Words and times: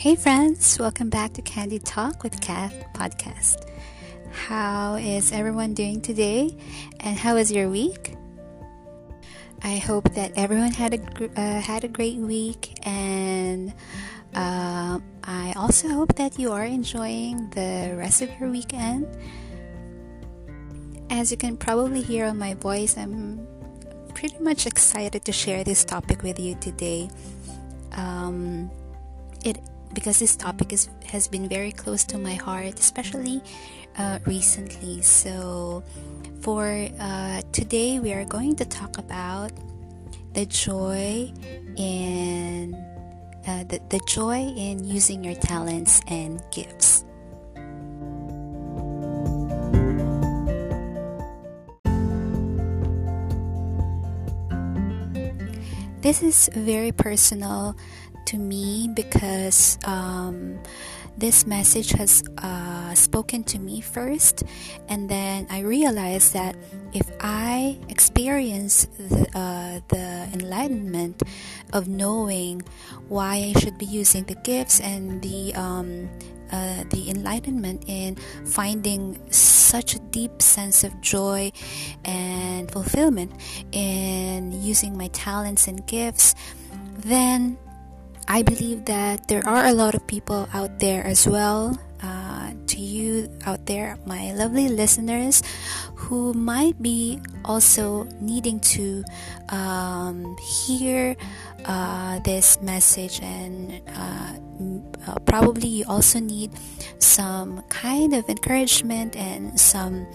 Hey, 0.00 0.16
friends, 0.16 0.78
welcome 0.78 1.10
back 1.10 1.34
to 1.34 1.42
Candid 1.42 1.84
Talk 1.84 2.22
with 2.22 2.40
Kath 2.40 2.72
podcast. 2.94 3.68
How 4.32 4.94
is 4.94 5.30
everyone 5.30 5.74
doing 5.74 6.00
today? 6.00 6.56
And 7.00 7.18
how 7.18 7.34
was 7.34 7.52
your 7.52 7.68
week? 7.68 8.16
I 9.62 9.76
hope 9.76 10.14
that 10.14 10.32
everyone 10.36 10.72
had 10.72 10.94
a 10.94 11.00
uh, 11.38 11.60
had 11.60 11.84
a 11.84 11.88
great 11.88 12.16
week, 12.16 12.80
and 12.88 13.74
uh, 14.32 15.00
I 15.22 15.52
also 15.54 15.88
hope 15.88 16.14
that 16.16 16.38
you 16.38 16.50
are 16.50 16.64
enjoying 16.64 17.50
the 17.50 17.92
rest 17.98 18.22
of 18.22 18.30
your 18.40 18.48
weekend. 18.48 19.04
As 21.10 21.30
you 21.30 21.36
can 21.36 21.58
probably 21.58 22.00
hear 22.00 22.24
on 22.24 22.38
my 22.38 22.54
voice, 22.54 22.96
I'm 22.96 23.46
pretty 24.14 24.38
much 24.38 24.64
excited 24.64 25.26
to 25.26 25.32
share 25.32 25.62
this 25.62 25.84
topic 25.84 26.22
with 26.22 26.40
you 26.40 26.54
today. 26.54 27.10
Um, 27.92 28.70
it 29.44 29.60
because 29.92 30.18
this 30.18 30.36
topic 30.36 30.72
is 30.72 30.88
has 31.06 31.28
been 31.28 31.48
very 31.48 31.72
close 31.72 32.04
to 32.04 32.18
my 32.18 32.34
heart, 32.34 32.78
especially 32.78 33.42
uh, 33.98 34.18
recently. 34.26 35.02
So, 35.02 35.82
for 36.40 36.88
uh, 36.98 37.42
today, 37.52 37.98
we 37.98 38.12
are 38.12 38.24
going 38.24 38.56
to 38.56 38.64
talk 38.64 38.98
about 38.98 39.52
the 40.34 40.46
joy 40.46 41.32
in 41.76 42.74
uh, 43.46 43.64
the, 43.64 43.80
the 43.88 44.00
joy 44.06 44.38
in 44.56 44.84
using 44.84 45.24
your 45.24 45.34
talents 45.34 46.00
and 46.06 46.42
gifts. 46.52 47.04
This 56.00 56.22
is 56.22 56.48
very 56.54 56.92
personal 56.92 57.76
to 58.30 58.38
me 58.38 58.88
because 58.94 59.78
um, 59.84 60.62
this 61.18 61.46
message 61.46 61.90
has 61.90 62.22
uh, 62.38 62.94
spoken 62.94 63.42
to 63.44 63.58
me 63.58 63.80
first, 63.80 64.44
and 64.88 65.10
then 65.10 65.46
I 65.50 65.60
realized 65.60 66.32
that 66.34 66.54
if 66.92 67.10
I 67.20 67.78
experience 67.88 68.86
the, 68.98 69.26
uh, 69.34 69.80
the 69.88 70.28
enlightenment 70.32 71.22
of 71.72 71.88
knowing 71.88 72.62
why 73.08 73.52
I 73.54 73.58
should 73.58 73.78
be 73.78 73.86
using 73.86 74.24
the 74.24 74.36
gifts 74.36 74.80
and 74.80 75.20
the 75.22 75.52
um, 75.54 76.08
uh, 76.52 76.84
the 76.90 77.10
enlightenment 77.10 77.84
in 77.86 78.16
finding 78.46 79.18
such 79.30 79.94
a 79.94 79.98
deep 80.10 80.42
sense 80.42 80.82
of 80.82 81.00
joy 81.00 81.50
and 82.04 82.70
fulfillment 82.70 83.30
in 83.70 84.50
using 84.50 84.96
my 84.96 85.06
talents 85.08 85.68
and 85.68 85.86
gifts, 85.86 86.34
then 86.98 87.56
I 88.30 88.42
believe 88.42 88.84
that 88.84 89.26
there 89.26 89.42
are 89.42 89.66
a 89.66 89.74
lot 89.74 89.96
of 89.96 90.06
people 90.06 90.48
out 90.54 90.78
there 90.78 91.04
as 91.04 91.26
well, 91.26 91.76
uh, 92.00 92.52
to 92.68 92.78
you 92.78 93.28
out 93.44 93.66
there, 93.66 93.98
my 94.06 94.30
lovely 94.34 94.68
listeners, 94.68 95.42
who 95.96 96.32
might 96.32 96.80
be 96.80 97.18
also 97.44 98.04
needing 98.20 98.60
to 98.78 99.02
um, 99.48 100.36
hear 100.38 101.16
uh, 101.64 102.20
this 102.20 102.62
message, 102.62 103.18
and 103.20 103.82
uh, 103.98 104.38
uh 105.10 105.18
probably 105.26 105.82
you 105.82 105.84
also 105.88 106.20
need 106.20 106.54
some 107.00 107.62
kind 107.66 108.14
of 108.14 108.28
encouragement 108.28 109.16
and 109.16 109.58
some 109.58 110.06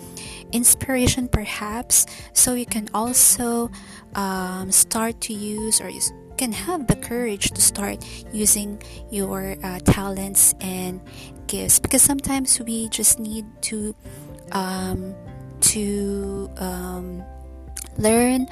inspiration, 0.54 1.28
perhaps, 1.28 2.06
so 2.32 2.54
you 2.54 2.66
can 2.66 2.88
also 2.94 3.70
um, 4.16 4.72
start 4.72 5.20
to 5.20 5.34
use 5.34 5.82
or 5.82 5.90
use 5.90 6.14
can 6.38 6.52
have 6.52 6.88
the 6.88 6.96
courage 6.96 7.52
to 7.52 7.62
start 7.62 8.04
using 8.32 8.82
your 9.10 9.56
uh, 9.64 9.80
talents 9.80 10.54
and 10.62 11.02
gifts 11.48 11.80
because 11.80 12.02
sometimes 12.02 12.60
we 12.60 12.90
just 12.90 13.20
need 13.20 13.46
to 13.62 13.96
um, 14.52 15.16
to 15.62 16.50
um, 16.58 17.24
learn 17.98 18.48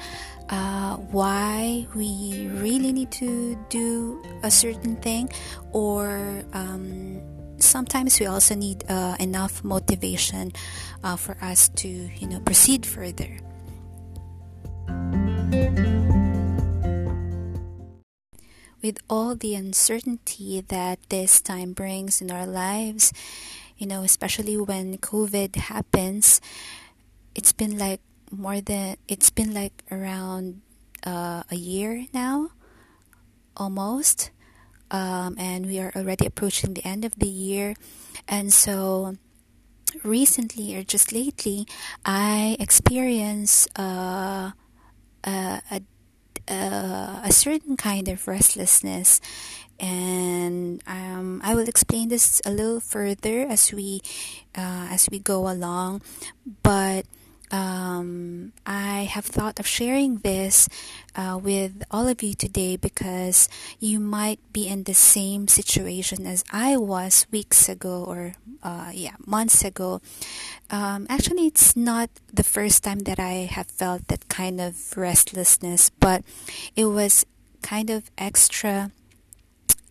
uh, 0.48 0.96
why 0.96 1.86
we 1.94 2.48
really 2.54 2.92
need 2.92 3.10
to 3.10 3.56
do 3.68 4.22
a 4.42 4.50
certain 4.50 4.96
thing 4.96 5.28
or 5.72 6.42
um, 6.52 7.20
sometimes 7.58 8.20
we 8.20 8.26
also 8.26 8.54
need 8.54 8.84
uh, 8.88 9.16
enough 9.20 9.64
motivation 9.64 10.52
uh, 11.02 11.16
for 11.16 11.36
us 11.40 11.68
to 11.70 11.88
you 11.88 12.28
know 12.28 12.40
proceed 12.40 12.84
further 12.84 13.38
with 18.84 18.98
all 19.08 19.34
the 19.34 19.54
uncertainty 19.54 20.60
that 20.68 21.00
this 21.08 21.40
time 21.40 21.72
brings 21.72 22.20
in 22.20 22.30
our 22.30 22.46
lives, 22.46 23.14
you 23.78 23.86
know, 23.86 24.02
especially 24.02 24.58
when 24.58 24.98
COVID 24.98 25.56
happens, 25.56 26.38
it's 27.34 27.50
been 27.50 27.78
like 27.78 28.00
more 28.30 28.60
than, 28.60 28.98
it's 29.08 29.30
been 29.30 29.54
like 29.54 29.72
around 29.90 30.60
uh, 31.02 31.44
a 31.50 31.56
year 31.56 32.04
now, 32.12 32.50
almost. 33.56 34.30
Um, 34.90 35.34
and 35.38 35.64
we 35.64 35.80
are 35.80 35.90
already 35.96 36.26
approaching 36.26 36.74
the 36.74 36.86
end 36.86 37.06
of 37.06 37.16
the 37.16 37.26
year. 37.26 37.74
And 38.28 38.52
so, 38.52 39.16
recently 40.04 40.76
or 40.76 40.84
just 40.84 41.10
lately, 41.10 41.66
I 42.04 42.58
experienced 42.60 43.66
uh, 43.78 44.52
a, 45.24 45.62
a 45.72 45.80
uh, 46.48 47.20
a 47.22 47.32
certain 47.32 47.76
kind 47.76 48.08
of 48.08 48.26
restlessness. 48.26 49.20
And 49.80 50.82
um, 50.86 51.40
I 51.42 51.54
will 51.54 51.68
explain 51.68 52.08
this 52.08 52.40
a 52.46 52.50
little 52.50 52.80
further 52.80 53.42
as 53.42 53.72
we 53.72 54.00
uh, 54.54 54.86
as 54.90 55.08
we 55.10 55.18
go 55.18 55.50
along. 55.50 56.02
But 56.62 57.06
um, 57.54 58.52
I 58.66 59.04
have 59.04 59.24
thought 59.24 59.60
of 59.60 59.66
sharing 59.66 60.16
this 60.18 60.68
uh, 61.14 61.38
with 61.40 61.84
all 61.88 62.08
of 62.08 62.20
you 62.20 62.34
today 62.34 62.76
because 62.76 63.48
you 63.78 64.00
might 64.00 64.40
be 64.52 64.66
in 64.66 64.82
the 64.82 64.94
same 64.94 65.46
situation 65.46 66.26
as 66.26 66.42
I 66.50 66.76
was 66.76 67.26
weeks 67.30 67.68
ago 67.68 68.02
or 68.02 68.34
uh, 68.64 68.90
yeah 68.92 69.14
months 69.24 69.62
ago. 69.64 70.00
Um, 70.70 71.06
actually, 71.08 71.46
it's 71.46 71.76
not 71.76 72.10
the 72.32 72.42
first 72.42 72.82
time 72.82 73.06
that 73.06 73.20
I 73.20 73.46
have 73.46 73.68
felt 73.68 74.08
that 74.08 74.28
kind 74.28 74.60
of 74.60 74.96
restlessness, 74.96 75.90
but 75.90 76.24
it 76.74 76.86
was 76.86 77.24
kind 77.62 77.88
of 77.88 78.10
extra 78.18 78.90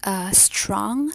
uh, 0.04 0.32
strong 0.32 1.14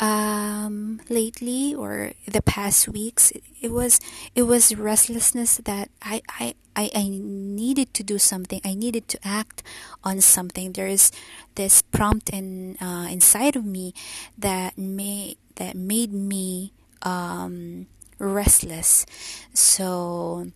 um, 0.00 1.00
lately 1.08 1.74
or 1.74 2.12
the 2.26 2.42
past 2.42 2.88
weeks 2.88 3.32
it, 3.60 3.70
was 3.70 4.00
it 4.34 4.42
was 4.42 4.74
restlessness 4.74 5.58
that 5.64 5.90
I, 6.02 6.22
I 6.28 6.54
I 6.76 6.90
I 6.94 7.08
needed 7.08 7.94
to 7.94 8.02
do 8.02 8.18
something. 8.18 8.60
I 8.64 8.74
needed 8.74 9.06
to 9.08 9.18
act 9.22 9.62
on 10.02 10.20
something. 10.20 10.72
There 10.72 10.88
is 10.88 11.12
this 11.54 11.82
prompt 11.82 12.30
in 12.30 12.76
uh, 12.80 13.06
inside 13.10 13.56
of 13.56 13.64
me 13.64 13.94
that 14.36 14.76
made 14.76 15.38
that 15.56 15.76
made 15.76 16.12
me 16.12 16.72
um, 17.02 17.86
restless. 18.18 19.06
So 19.54 20.50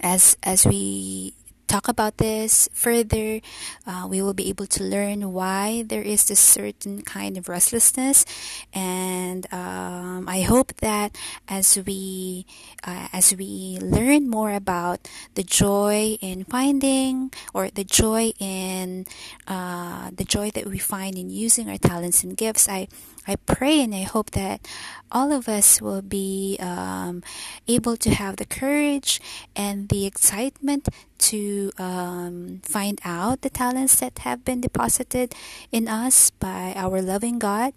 as 0.00 0.36
as 0.42 0.66
we 0.66 1.34
talk 1.70 1.86
about 1.86 2.18
this 2.18 2.68
further, 2.74 3.38
uh, 3.86 4.10
we 4.10 4.18
will 4.18 4.34
be 4.34 4.50
able 4.50 4.66
to 4.66 4.82
learn 4.82 5.30
why 5.32 5.86
there 5.86 6.02
is 6.02 6.26
this 6.26 6.42
certain 6.42 7.06
kind 7.06 7.38
of 7.38 7.48
restlessness, 7.48 8.26
and 8.74 9.46
um, 9.54 10.26
I 10.26 10.42
hope 10.42 10.74
that 10.82 11.14
as 11.46 11.78
we 11.86 12.44
uh, 12.82 13.06
as 13.14 13.30
we 13.38 13.78
learn 13.78 14.26
more 14.26 14.50
about 14.50 15.06
the 15.38 15.46
joy 15.46 16.18
in 16.18 16.42
finding 16.42 17.30
or 17.54 17.70
the 17.70 17.86
joy 17.86 18.34
in 18.42 19.06
uh, 19.46 20.10
the 20.10 20.26
joy 20.26 20.50
that 20.50 20.66
we 20.66 20.82
find 20.82 21.14
in 21.14 21.30
using 21.30 21.70
our 21.70 21.78
talents 21.78 22.26
and 22.26 22.36
gifts, 22.36 22.66
I 22.68 22.88
I 23.26 23.36
pray 23.36 23.82
and 23.82 23.94
I 23.94 24.02
hope 24.02 24.30
that 24.32 24.66
all 25.12 25.32
of 25.32 25.48
us 25.48 25.80
will 25.80 26.02
be 26.02 26.56
um, 26.60 27.22
able 27.68 27.96
to 27.98 28.10
have 28.10 28.36
the 28.36 28.46
courage 28.46 29.20
and 29.54 29.88
the 29.88 30.06
excitement 30.06 30.88
to 31.30 31.70
um, 31.78 32.60
find 32.64 33.00
out 33.04 33.42
the 33.42 33.50
talents 33.50 34.00
that 34.00 34.20
have 34.20 34.44
been 34.44 34.60
deposited 34.60 35.34
in 35.70 35.88
us 35.88 36.30
by 36.30 36.72
our 36.76 37.02
loving 37.02 37.38
God 37.38 37.74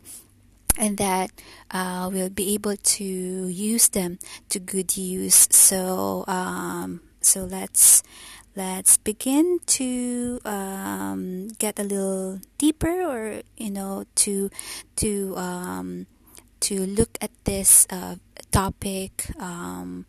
and 0.78 0.98
that 0.98 1.32
uh, 1.72 2.10
we'll 2.12 2.30
be 2.30 2.54
able 2.54 2.78
to 2.78 3.04
use 3.04 3.90
them 3.90 4.20
to 4.50 4.60
good 4.60 4.98
use. 4.98 5.48
So, 5.52 6.26
um, 6.28 7.02
so 7.22 7.44
let's 7.44 8.02
let's 8.56 8.98
begin 8.98 9.60
to 9.66 10.40
um, 10.46 11.48
get 11.60 11.80
a 11.80 11.84
little 11.84 12.40
deeper 12.58 13.02
or 13.02 13.42
you 13.58 13.72
know 13.72 14.06
to 14.16 14.50
to 14.98 15.36
um, 15.38 16.06
to 16.60 16.86
look 16.86 17.18
at 17.22 17.32
this 17.46 17.88
uh, 17.90 18.16
topic 18.52 19.30
um, 19.40 20.06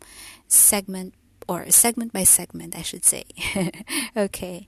segment 0.47 1.13
or 1.47 1.69
segment 1.69 2.13
by 2.13 2.23
segment 2.23 2.75
I 2.75 2.81
should 2.81 3.05
say 3.05 3.25
okay 4.17 4.67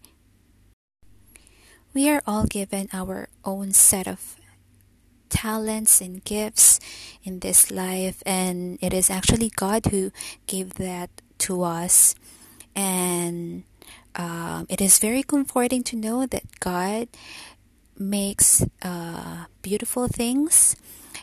we 1.93 2.09
are 2.09 2.21
all 2.27 2.45
given 2.45 2.89
our 2.93 3.27
own 3.43 3.71
set 3.71 4.07
of 4.07 4.37
talents 5.29 6.01
and 6.01 6.23
gifts 6.23 6.79
in 7.23 7.39
this 7.39 7.71
life, 7.71 8.21
and 8.25 8.77
it 8.81 8.93
is 8.93 9.09
actually 9.09 9.49
God 9.49 9.87
who 9.87 10.11
gave 10.45 10.75
that 10.75 11.09
to 11.39 11.63
us. 11.63 12.15
And 12.77 13.63
um, 14.13 14.67
it 14.69 14.79
is 14.79 14.99
very 14.99 15.23
comforting 15.23 15.81
to 15.89 15.95
know 15.97 16.27
that 16.27 16.45
God 16.59 17.09
makes 17.97 18.63
uh, 18.83 19.45
beautiful 19.63 20.07
things 20.07 20.77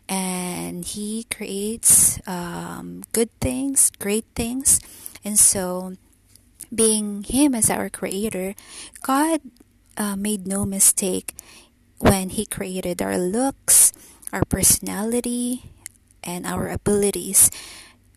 and 0.09 0.85
He 0.85 1.27
creates 1.31 2.19
um, 2.27 3.03
good 3.13 3.31
things, 3.41 3.91
great 3.99 4.27
things. 4.35 4.81
And 5.25 5.39
so, 5.39 5.95
being 6.75 7.23
Him 7.23 7.55
as 7.55 7.71
our 7.71 7.89
Creator, 7.89 8.55
God 9.03 9.41
uh, 9.97 10.17
made 10.17 10.47
no 10.47 10.67
mistake 10.67 11.35
when 11.99 12.31
He 12.31 12.45
created 12.45 13.01
our 13.01 13.17
looks, 13.17 13.93
our 14.33 14.45
personality, 14.45 15.71
and 16.23 16.45
our 16.45 16.69
abilities. 16.69 17.51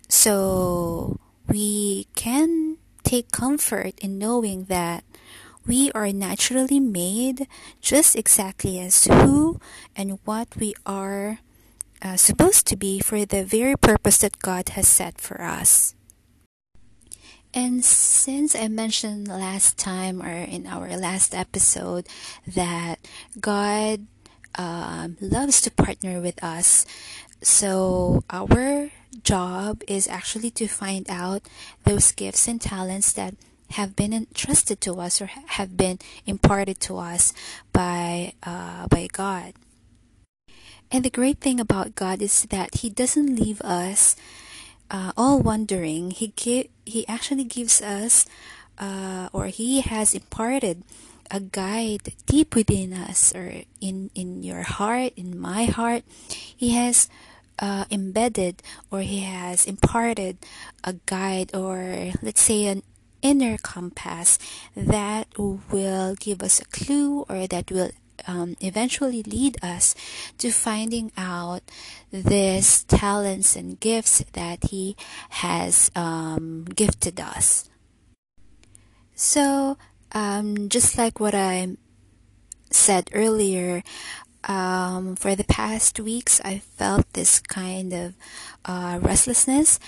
So, 0.09 1.19
we 1.47 2.07
can 2.15 2.77
take 3.07 3.31
comfort 3.31 3.97
in 3.99 4.19
knowing 4.19 4.65
that 4.65 5.05
we 5.65 5.91
are 5.95 6.11
naturally 6.11 6.79
made 6.79 7.47
just 7.79 8.15
exactly 8.15 8.79
as 8.79 9.05
who 9.05 9.59
and 9.95 10.19
what 10.25 10.47
we 10.59 10.75
are 10.85 11.39
uh, 12.01 12.17
supposed 12.17 12.67
to 12.67 12.75
be 12.75 12.99
for 12.99 13.25
the 13.25 13.43
very 13.43 13.75
purpose 13.75 14.19
that 14.19 14.39
God 14.39 14.69
has 14.75 14.87
set 14.87 15.21
for 15.21 15.41
us. 15.41 15.95
And 17.53 17.83
since 17.83 18.55
I 18.55 18.67
mentioned 18.67 19.27
last 19.27 19.77
time 19.77 20.21
or 20.21 20.43
in 20.43 20.67
our 20.67 20.95
last 20.97 21.33
episode 21.33 22.07
that 22.45 22.99
God 23.39 24.05
um, 24.55 25.15
loves 25.21 25.61
to 25.61 25.71
partner 25.71 26.19
with 26.19 26.43
us, 26.43 26.85
so 27.41 28.23
our 28.29 28.91
job 29.23 29.83
is 29.87 30.07
actually 30.07 30.51
to 30.51 30.67
find 30.67 31.09
out 31.09 31.43
those 31.85 32.11
gifts 32.11 32.47
and 32.47 32.61
talents 32.61 33.13
that 33.13 33.35
have 33.71 33.95
been 33.95 34.13
entrusted 34.13 34.79
to 34.81 34.99
us 34.99 35.21
or 35.21 35.27
have 35.27 35.75
been 35.75 35.99
imparted 36.25 36.79
to 36.79 36.97
us 36.97 37.33
by 37.73 38.33
uh, 38.43 38.87
by 38.87 39.07
God. 39.11 39.53
And 40.91 41.03
the 41.03 41.11
great 41.11 41.39
thing 41.39 41.59
about 41.59 41.95
God 41.95 42.21
is 42.21 42.47
that 42.49 42.75
He 42.75 42.89
doesn't 42.89 43.35
leave 43.35 43.59
us 43.61 44.15
uh, 44.89 45.11
all 45.17 45.39
wondering. 45.39 46.11
He 46.11 46.31
He 46.85 47.07
actually 47.07 47.43
gives 47.43 47.81
us, 47.81 48.25
uh, 48.79 49.27
or 49.33 49.47
He 49.47 49.81
has 49.81 50.15
imparted 50.15 50.83
a 51.29 51.41
guide 51.41 52.15
deep 52.25 52.55
within 52.55 52.93
us, 52.93 53.35
or 53.35 53.67
in 53.81 54.09
in 54.15 54.43
your 54.43 54.63
heart, 54.63 55.11
in 55.17 55.35
my 55.35 55.65
heart. 55.65 56.07
He 56.31 56.71
has 56.71 57.09
uh, 57.59 57.85
embedded, 57.91 58.61
or 58.91 59.01
He 59.01 59.21
has 59.21 59.65
imparted 59.65 60.37
a 60.83 60.95
guide, 61.05 61.55
or 61.55 62.11
let's 62.21 62.41
say 62.41 62.65
an 62.65 62.83
inner 63.21 63.57
compass 63.57 64.37
that 64.75 65.27
will 65.37 66.15
give 66.15 66.41
us 66.41 66.61
a 66.61 66.65
clue, 66.65 67.25
or 67.29 67.47
that 67.47 67.71
will 67.71 67.91
um, 68.27 68.55
eventually 68.59 69.23
lead 69.23 69.57
us 69.63 69.95
to 70.37 70.51
finding 70.51 71.11
out 71.17 71.61
these 72.11 72.83
talents 72.83 73.55
and 73.55 73.79
gifts 73.79 74.23
that 74.33 74.69
He 74.69 74.95
has 75.29 75.91
um, 75.95 76.65
gifted 76.65 77.19
us. 77.19 77.69
So, 79.15 79.77
um, 80.11 80.69
just 80.69 80.97
like 80.97 81.19
what 81.19 81.33
I 81.33 81.75
said 82.69 83.09
earlier, 83.13 83.83
um, 84.47 85.15
for 85.15 85.35
the 85.35 85.43
past 85.43 85.99
weeks, 85.99 86.41
I 86.43 86.59
felt 86.59 87.11
this 87.13 87.39
kind 87.39 87.93
of 87.93 88.13
uh, 88.65 88.99
restlessness. 89.01 89.79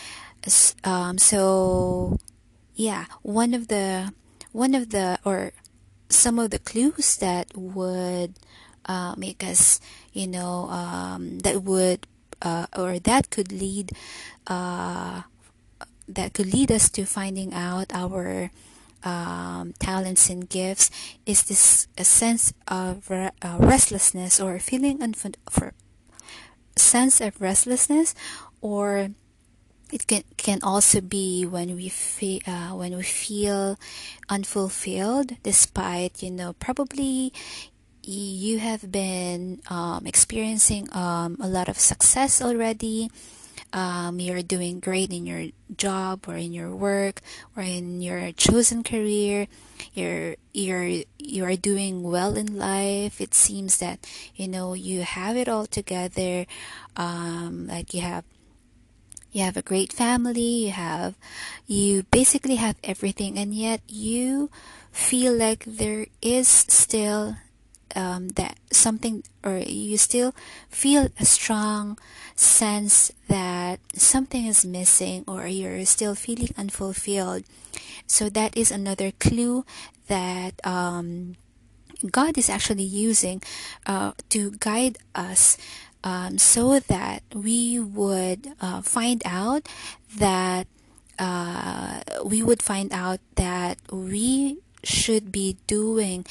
Um, 0.84 1.18
so, 1.18 2.18
yeah, 2.76 3.06
one 3.24 3.54
of 3.54 3.68
the 3.68 4.14
one 4.52 4.76
of 4.76 4.90
the 4.90 5.20
or 5.26 5.52
some 6.10 6.40
of 6.40 6.52
the 6.52 6.60
clues 6.60 7.18
that 7.18 7.48
would 7.56 8.34
uh, 8.86 9.16
make 9.18 9.44
us, 9.44 9.80
you 10.14 10.28
know, 10.28 10.70
um, 10.70 11.40
that 11.40 11.64
would 11.64 12.08
uh, 12.42 12.68
or 12.76 13.00
that 13.00 13.30
could 13.30 13.52
lead 13.52 13.92
uh, 14.48 15.24
that 16.08 16.34
could 16.34 16.52
lead 16.52 16.72
us 16.72 16.90
to 16.90 17.06
finding 17.06 17.54
out 17.54 17.94
our 17.94 18.52
um, 19.04 19.74
talents 19.80 20.30
and 20.30 20.50
gifts 20.50 20.90
is 21.26 21.44
this 21.44 21.88
a 21.98 22.04
sense 22.04 22.54
of 22.68 23.10
re- 23.10 23.32
uh, 23.42 23.58
restlessness 23.60 24.40
or 24.40 24.60
feeling 24.60 25.00
unfun- 25.00 25.36
for 25.50 25.74
sense 26.76 27.22
of 27.22 27.40
restlessness? 27.42 28.16
Or 28.62 29.12
it 29.92 30.08
can 30.08 30.24
can 30.38 30.60
also 30.62 31.02
be 31.02 31.46
when 31.46 31.76
we 31.76 31.90
feel 31.90 32.42
uh, 32.46 32.72
when 32.76 32.96
we 32.96 33.04
feel 33.04 33.78
unfulfilled 34.30 35.38
despite 35.44 36.22
you 36.22 36.30
know 36.32 36.54
probably 36.54 37.34
you 38.04 38.60
have 38.60 38.92
been 38.92 39.62
um, 39.70 40.08
experiencing 40.08 40.88
um, 40.96 41.38
a 41.42 41.48
lot 41.48 41.70
of 41.70 41.78
success 41.78 42.42
already 42.42 43.12
um, 43.74 44.20
you're 44.20 44.42
doing 44.42 44.80
great 44.80 45.12
in 45.12 45.26
your 45.26 45.52
job 45.78 46.26
or 46.28 46.36
in 46.36 46.54
your 46.54 46.76
work 46.76 47.22
or 47.56 47.64
in 47.64 48.02
your 48.02 48.32
chosen 48.34 48.84
career. 48.84 49.48
You're 49.94 50.36
you're 50.54 51.04
you 51.18 51.46
are 51.46 51.56
doing 51.56 52.04
well 52.04 52.36
in 52.36 52.58
life. 52.58 53.22
It 53.22 53.34
seems 53.34 53.78
that 53.78 54.06
you 54.36 54.48
know 54.48 54.74
you 54.74 55.04
have 55.04 55.38
it 55.38 55.48
all 55.48 55.66
together. 55.66 56.46
Um, 56.98 57.68
like 57.68 57.94
you 57.94 58.02
have 58.02 58.26
you 59.32 59.44
have 59.44 59.58
a 59.58 59.62
great 59.62 59.94
family 59.94 60.66
you 60.66 60.72
have 60.72 61.14
you 61.68 62.04
basically 62.10 62.56
have 62.56 62.76
everything 62.84 63.38
and 63.38 63.54
yet 63.54 63.80
you 63.88 64.50
feel 64.92 65.34
like 65.34 65.64
there 65.66 66.08
is 66.22 66.48
still 66.48 67.36
um, 67.96 68.30
that 68.30 68.58
something 68.72 69.24
or 69.44 69.58
you 69.58 69.98
still 69.98 70.34
feel 70.70 71.10
a 71.20 71.26
strong 71.26 71.98
sense 72.36 73.12
that 73.28 73.80
something 73.94 74.46
is 74.46 74.66
missing 74.66 75.24
or 75.28 75.48
you're 75.48 75.86
still 75.86 76.16
feeling 76.16 76.54
unfulfilled. 76.58 77.44
So 78.08 78.30
that 78.30 78.56
is 78.58 78.72
another 78.72 79.12
clue 79.12 79.66
that 80.08 80.60
um, 80.66 81.36
god 82.12 82.38
is 82.38 82.50
actually 82.50 82.84
using 82.84 83.42
uh, 83.86 84.14
to 84.30 84.52
guide 84.60 84.98
us 85.14 85.58
um, 86.04 86.38
so 86.38 86.80
that 86.80 87.24
we 87.34 87.80
would 87.80 88.56
uh, 88.62 88.82
find 88.82 89.22
out 89.26 89.68
that 90.18 90.68
uh, 91.20 92.00
we 92.24 92.42
would 92.42 92.64
find 92.64 92.94
out 92.94 93.20
that 93.36 93.78
we 93.92 94.58
should 94.84 95.32
be 95.32 95.58
doing 95.68 96.26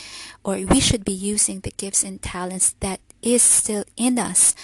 or 0.45 0.57
we 0.57 0.81
should 0.81 1.05
be 1.05 1.12
using 1.12 1.61
the 1.61 1.73
gifts 1.76 2.02
and 2.05 2.23
talents 2.23 2.75
that 2.81 3.00
is 3.23 3.43
still 3.43 3.85
in 3.97 4.19
us. 4.19 4.55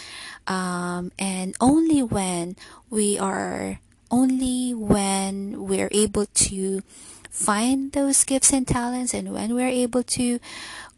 Um, 0.46 1.12
and 1.18 1.54
only 1.60 2.02
when 2.02 2.56
we 2.90 3.18
are 3.18 3.80
only 4.10 4.74
when 4.74 5.66
we're 5.66 5.88
able 5.90 6.26
to 6.26 6.82
find 7.30 7.90
those 7.92 8.22
gifts 8.22 8.52
and 8.52 8.68
talents 8.68 9.12
and 9.12 9.32
when 9.32 9.54
we're 9.54 9.66
able 9.66 10.04
to 10.04 10.38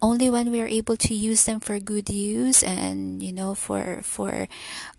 only 0.02 0.28
when 0.28 0.52
we're 0.52 0.68
able 0.68 0.96
to 0.96 1.14
use 1.14 1.44
them 1.44 1.60
for 1.60 1.80
good 1.80 2.10
use 2.10 2.62
and 2.62 3.22
you 3.22 3.32
know 3.32 3.54
for 3.54 4.00
for 4.02 4.46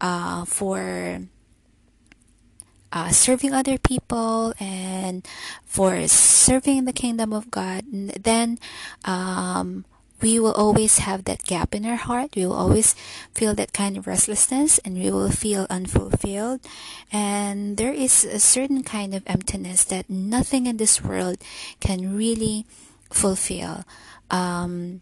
uh, 0.01 0.45
for 0.45 1.21
uh, 2.91 3.09
serving 3.09 3.53
other 3.53 3.77
people 3.77 4.53
and 4.59 5.27
for 5.65 6.07
serving 6.07 6.85
the 6.85 6.93
kingdom 6.93 7.33
of 7.33 7.51
God, 7.51 7.83
then 7.89 8.57
um, 9.05 9.85
we 10.21 10.39
will 10.39 10.53
always 10.53 10.99
have 10.99 11.25
that 11.25 11.43
gap 11.43 11.75
in 11.75 11.85
our 11.85 11.95
heart. 11.95 12.35
We 12.35 12.45
will 12.45 12.55
always 12.55 12.95
feel 13.33 13.53
that 13.55 13.73
kind 13.73 13.97
of 13.97 14.07
restlessness 14.07 14.79
and 14.79 14.97
we 14.97 15.11
will 15.11 15.29
feel 15.31 15.67
unfulfilled. 15.69 16.61
And 17.11 17.77
there 17.77 17.93
is 17.93 18.23
a 18.23 18.39
certain 18.39 18.83
kind 18.83 19.13
of 19.13 19.23
emptiness 19.27 19.83
that 19.85 20.09
nothing 20.09 20.65
in 20.65 20.77
this 20.77 21.03
world 21.03 21.37
can 21.79 22.15
really 22.15 22.65
fulfill. 23.11 23.85
Um, 24.31 25.01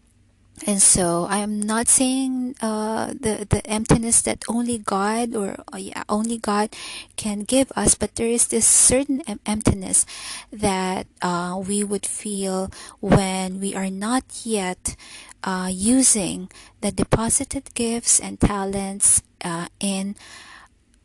and 0.64 0.80
so 0.80 1.26
I 1.28 1.38
am 1.38 1.60
not 1.60 1.86
saying 1.86 2.56
uh, 2.62 3.12
the 3.12 3.44
the 3.44 3.60
emptiness 3.68 4.22
that 4.22 4.44
only 4.48 4.78
God 4.78 5.36
or 5.36 5.60
uh, 5.68 5.76
yeah, 5.76 6.02
only 6.08 6.38
God 6.38 6.72
can 7.16 7.44
give 7.44 7.70
us, 7.76 7.94
but 7.94 8.16
there 8.16 8.28
is 8.30 8.48
this 8.48 8.64
certain 8.64 9.20
em- 9.28 9.40
emptiness 9.44 10.06
that 10.50 11.06
uh, 11.20 11.60
we 11.60 11.84
would 11.84 12.06
feel 12.06 12.70
when 13.00 13.60
we 13.60 13.74
are 13.74 13.90
not 13.90 14.24
yet 14.48 14.96
uh, 15.44 15.68
using 15.68 16.48
the 16.80 16.90
deposited 16.90 17.74
gifts 17.74 18.18
and 18.18 18.40
talents 18.40 19.22
uh, 19.44 19.68
in 19.78 20.16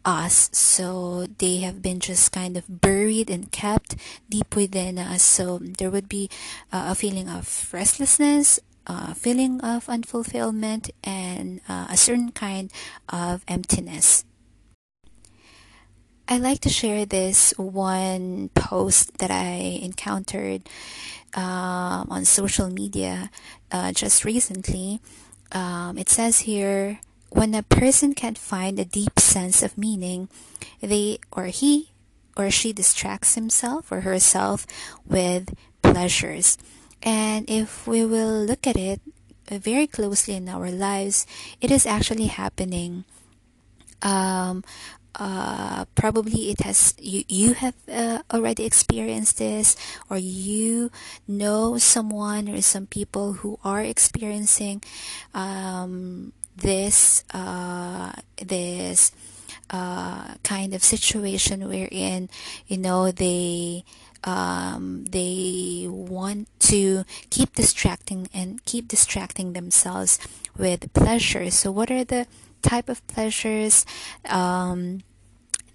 us. 0.05 0.50
So 0.53 1.27
they 1.27 1.58
have 1.58 1.81
been 1.81 2.00
just 2.00 2.31
kind 2.31 2.55
of 2.55 2.63
buried 2.81 3.29
and 3.29 3.51
kept 3.51 3.96
deep 4.29 4.55
within 4.55 4.98
us. 4.98 5.22
So 5.22 5.60
there 5.60 5.91
would 5.91 6.08
be 6.08 6.29
uh, 6.72 6.88
a 6.91 6.96
feeling 6.96 7.27
of 7.27 7.67
restlessness 7.74 8.60
uh, 8.88 9.14
feeling 9.14 9.62
of 9.62 9.88
unfulfillment 9.88 10.90
and 11.04 11.62
uh, 11.68 11.88
a 11.90 11.98
certain 11.98 12.32
kind 12.32 12.72
of 13.10 13.44
emptiness. 13.48 14.26
I 16.28 16.38
like 16.38 16.62
to 16.62 16.70
share 16.70 17.06
this 17.06 17.54
one 17.58 18.50
post 18.56 19.18
that 19.18 19.32
I 19.32 19.80
encountered 19.84 20.64
um, 21.34 22.08
on 22.10 22.26
social 22.26 22.70
media 22.70 23.30
uh, 23.72 23.92
just 23.92 24.24
recently. 24.24 25.02
Um, 25.52 25.98
it 25.98 26.08
says 26.08 26.42
here 26.42 27.00
when 27.30 27.54
a 27.56 27.64
person 27.64 28.14
can't 28.14 28.38
find 28.38 28.80
a 28.80 28.86
deep 28.86 29.20
sense 29.20 29.64
of 29.64 29.78
meaning, 29.78 30.30
they 30.82 31.20
or 31.32 31.46
he 31.46 31.92
or 32.38 32.50
she 32.50 32.72
distracts 32.72 33.36
himself 33.36 33.92
or 33.92 34.02
herself 34.02 34.66
with 35.06 35.54
pleasures. 35.82 36.58
And 37.03 37.50
if 37.50 37.88
we 37.88 38.05
will 38.05 38.46
look 38.46 38.67
at 38.67 38.77
it 38.77 39.01
very 39.50 39.88
closely 39.88 40.36
in 40.36 40.48
our 40.48 40.70
lives, 40.70 41.25
it 41.60 41.72
is 41.72 41.86
actually 41.86 42.27
happening. 42.27 43.03
Um, 44.01 44.63
uh, 45.15 45.86
probably 45.96 46.51
it 46.51 46.62
has 46.62 46.96
you 47.00 47.24
you 47.27 47.53
have 47.53 47.75
uh, 47.91 48.20
already 48.31 48.63
experienced 48.65 49.38
this 49.38 49.75
or 50.10 50.17
you 50.17 50.89
know 51.27 51.77
someone 51.77 52.48
or 52.48 52.62
some 52.62 52.88
people 52.88 53.34
who 53.43 53.60
are 53.63 53.81
experiencing 53.81 54.81
um, 55.34 56.31
this 56.55 57.24
uh, 57.34 58.13
this 58.38 59.12
uh, 59.70 60.36
kind 60.43 60.74
of 60.74 60.84
situation 60.84 61.67
wherein 61.67 62.29
you 62.67 62.77
know 62.77 63.12
they 63.12 63.84
um, 64.24 65.06
they 65.06 65.88
want 65.90 66.48
to 66.72 67.04
keep 67.30 67.56
distracting 67.56 68.28
and 68.34 68.63
keep 68.66 68.88
distracting 68.88 69.54
themselves 69.54 70.20
with 70.58 70.94
pleasure. 70.94 71.50
So, 71.51 71.72
what 71.72 71.90
are 71.90 72.04
the 72.04 72.28
type 72.62 72.90
of 72.90 73.06
pleasures? 73.08 73.86
Um, 74.25 75.01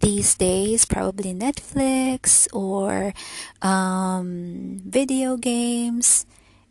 these 0.01 0.35
days, 0.35 0.85
probably 0.85 1.35
Netflix 1.35 2.47
or 2.53 3.13
um, 3.63 4.81
video 4.85 5.37
games. 5.37 6.27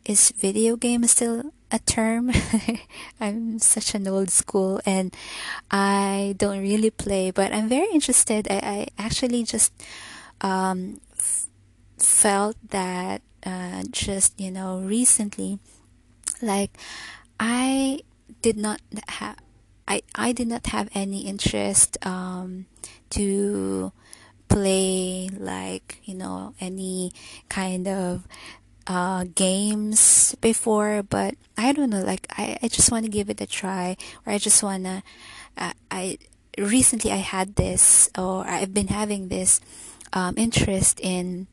Is 0.06 0.30
video 0.32 0.76
game 0.76 1.04
still 1.06 1.52
a 1.72 1.80
term? 1.80 2.32
I'm 3.20 3.58
such 3.58 3.96
an 3.96 4.08
old 4.08 4.30
school 4.30 4.80
and 4.86 5.16
I 5.72 6.36
don't 6.38 6.62
really 6.62 6.92
play, 6.92 7.32
but 7.32 7.52
I'm 7.52 7.68
very 7.68 7.90
interested. 7.92 8.48
I, 8.50 8.62
I 8.64 9.04
actually 9.04 9.44
just 9.44 9.74
um, 10.42 11.02
felt 11.98 12.56
that 12.70 13.22
uh, 13.46 13.84
just 13.92 14.40
you 14.40 14.52
know 14.52 14.80
recently 14.80 15.60
like 16.42 16.78
i 17.40 18.00
did 18.42 18.58
not 18.58 18.82
have 19.08 19.38
I, 19.88 20.02
I 20.16 20.32
did 20.32 20.48
not 20.48 20.68
have 20.68 20.90
any 20.96 21.28
interest 21.28 22.04
um, 22.06 22.66
to 23.12 23.92
play 24.48 25.30
like 25.30 26.00
you 26.06 26.16
know 26.16 26.54
any 26.60 27.12
kind 27.50 27.88
of 27.88 28.28
uh, 28.88 29.26
games 29.34 30.36
before 30.42 31.04
but 31.04 31.36
I 31.58 31.74
don't 31.74 31.90
know 31.90 32.04
like 32.04 32.28
I, 32.38 32.58
I 32.62 32.68
just 32.68 32.92
want 32.92 33.06
to 33.06 33.12
give 33.12 33.30
it 33.30 33.42
a 33.42 33.48
try 33.48 33.98
or 34.26 34.34
I 34.34 34.38
just 34.38 34.62
want 34.64 34.86
to 34.86 35.04
uh, 35.58 35.74
I 35.90 36.18
recently 36.58 37.12
I 37.12 37.18
had 37.18 37.56
this 37.56 38.10
or 38.18 38.46
I've 38.48 38.74
been 38.74 38.88
having 38.88 39.30
this 39.30 39.62
um, 40.14 40.36
interest 40.38 41.00
in 41.02 41.48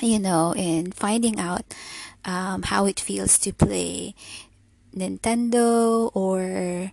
you 0.00 0.18
know, 0.18 0.54
in 0.56 0.92
finding 0.92 1.38
out 1.38 1.64
um, 2.24 2.62
how 2.62 2.86
it 2.86 3.00
feels 3.00 3.38
to 3.40 3.52
play 3.52 4.14
Nintendo 4.94 6.10
or 6.14 6.92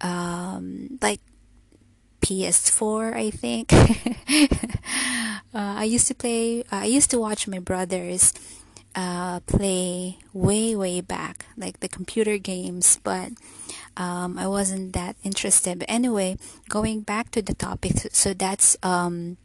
um, 0.00 0.98
like 1.00 1.20
PS4, 2.20 3.14
I 3.14 3.30
think. 3.30 3.72
uh, 5.54 5.74
I 5.78 5.84
used 5.84 6.06
to 6.08 6.14
play, 6.14 6.64
I 6.70 6.86
used 6.86 7.10
to 7.10 7.18
watch 7.18 7.46
my 7.46 7.58
brothers 7.58 8.32
uh, 8.94 9.40
play 9.40 10.18
way, 10.32 10.76
way 10.76 11.00
back, 11.00 11.46
like 11.56 11.80
the 11.80 11.88
computer 11.88 12.38
games, 12.38 12.98
but 13.02 13.32
um, 13.96 14.38
I 14.38 14.46
wasn't 14.46 14.92
that 14.92 15.16
interested. 15.22 15.80
But 15.80 15.90
anyway, 15.90 16.36
going 16.68 17.00
back 17.00 17.30
to 17.32 17.42
the 17.42 17.54
topic, 17.54 18.08
so 18.12 18.34
that's 18.34 18.76
um, 18.82 19.36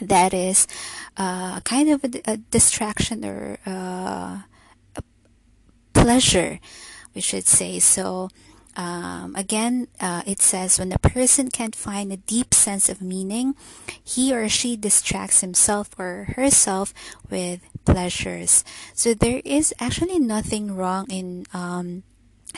that 0.00 0.32
is 0.32 0.66
uh, 1.16 1.60
kind 1.60 1.90
of 1.90 2.04
a, 2.04 2.20
a 2.24 2.36
distraction 2.36 3.24
or 3.24 3.58
uh, 3.66 4.40
a 4.96 5.02
pleasure, 5.92 6.60
we 7.14 7.20
should 7.20 7.46
say. 7.46 7.78
So, 7.78 8.30
um, 8.76 9.34
again, 9.36 9.88
uh, 10.00 10.22
it 10.26 10.40
says 10.40 10.78
when 10.78 10.92
a 10.92 10.98
person 10.98 11.50
can't 11.50 11.74
find 11.74 12.12
a 12.12 12.16
deep 12.16 12.54
sense 12.54 12.88
of 12.88 13.02
meaning, 13.02 13.54
he 14.02 14.32
or 14.32 14.48
she 14.48 14.76
distracts 14.76 15.40
himself 15.40 15.90
or 15.98 16.32
herself 16.36 16.94
with 17.28 17.60
pleasures. 17.84 18.64
So, 18.94 19.12
there 19.12 19.42
is 19.44 19.74
actually 19.80 20.18
nothing 20.18 20.74
wrong 20.76 21.10
in 21.10 21.46
um, 21.52 22.04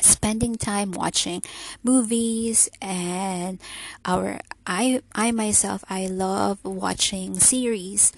spending 0.00 0.56
time 0.56 0.92
watching 0.92 1.42
movies 1.82 2.68
and 2.80 3.60
our 4.04 4.40
I 4.66 5.02
I 5.14 5.30
myself 5.32 5.84
I 5.88 6.06
love 6.06 6.64
watching 6.64 7.38
series 7.38 8.12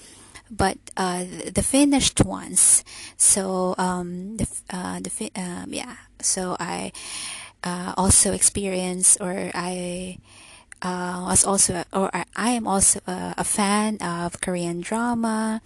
but 0.50 0.78
uh, 0.96 1.24
the 1.52 1.62
finished 1.62 2.24
ones. 2.24 2.84
So 3.16 3.74
um, 3.78 4.36
the 4.36 4.46
uh, 4.70 5.00
the 5.00 5.30
um, 5.36 5.72
yeah. 5.72 5.96
So 6.20 6.56
I 6.60 6.92
uh, 7.64 7.94
also 7.96 8.32
experience 8.32 9.16
or 9.20 9.50
I 9.54 10.18
uh, 10.82 11.24
was 11.26 11.44
also 11.44 11.84
or 11.92 12.10
I 12.36 12.50
am 12.50 12.66
also 12.66 13.00
a, 13.06 13.34
a 13.38 13.44
fan 13.44 13.98
of 13.98 14.40
Korean 14.40 14.80
drama. 14.80 15.62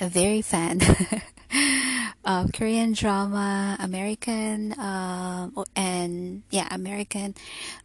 A 0.00 0.08
very 0.08 0.42
fan 0.42 0.80
uh, 2.24 2.46
Korean 2.52 2.92
drama, 2.92 3.76
American, 3.80 4.78
um, 4.78 5.64
and 5.74 6.42
yeah, 6.50 6.68
American 6.70 7.34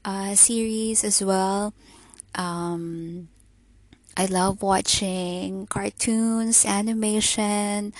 uh, 0.06 0.36
series 0.36 1.04
as 1.04 1.24
well. 1.24 1.74
Um, 2.36 3.28
I 4.18 4.26
love 4.26 4.62
watching 4.62 5.68
cartoons, 5.68 6.66
animation, 6.66 7.94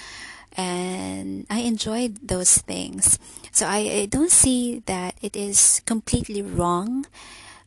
and 0.58 1.46
I 1.50 1.60
enjoyed 1.60 2.28
those 2.28 2.58
things. 2.58 3.18
So 3.52 3.66
I, 3.66 4.04
I 4.04 4.06
don't 4.06 4.32
see 4.32 4.84
that 4.86 5.16
it 5.22 5.36
is 5.36 5.82
completely 5.86 6.42
wrong. 6.42 7.06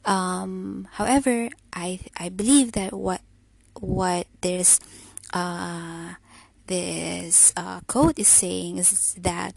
Um, 0.05 0.89
however, 0.93 1.49
I 1.73 2.01
I 2.17 2.29
believe 2.29 2.73
that 2.73 2.93
what 2.93 3.23
what 3.81 4.27
there's 4.41 4.81
uh, 5.33 6.15
this 6.67 7.53
uh, 7.57 7.81
code 7.87 8.19
is 8.19 8.29
saying 8.29 8.79
is 8.79 9.15
that 9.21 9.55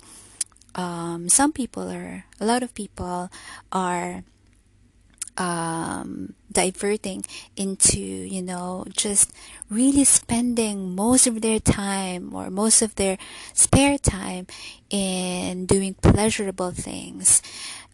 um, 0.75 1.29
some 1.29 1.51
people 1.51 1.89
or 1.89 2.25
a 2.39 2.45
lot 2.45 2.63
of 2.63 2.73
people 2.73 3.29
are 3.71 4.23
um, 5.37 6.33
diverting 6.51 7.23
into 7.55 7.99
you 7.99 8.41
know 8.41 8.85
just 8.89 9.31
really 9.69 10.03
spending 10.03 10.95
most 10.95 11.27
of 11.27 11.41
their 11.41 11.59
time 11.59 12.33
or 12.33 12.49
most 12.49 12.81
of 12.81 12.95
their 12.95 13.17
spare 13.53 13.97
time 13.97 14.47
in 14.89 15.65
doing 15.65 15.93
pleasurable 15.93 16.71
things 16.71 17.41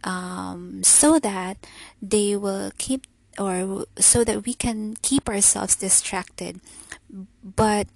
um, 0.03 0.83
so 0.83 1.19
that 1.19 1.57
they 2.01 2.35
will 2.35 2.71
keep 2.77 3.07
or 3.39 3.85
so 3.97 4.23
that 4.23 4.45
we 4.45 4.53
can 4.53 4.95
keep 5.01 5.27
ourselves 5.27 5.75
distracted. 5.75 6.59
But 7.43 7.87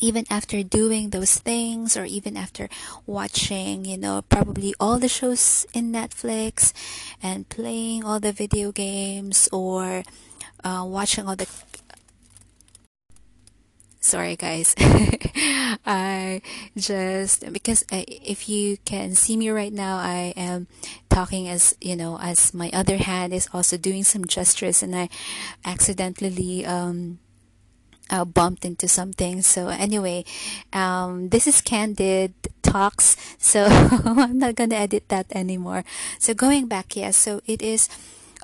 even 0.00 0.24
after 0.30 0.62
doing 0.62 1.10
those 1.10 1.38
things 1.38 1.96
or 1.96 2.04
even 2.04 2.36
after 2.36 2.68
watching, 3.06 3.84
you 3.84 3.98
know, 3.98 4.22
probably 4.28 4.74
all 4.80 4.98
the 4.98 5.08
shows 5.08 5.66
in 5.72 5.92
Netflix 5.92 6.72
and 7.22 7.48
playing 7.48 8.04
all 8.04 8.20
the 8.20 8.32
video 8.32 8.72
games 8.72 9.48
or 9.52 10.02
uh, 10.64 10.84
watching 10.86 11.26
all 11.26 11.36
the 11.36 11.48
sorry 14.00 14.36
guys. 14.36 14.74
I 15.86 16.42
just 16.76 17.52
because 17.52 17.84
I, 17.90 18.04
if 18.08 18.48
you 18.48 18.78
can 18.84 19.14
see 19.14 19.36
me 19.36 19.50
right 19.50 19.72
now 19.72 19.96
i 19.96 20.32
am 20.36 20.66
talking 21.08 21.48
as 21.48 21.74
you 21.80 21.96
know 21.96 22.18
as 22.20 22.52
my 22.52 22.70
other 22.72 22.96
hand 22.96 23.32
is 23.32 23.48
also 23.52 23.76
doing 23.76 24.04
some 24.04 24.24
gestures 24.24 24.82
and 24.82 24.94
i 24.94 25.08
accidentally 25.64 26.64
um 26.66 27.18
uh, 28.10 28.24
bumped 28.24 28.64
into 28.64 28.88
something. 28.88 29.42
So 29.42 29.68
anyway, 29.68 30.24
um, 30.72 31.28
this 31.28 31.46
is 31.46 31.60
candid 31.60 32.34
talks. 32.62 33.16
So 33.38 33.66
I'm 34.04 34.38
not 34.38 34.54
gonna 34.54 34.76
edit 34.76 35.08
that 35.08 35.26
anymore. 35.32 35.84
So 36.18 36.34
going 36.34 36.66
back, 36.66 36.96
yes. 36.96 37.04
Yeah, 37.04 37.10
so 37.10 37.40
it 37.46 37.62
is. 37.62 37.88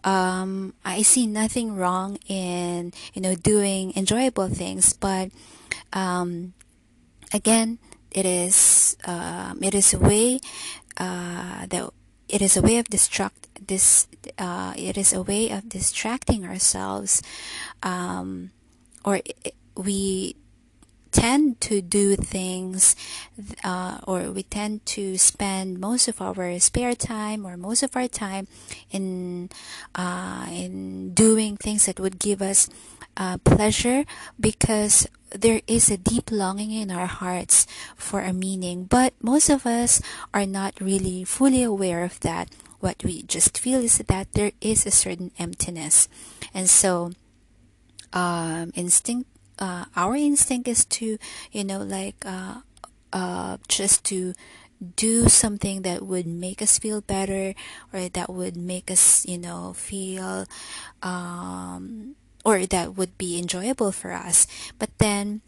Um, 0.04 0.74
I 0.84 1.00
see 1.00 1.26
nothing 1.26 1.76
wrong 1.76 2.18
in 2.28 2.92
you 3.14 3.22
know 3.22 3.34
doing 3.34 3.92
enjoyable 3.96 4.48
things, 4.48 4.92
but 4.92 5.30
um, 5.92 6.52
again, 7.32 7.78
it 8.10 8.26
is 8.26 8.96
um, 9.06 9.62
it 9.62 9.74
is 9.74 9.94
a 9.94 9.98
way 9.98 10.40
uh, 10.98 11.66
that 11.66 11.90
it 12.28 12.42
is 12.42 12.56
a 12.56 12.62
way 12.62 12.78
of 12.78 12.86
distract 12.86 13.48
this 13.66 14.08
uh, 14.38 14.72
it 14.76 14.96
is 14.96 15.12
a 15.12 15.22
way 15.22 15.50
of 15.50 15.68
distracting 15.68 16.44
ourselves 16.44 17.22
um, 17.82 18.50
or 19.04 19.20
we 19.76 20.36
tend 21.14 21.60
to 21.60 21.80
do 21.80 22.16
things 22.16 22.96
uh, 23.62 23.98
or 24.02 24.32
we 24.32 24.42
tend 24.42 24.84
to 24.84 25.16
spend 25.16 25.78
most 25.78 26.08
of 26.08 26.20
our 26.20 26.58
spare 26.58 26.94
time 26.94 27.46
or 27.46 27.56
most 27.56 27.84
of 27.84 27.94
our 27.94 28.08
time 28.08 28.48
in 28.90 29.48
uh, 29.94 30.46
in 30.50 31.14
doing 31.14 31.56
things 31.56 31.86
that 31.86 32.00
would 32.00 32.18
give 32.18 32.42
us 32.42 32.68
uh, 33.16 33.38
pleasure 33.44 34.04
because 34.40 35.06
there 35.30 35.62
is 35.66 35.90
a 35.90 35.96
deep 35.96 36.30
longing 36.30 36.72
in 36.72 36.90
our 36.90 37.06
hearts 37.06 37.66
for 37.96 38.20
a 38.20 38.32
meaning. 38.32 38.84
But 38.84 39.14
most 39.22 39.50
of 39.50 39.66
us 39.66 40.02
are 40.32 40.46
not 40.46 40.74
really 40.80 41.22
fully 41.22 41.62
aware 41.62 42.02
of 42.02 42.18
that. 42.20 42.50
What 42.80 43.02
we 43.02 43.22
just 43.22 43.58
feel 43.58 43.80
is 43.80 43.98
that 43.98 44.32
there 44.34 44.52
is 44.60 44.84
a 44.84 44.90
certain 44.90 45.30
emptiness. 45.38 46.08
And 46.52 46.68
so 46.68 47.12
um, 48.14 48.72
instinct 48.74 49.28
uh, 49.58 49.84
our 49.94 50.16
instinct 50.16 50.66
is 50.68 50.84
to 50.86 51.18
you 51.52 51.64
know 51.64 51.78
like 51.78 52.16
uh, 52.24 52.60
uh, 53.12 53.58
just 53.68 54.04
to 54.04 54.34
do 54.96 55.28
something 55.28 55.82
that 55.82 56.02
would 56.02 56.26
make 56.26 56.60
us 56.60 56.78
feel 56.78 57.00
better 57.00 57.54
or 57.92 58.08
that 58.08 58.30
would 58.30 58.56
make 58.56 58.90
us 58.90 59.26
you 59.26 59.38
know 59.38 59.72
feel 59.74 60.46
um, 61.02 62.16
or 62.44 62.66
that 62.66 62.96
would 62.96 63.16
be 63.16 63.38
enjoyable 63.38 63.90
for 63.90 64.12
us. 64.12 64.46
But 64.78 64.90
then 64.98 65.40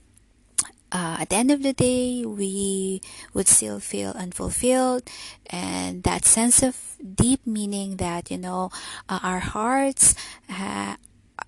uh, 0.93 1.19
at 1.21 1.31
the 1.31 1.37
end 1.37 1.51
of 1.51 1.63
the 1.63 1.73
day, 1.73 2.25
we 2.25 3.03
would 3.35 3.49
still 3.49 3.81
feel 3.81 4.13
unfulfilled, 4.13 5.03
and 5.51 6.03
that 6.05 6.25
sense 6.25 6.63
of 6.63 6.97
deep 7.03 7.45
meaning 7.47 7.97
that 7.97 8.31
you 8.31 8.39
know 8.39 8.71
uh, 9.09 9.19
our 9.23 9.41
hearts 9.41 10.15
ha- 10.49 10.97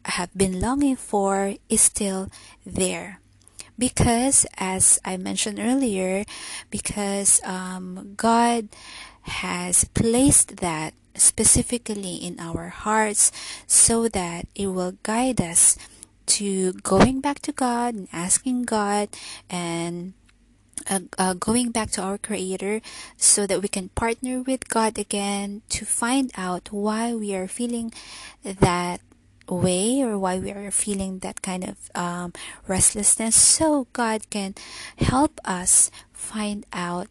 have 0.05 0.31
been 0.37 0.61
longing 0.61 0.97
for 0.97 1.55
is 1.69 1.81
still 1.81 2.29
there. 2.65 3.21
Because 3.79 4.45
as 4.59 4.99
i 5.05 5.17
mentioned 5.17 5.61
earlier 5.61 6.25
because 6.71 7.41
um, 7.45 8.15
god 8.17 8.69
has 9.23 9.85
placed 9.95 10.59
that 10.59 10.95
specifically 11.15 12.17
in 12.17 12.39
our 12.41 12.69
hearts 12.69 13.31
so 13.67 14.09
that 14.09 14.47
it 14.55 14.69
will 14.69 14.99
guide 15.03 15.41
us 15.41 15.77
to 16.27 16.73
going 16.83 17.21
back 17.21 17.41
to 17.41 17.53
god 17.53 17.95
and 17.95 18.09
asking 18.13 18.65
god 18.65 19.09
and 19.51 20.13
uh, 20.91 21.01
uh, 21.19 21.35
going 21.35 21.71
back 21.71 21.91
to 21.91 22.01
our 22.01 22.19
creator 22.19 22.81
so 23.17 23.47
that 23.47 23.61
we 23.61 23.69
can 23.69 23.89
partner 23.91 24.43
with 24.43 24.69
god 24.69 24.99
again 24.99 25.63
to 25.69 25.85
find 25.85 26.31
out 26.37 26.73
why 26.73 27.15
we 27.15 27.35
are 27.35 27.49
feeling 27.49 27.93
that 28.45 29.01
way 29.49 30.03
or 30.03 30.19
why 30.19 30.39
we 30.39 30.51
are 30.53 30.71
feeling 30.71 31.21
that 31.21 31.43
kind 31.43 31.65
of 31.65 31.77
um, 31.95 32.33
restlessness. 32.67 33.37
So 33.37 33.87
god 33.93 34.31
can 34.31 34.55
help 34.99 35.41
us 35.45 35.91
find 36.13 36.67
out 36.73 37.09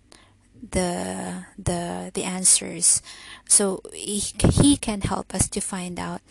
the 0.57 1.45
the 1.57 2.11
the 2.13 2.23
answers. 2.23 3.01
So 3.47 3.81
he, 3.93 4.23
he 4.53 4.77
can 4.77 5.01
help 5.01 5.33
us 5.33 5.47
to 5.49 5.61
find 5.61 5.99
out 5.99 6.21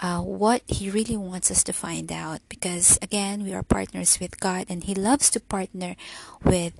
uh, 0.00 0.20
what 0.20 0.62
he 0.66 0.90
really 0.90 1.16
wants 1.16 1.50
us 1.50 1.64
to 1.64 1.72
find 1.72 2.10
out. 2.12 2.40
Because 2.48 2.98
again 3.02 3.42
we 3.42 3.54
are 3.54 3.62
partners 3.62 4.18
with 4.20 4.40
god 4.40 4.66
and 4.68 4.84
he 4.84 4.94
loves 4.94 5.30
to 5.30 5.40
partner 5.40 5.96
with 6.44 6.74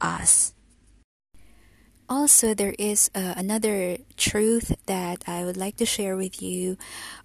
us 0.00 0.54
also 2.08 2.54
there 2.54 2.74
is 2.78 3.10
uh, 3.14 3.34
another 3.36 3.96
truth 4.16 4.76
that 4.86 5.24
i 5.26 5.44
would 5.44 5.56
like 5.56 5.76
to 5.76 5.86
share 5.86 6.16
with 6.16 6.42
you 6.42 6.76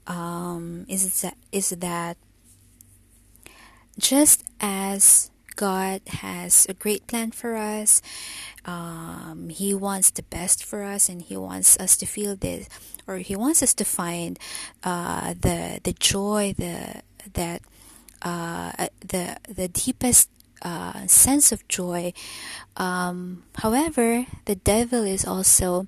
um, 0.07 0.85
is 0.87 1.21
that 1.21 1.37
is 1.51 1.69
that 1.69 2.17
just 3.99 4.43
as 4.59 5.29
God 5.59 5.99
has 6.07 6.65
a 6.69 6.73
great 6.73 7.05
plan 7.05 7.31
for 7.31 7.57
us. 7.57 8.01
Um, 8.63 9.49
he 9.49 9.73
wants 9.73 10.09
the 10.09 10.23
best 10.23 10.63
for 10.63 10.83
us, 10.83 11.09
and 11.09 11.21
He 11.21 11.35
wants 11.35 11.77
us 11.77 11.97
to 11.97 12.05
feel 12.05 12.37
this, 12.37 12.69
or 13.05 13.17
He 13.17 13.35
wants 13.35 13.61
us 13.61 13.73
to 13.73 13.83
find 13.83 14.39
uh, 14.85 15.33
the 15.33 15.81
the 15.83 15.91
joy, 15.99 16.55
the 16.57 17.03
that 17.33 17.61
uh, 18.21 18.87
the 19.01 19.35
the 19.49 19.67
deepest 19.67 20.29
uh, 20.61 21.07
sense 21.07 21.51
of 21.51 21.67
joy. 21.67 22.13
Um, 22.77 23.43
however, 23.57 24.25
the 24.45 24.55
devil 24.55 25.03
is 25.03 25.25
also 25.25 25.87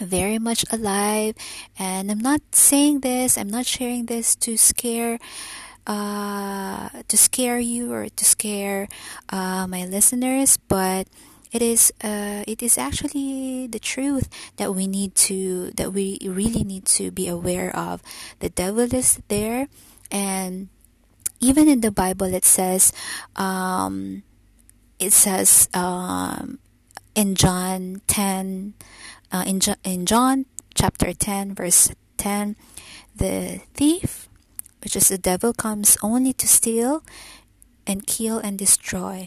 very 0.00 0.38
much 0.38 0.64
alive, 0.70 1.34
and 1.78 2.10
I'm 2.10 2.20
not 2.20 2.42
saying 2.52 3.00
this, 3.00 3.38
I'm 3.38 3.48
not 3.48 3.66
sharing 3.66 4.06
this 4.06 4.36
to 4.36 4.56
scare. 4.56 5.18
Uh, 5.86 6.88
to 7.06 7.16
scare 7.16 7.60
you 7.60 7.92
or 7.92 8.08
to 8.08 8.24
scare 8.24 8.88
uh, 9.30 9.68
my 9.68 9.86
listeners, 9.86 10.58
but 10.66 11.06
it 11.52 11.62
is 11.62 11.92
uh, 12.02 12.42
it 12.46 12.60
is 12.60 12.76
actually 12.76 13.66
the 13.68 13.78
truth 13.78 14.28
that 14.56 14.74
we 14.74 14.86
need 14.86 15.14
to 15.30 15.70
that 15.76 15.92
we 15.92 16.18
really 16.26 16.64
need 16.64 16.86
to 16.98 17.10
be 17.10 17.28
aware 17.28 17.70
of. 17.70 18.02
The 18.40 18.48
devil 18.48 18.92
is 18.92 19.20
there, 19.28 19.68
and 20.10 20.68
even 21.40 21.68
in 21.68 21.80
the 21.80 21.90
Bible, 21.90 22.32
it 22.32 22.44
says, 22.44 22.92
um, 23.36 24.22
it 24.98 25.12
says 25.12 25.68
um, 25.74 26.58
in 27.14 27.34
John 27.34 28.00
10, 28.06 28.74
uh, 29.32 29.44
in, 29.46 29.60
jo- 29.60 29.80
in 29.84 30.06
John 30.06 30.46
chapter 30.74 31.12
10, 31.12 31.54
verse 31.54 31.92
10, 32.16 32.56
the 33.14 33.60
thief, 33.74 34.28
which 34.82 34.96
is 34.96 35.08
the 35.08 35.18
devil, 35.18 35.52
comes 35.52 35.96
only 36.02 36.32
to 36.34 36.46
steal 36.46 37.02
and 37.86 38.06
kill 38.06 38.38
and 38.38 38.58
destroy. 38.58 39.26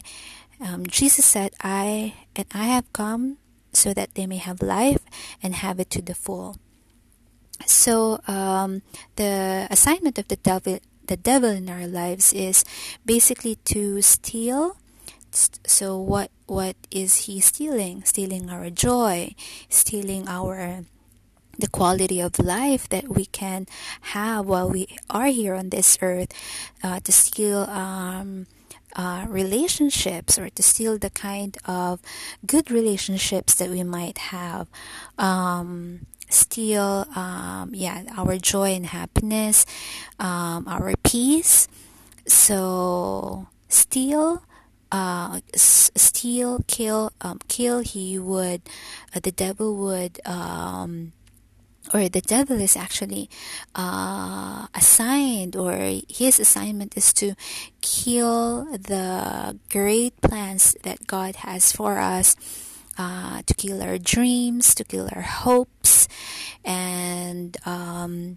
Um, 0.60 0.86
Jesus 0.86 1.24
said, 1.24 1.52
I 1.62 2.14
and 2.36 2.46
I 2.52 2.64
have 2.64 2.92
come 2.92 3.38
so 3.72 3.94
that 3.94 4.14
they 4.14 4.26
may 4.26 4.36
have 4.36 4.60
life 4.60 5.04
and 5.42 5.54
have 5.54 5.80
it 5.80 5.90
to 5.90 6.02
the 6.02 6.14
full. 6.14 6.56
So 7.66 8.20
um, 8.26 8.82
the 9.16 9.66
assignment 9.70 10.18
of 10.18 10.28
the 10.28 10.36
devil 10.36 10.80
the 11.10 11.18
devil 11.18 11.50
in 11.50 11.68
our 11.68 11.88
lives 11.90 12.32
is 12.32 12.64
basically 13.04 13.58
to 13.66 14.00
steal. 14.00 14.78
So 15.66 15.98
what 15.98 16.30
what 16.46 16.76
is 16.90 17.26
he 17.26 17.40
stealing? 17.40 18.04
Stealing 18.04 18.48
our 18.48 18.70
joy 18.70 19.34
stealing 19.68 20.28
our 20.28 20.86
the 21.58 21.68
quality 21.68 22.20
of 22.20 22.38
life 22.38 22.88
that 22.88 23.08
we 23.08 23.26
can 23.26 23.66
have 24.14 24.46
while 24.46 24.70
we 24.70 24.86
are 25.10 25.26
here 25.26 25.54
on 25.54 25.68
this 25.70 25.98
earth 26.00 26.32
uh, 26.82 27.00
to 27.00 27.12
steal 27.12 27.68
um, 27.68 28.46
uh, 28.96 29.26
relationships 29.28 30.38
or 30.38 30.48
to 30.48 30.62
steal 30.62 30.96
the 30.96 31.10
kind 31.10 31.58
of 31.66 32.00
good 32.46 32.70
relationships 32.70 33.54
that 33.54 33.68
we 33.68 33.82
might 33.82 34.30
have. 34.32 34.68
Um, 35.18 36.06
steal 36.30 37.06
um, 37.14 37.74
yeah 37.74 38.04
our 38.16 38.38
joy 38.38 38.72
and 38.72 38.86
happiness 38.86 39.66
um, 40.18 40.66
our 40.66 40.94
peace. 41.02 41.68
So 42.26 43.48
steal 43.68 44.42
uh, 44.92 45.40
steal 45.54 46.60
kill 46.66 47.12
um, 47.20 47.38
kill 47.48 47.80
he 47.80 48.18
would 48.18 48.62
uh, 49.14 49.20
the 49.22 49.32
devil 49.32 49.76
would 49.76 50.20
um, 50.26 51.12
or 51.94 52.08
the 52.08 52.20
devil 52.20 52.60
is 52.60 52.76
actually 52.76 53.30
uh, 53.74 54.66
assigned 54.74 55.56
or 55.56 56.00
his 56.08 56.38
assignment 56.38 56.96
is 56.96 57.12
to 57.12 57.34
kill 57.80 58.64
the 58.72 59.58
great 59.70 60.20
plans 60.20 60.76
that 60.82 61.06
god 61.06 61.36
has 61.36 61.72
for 61.72 61.98
us 61.98 62.36
uh, 63.00 63.40
to 63.46 63.54
kill 63.54 63.82
our 63.82 63.96
dreams, 63.96 64.74
to 64.74 64.84
kill 64.84 65.08
our 65.16 65.22
hopes, 65.22 66.06
and 66.66 67.56
um, 67.64 68.36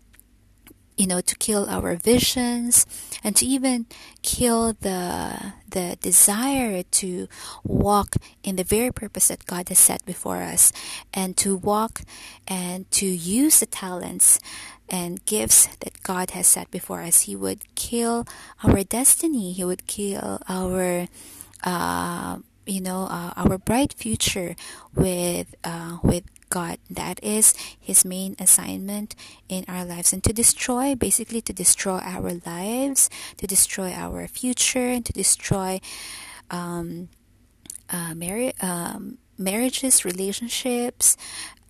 you 0.95 1.05
know 1.05 1.19
to 1.19 1.35
kill 1.35 1.67
our 1.67 1.95
visions, 1.95 2.85
and 3.25 3.35
to 3.35 3.45
even 3.45 3.85
kill 4.21 4.71
the 4.79 5.35
the 5.67 5.97
desire 5.99 6.83
to 7.03 7.27
walk 7.65 8.15
in 8.41 8.55
the 8.55 8.63
very 8.63 8.91
purpose 8.91 9.27
that 9.27 9.45
God 9.45 9.67
has 9.67 9.79
set 9.79 10.05
before 10.05 10.41
us, 10.41 10.71
and 11.13 11.35
to 11.43 11.57
walk 11.57 12.01
and 12.47 12.89
to 12.91 13.05
use 13.05 13.59
the 13.59 13.65
talents 13.65 14.39
and 14.87 15.25
gifts 15.25 15.67
that 15.83 16.01
God 16.03 16.31
has 16.31 16.47
set 16.47 16.71
before 16.71 17.01
us. 17.01 17.27
He 17.27 17.35
would 17.35 17.75
kill 17.75 18.25
our 18.63 18.83
destiny. 18.83 19.51
He 19.51 19.65
would 19.65 19.87
kill 19.87 20.39
our 20.47 21.07
uh, 21.65 22.37
you 22.65 22.81
know 22.81 23.07
uh, 23.09 23.33
our 23.35 23.57
bright 23.57 23.93
future 23.93 24.55
with 24.95 25.55
uh, 25.63 25.97
with 26.03 26.23
God. 26.49 26.77
That 26.89 27.23
is 27.23 27.55
His 27.79 28.05
main 28.05 28.35
assignment 28.39 29.15
in 29.49 29.65
our 29.67 29.85
lives, 29.85 30.13
and 30.13 30.23
to 30.23 30.33
destroy, 30.33 30.95
basically, 30.95 31.41
to 31.41 31.53
destroy 31.53 31.99
our 31.99 32.39
lives, 32.45 33.09
to 33.37 33.47
destroy 33.47 33.91
our 33.91 34.27
future, 34.27 34.87
and 34.87 35.05
to 35.05 35.13
destroy 35.13 35.81
um, 36.51 37.09
uh, 37.89 38.13
um, 38.61 39.17
marriages, 39.37 40.05
relationships. 40.05 41.17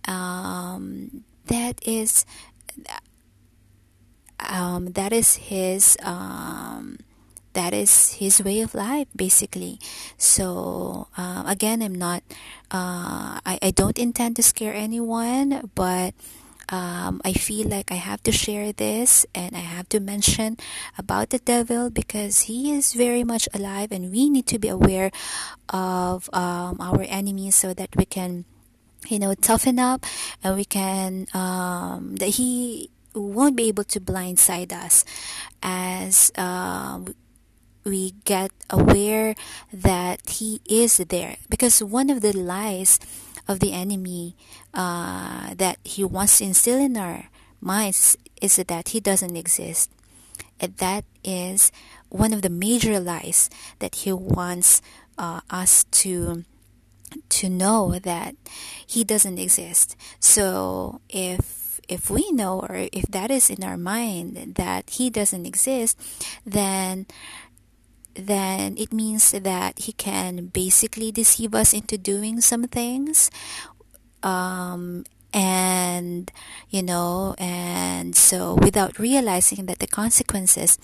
Um, 0.06 1.24
that 1.46 1.80
is 1.86 2.26
um, 4.40 4.92
that 4.92 5.12
is 5.12 5.36
his 5.36 5.96
um, 6.02 6.98
that 7.54 7.72
is 7.72 8.14
his 8.14 8.42
way 8.42 8.60
of 8.60 8.74
life 8.74 9.08
basically. 9.16 9.78
So 10.18 11.08
uh, 11.16 11.44
again 11.46 11.82
i'm 11.82 11.94
not 11.94 12.22
uh, 12.70 13.38
I, 13.46 13.58
I 13.62 13.70
don't 13.70 13.98
intend 13.98 14.36
to 14.36 14.42
scare 14.42 14.74
anyone 14.74 15.70
but 15.74 16.14
um, 16.70 17.20
I 17.24 17.34
feel 17.34 17.68
like 17.68 17.92
I 17.92 18.00
have 18.00 18.22
to 18.24 18.32
share 18.32 18.72
this 18.72 19.26
and 19.34 19.54
I 19.54 19.60
have 19.60 19.88
to 19.90 20.00
mention 20.00 20.56
about 20.96 21.28
the 21.30 21.38
devil 21.38 21.90
because 21.90 22.48
he 22.48 22.72
is 22.72 22.94
very 22.94 23.22
much 23.22 23.48
alive 23.52 23.92
and 23.92 24.10
we 24.10 24.30
need 24.30 24.46
to 24.48 24.58
be 24.58 24.68
aware 24.68 25.12
of 25.68 26.32
um, 26.32 26.80
our 26.80 27.04
enemies 27.04 27.54
so 27.54 27.74
that 27.74 27.94
we 27.96 28.06
can 28.06 28.46
you 29.08 29.18
know 29.18 29.34
toughen 29.34 29.78
up 29.78 30.06
and 30.42 30.56
we 30.56 30.64
can 30.64 31.26
um, 31.34 32.16
that 32.16 32.40
he 32.40 32.88
won't 33.14 33.56
be 33.56 33.68
able 33.68 33.84
to 33.84 34.00
blindside 34.00 34.72
us 34.72 35.04
as 35.62 36.32
uh, 36.36 36.98
we 37.84 38.14
get 38.24 38.50
aware 38.70 39.34
that 39.72 40.28
he 40.30 40.60
is 40.68 40.96
there. 40.96 41.36
Because 41.48 41.82
one 41.82 42.10
of 42.10 42.20
the 42.20 42.36
lies 42.36 42.98
of 43.46 43.60
the 43.60 43.72
enemy 43.72 44.36
uh, 44.72 45.54
that 45.54 45.78
he 45.84 46.02
wants 46.04 46.38
to 46.38 46.44
instill 46.44 46.78
in 46.78 46.96
our 46.96 47.28
minds 47.60 48.16
is 48.40 48.56
that 48.56 48.88
he 48.88 49.00
doesn't 49.00 49.36
exist. 49.36 49.90
And 50.60 50.76
that 50.78 51.04
is 51.22 51.70
one 52.08 52.32
of 52.32 52.42
the 52.42 52.50
major 52.50 53.00
lies 53.00 53.50
that 53.78 54.06
he 54.06 54.12
wants 54.12 54.80
uh, 55.18 55.40
us 55.50 55.84
to 56.02 56.44
to 57.28 57.48
know 57.48 57.98
that 58.02 58.34
he 58.86 59.04
doesn't 59.04 59.38
exist. 59.38 59.94
So 60.18 61.00
if 61.08 61.64
if 61.88 62.10
we 62.10 62.30
know 62.32 62.60
or 62.60 62.88
if 62.92 63.04
that 63.10 63.30
is 63.30 63.50
in 63.50 63.62
our 63.62 63.76
mind 63.76 64.54
that 64.56 64.88
he 64.90 65.10
doesn't 65.10 65.46
exist 65.46 66.00
then 66.46 67.06
then 68.14 68.76
it 68.78 68.92
means 68.92 69.32
that 69.32 69.78
he 69.78 69.92
can 69.92 70.46
basically 70.46 71.10
deceive 71.10 71.54
us 71.54 71.72
into 71.72 71.98
doing 71.98 72.40
some 72.40 72.64
things 72.64 73.30
um, 74.22 75.04
and 75.32 76.30
you 76.70 76.82
know 76.82 77.34
and 77.38 78.14
so 78.14 78.54
without 78.54 78.98
realizing 78.98 79.66
that 79.66 79.80
the 79.80 79.86
consequences 79.86 80.78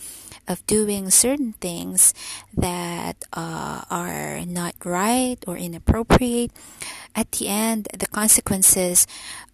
of 0.49 0.67
doing 0.67 1.09
certain 1.11 1.53
things 1.61 2.13
that 2.57 3.17
uh, 3.33 3.83
are 3.91 4.41
not 4.45 4.75
right 4.85 5.39
or 5.47 5.57
inappropriate 5.57 6.51
at 7.15 7.31
the 7.33 7.47
end 7.49 7.89
the 7.97 8.07
consequences 8.07 9.07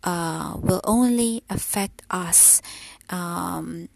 uh, 0.05 0.57
will 0.59 0.81
only 0.85 1.43
affect 1.51 2.01
us 2.11 2.63
um, 3.11 3.89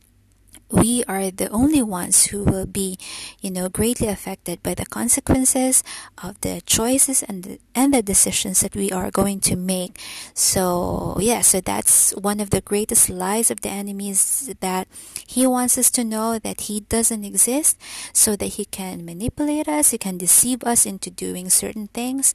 we 0.71 1.05
are 1.09 1.31
the 1.31 1.49
only 1.51 1.83
ones 1.83 2.27
who 2.27 2.45
will 2.45 2.67
be, 2.67 2.99
you 3.41 3.51
know, 3.51 3.69
greatly 3.69 4.09
affected 4.09 4.63
by 4.63 4.75
the 4.75 4.87
consequences 4.87 5.83
of 6.23 6.41
the 6.41 6.63
choices 6.65 7.23
and 7.23 7.43
the, 7.45 7.59
and 7.75 7.93
the 7.93 8.03
decisions 8.03 8.61
that 8.61 8.75
we 8.75 8.91
are 8.91 9.11
going 9.11 9.41
to 9.41 9.57
make. 9.57 9.99
So, 10.35 11.17
yeah, 11.21 11.41
so 11.41 11.61
that's 11.61 12.13
one 12.13 12.41
of 12.41 12.51
the 12.51 12.61
greatest 12.61 13.11
lies 13.11 13.51
of 13.51 13.63
the 13.63 13.71
enemy 13.71 14.11
is 14.11 14.55
that 14.61 14.89
he 15.27 15.47
wants 15.47 15.77
us 15.77 15.91
to 15.93 16.05
know 16.05 16.39
that 16.39 16.63
he 16.63 16.81
doesn't 16.81 17.25
exist 17.25 17.79
so 18.13 18.37
that 18.37 18.55
he 18.55 18.65
can 18.65 19.05
manipulate 19.05 19.69
us, 19.69 19.91
he 19.91 19.99
can 19.99 20.19
deceive 20.19 20.63
us 20.65 20.87
into 20.87 21.11
doing 21.11 21.51
certain 21.51 21.89
things 21.89 22.35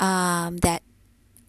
um, 0.00 0.58
that 0.58 0.82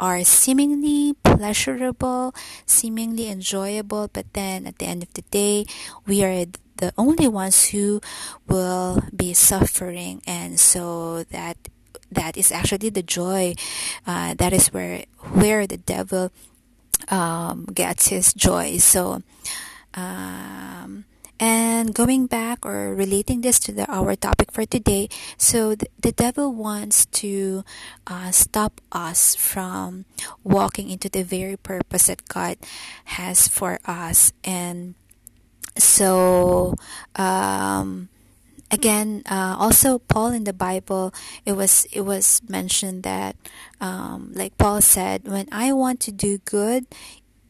are 0.01 0.25
seemingly 0.25 1.13
pleasurable, 1.23 2.33
seemingly 2.65 3.29
enjoyable, 3.29 4.09
but 4.11 4.25
then 4.33 4.65
at 4.65 4.79
the 4.79 4.85
end 4.85 5.03
of 5.03 5.13
the 5.13 5.21
day, 5.29 5.65
we 6.07 6.25
are 6.25 6.45
the 6.77 6.91
only 6.97 7.27
ones 7.27 7.69
who 7.69 8.01
will 8.49 9.03
be 9.15 9.33
suffering, 9.33 10.21
and 10.25 10.59
so 10.59 11.23
that 11.29 11.55
that 12.11 12.35
is 12.35 12.51
actually 12.51 12.89
the 12.89 13.05
joy. 13.05 13.53
Uh, 14.07 14.33
that 14.33 14.51
is 14.51 14.73
where 14.73 15.05
where 15.37 15.67
the 15.67 15.77
devil 15.77 16.31
um, 17.09 17.65
gets 17.71 18.09
his 18.09 18.33
joy. 18.33 18.77
So. 18.77 19.21
Um, 19.93 21.03
and 21.41 21.95
going 21.95 22.27
back 22.27 22.63
or 22.63 22.93
relating 22.93 23.41
this 23.41 23.57
to 23.57 23.71
the, 23.73 23.89
our 23.91 24.15
topic 24.15 24.51
for 24.51 24.63
today, 24.63 25.09
so 25.37 25.73
the, 25.73 26.11
devil 26.11 26.53
wants 26.53 27.07
to 27.07 27.63
uh, 28.05 28.29
stop 28.29 28.79
us 28.91 29.33
from 29.33 30.05
walking 30.43 30.91
into 30.91 31.09
the 31.09 31.23
very 31.23 31.57
purpose 31.57 32.07
that 32.07 32.27
God 32.27 32.57
has 33.17 33.47
for 33.47 33.79
us. 33.85 34.33
And 34.43 34.93
so, 35.75 36.75
um, 37.15 38.09
again, 38.69 39.23
uh, 39.25 39.55
also 39.57 39.97
Paul 39.97 40.29
in 40.29 40.43
the 40.43 40.53
Bible, 40.53 41.11
it 41.43 41.53
was 41.53 41.87
it 41.91 42.01
was 42.01 42.41
mentioned 42.47 43.01
that, 43.01 43.35
um, 43.79 44.31
like 44.35 44.57
Paul 44.59 44.81
said, 44.81 45.27
when 45.27 45.47
I 45.51 45.73
want 45.73 45.99
to 46.01 46.11
do 46.11 46.37
good, 46.39 46.85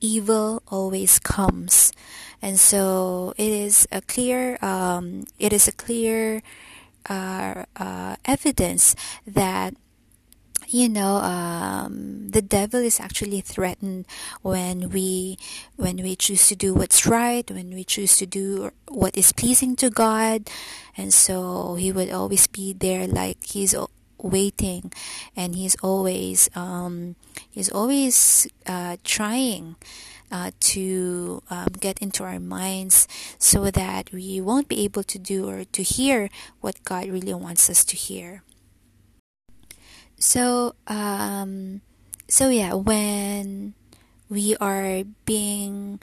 evil 0.02 0.62
always 0.68 1.20
comes. 1.20 1.94
And 2.42 2.60
so 2.60 3.34
it 3.38 3.52
is 3.52 3.88
a 3.92 4.02
clear 4.02 4.58
um, 4.62 5.26
it 5.40 5.54
is 5.54 5.68
a 5.68 5.72
clear 5.72 6.42
uh, 7.10 7.66
uh, 7.78 8.16
evidence 8.26 8.96
that 9.26 9.76
you 10.68 10.90
know 10.90 11.18
um, 11.18 12.30
the 12.30 12.42
devil 12.42 12.80
is 12.80 13.00
actually 13.00 13.42
threatened 13.42 14.06
when 14.42 14.90
we 14.90 15.38
when 15.76 15.98
we 15.98 16.16
choose 16.16 16.48
to 16.48 16.56
do 16.56 16.74
what's 16.74 17.06
right 17.06 17.50
when 17.52 17.74
we 17.74 17.84
choose 17.84 18.18
to 18.18 18.26
do 18.26 18.72
what 18.90 19.16
is 19.16 19.32
pleasing 19.32 19.76
to 19.78 19.90
god. 19.90 20.50
And 20.98 21.14
so 21.14 21.76
he 21.76 21.92
would 21.92 22.12
always 22.12 22.48
be 22.48 22.74
there 22.74 23.08
like 23.08 23.38
he's 23.46 23.76
waiting 24.22 24.92
and 25.36 25.56
he's 25.56 25.76
always 25.82 26.50
um, 26.56 27.16
he's 27.50 27.72
always 27.72 28.48
uh, 28.66 28.98
trying 29.04 29.76
uh, 30.32 30.52
to 30.60 31.44
um, 31.50 31.68
get 31.80 32.00
into 32.00 32.24
our 32.24 32.40
minds 32.40 33.08
so 33.38 33.70
that 33.70 34.12
we 34.14 34.40
won't 34.40 34.68
be 34.68 34.84
able 34.84 35.04
to 35.04 35.20
do 35.20 35.50
or 35.50 35.66
to 35.66 35.84
hear 35.84 36.30
what 36.62 36.82
God 36.86 37.10
really 37.10 37.34
wants 37.34 37.70
us 37.70 37.84
to 37.86 37.96
hear. 37.98 38.44
So, 40.18 40.76
um, 40.88 41.82
so 42.28 42.50
yeah, 42.50 42.74
when 42.74 43.74
we 44.30 44.56
are 44.62 45.04
being 45.26 46.00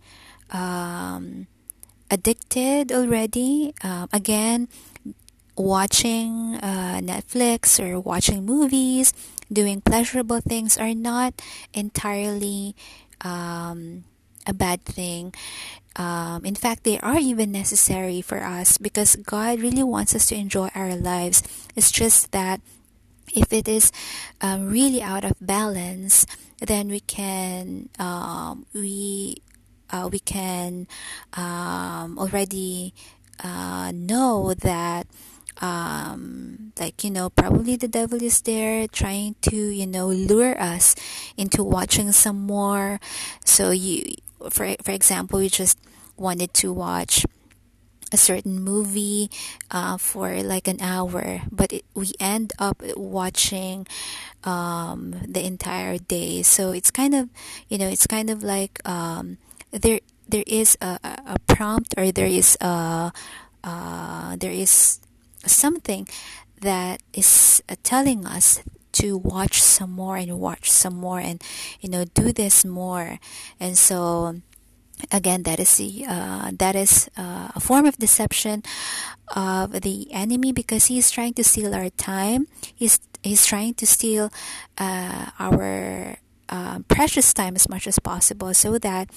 um, 0.50 1.46
addicted 2.10 2.92
already, 2.92 3.72
um, 3.82 4.08
again, 4.12 4.68
watching 5.58 6.56
uh, 6.62 7.00
Netflix 7.02 7.82
or 7.82 8.00
watching 8.00 8.46
movies, 8.46 9.12
doing 9.52 9.80
pleasurable 9.80 10.40
things 10.40 10.78
are 10.78 10.94
not 10.94 11.34
entirely 11.74 12.74
um, 13.22 14.04
a 14.46 14.52
bad 14.54 14.82
thing. 14.84 15.34
Um, 15.96 16.44
in 16.44 16.54
fact, 16.54 16.84
they 16.84 16.98
are 17.00 17.18
even 17.18 17.50
necessary 17.50 18.22
for 18.22 18.42
us 18.42 18.78
because 18.78 19.16
God 19.16 19.60
really 19.60 19.82
wants 19.82 20.14
us 20.14 20.26
to 20.26 20.36
enjoy 20.36 20.70
our 20.74 20.94
lives. 20.94 21.42
It's 21.74 21.90
just 21.90 22.30
that 22.32 22.60
if 23.34 23.52
it 23.52 23.68
is 23.68 23.92
um, 24.40 24.70
really 24.70 25.02
out 25.02 25.24
of 25.24 25.34
balance, 25.40 26.24
then 26.60 26.88
we 26.88 27.00
can 27.00 27.88
um, 27.98 28.66
we 28.72 29.42
uh, 29.90 30.08
we 30.10 30.18
can 30.18 30.86
um, 31.34 32.18
already 32.18 32.94
uh, 33.42 33.92
know 33.94 34.54
that 34.54 35.06
um, 35.58 36.72
like 36.78 37.02
you 37.04 37.10
know 37.10 37.30
probably 37.30 37.76
the 37.76 37.88
devil 37.88 38.22
is 38.22 38.40
there 38.42 38.86
trying 38.88 39.34
to 39.42 39.56
you 39.56 39.86
know 39.86 40.06
lure 40.08 40.60
us 40.60 40.94
into 41.36 41.64
watching 41.64 42.12
some 42.12 42.38
more 42.46 43.00
so 43.44 43.70
you 43.70 44.14
for 44.50 44.74
for 44.82 44.92
example, 44.92 45.40
we 45.40 45.48
just 45.48 45.78
wanted 46.16 46.54
to 46.54 46.72
watch 46.72 47.26
a 48.10 48.16
certain 48.16 48.60
movie 48.60 49.30
uh, 49.70 49.98
for 49.98 50.42
like 50.42 50.66
an 50.68 50.80
hour, 50.80 51.42
but 51.52 51.72
it, 51.72 51.84
we 51.94 52.12
end 52.20 52.52
up 52.58 52.80
watching 52.96 53.86
um, 54.44 55.14
the 55.26 55.44
entire 55.44 55.98
day. 55.98 56.42
So 56.42 56.70
it's 56.72 56.90
kind 56.90 57.14
of, 57.14 57.28
you 57.68 57.76
know, 57.76 57.88
it's 57.88 58.06
kind 58.06 58.30
of 58.30 58.42
like 58.42 58.80
um, 58.88 59.36
there 59.72 60.00
there 60.28 60.44
is 60.46 60.76
a, 60.80 60.98
a 61.04 61.36
prompt 61.46 61.94
or 61.98 62.12
there 62.12 62.26
is 62.30 62.56
a 62.60 63.12
uh, 63.64 64.36
there 64.36 64.52
is 64.52 65.00
something 65.46 66.08
that 66.60 67.02
is 67.12 67.62
uh, 67.68 67.76
telling 67.82 68.26
us 68.26 68.62
to 68.92 69.16
watch 69.16 69.62
some 69.62 69.92
more 69.92 70.16
and 70.16 70.38
watch 70.38 70.70
some 70.70 70.96
more 70.96 71.20
and 71.20 71.42
you 71.80 71.88
know 71.88 72.04
do 72.04 72.32
this 72.32 72.64
more. 72.64 73.18
And 73.60 73.76
so 73.78 74.40
again 75.12 75.44
that 75.44 75.60
is 75.60 75.76
the 75.76 76.04
uh, 76.08 76.50
that 76.58 76.74
is 76.74 77.08
uh, 77.16 77.48
a 77.54 77.60
form 77.60 77.86
of 77.86 77.98
deception 77.98 78.62
of 79.34 79.82
the 79.82 80.08
enemy 80.12 80.52
because 80.52 80.86
he 80.86 80.98
is 80.98 81.10
trying 81.10 81.34
to 81.34 81.44
steal 81.44 81.74
our 81.74 81.90
time. 81.90 82.48
He's 82.74 82.98
he's 83.22 83.46
trying 83.46 83.74
to 83.74 83.86
steal 83.86 84.32
uh, 84.78 85.30
our 85.38 86.18
uh, 86.48 86.80
precious 86.88 87.34
time 87.34 87.54
as 87.54 87.68
much 87.68 87.86
as 87.86 87.98
possible 87.98 88.54
so 88.54 88.78
that 88.78 89.10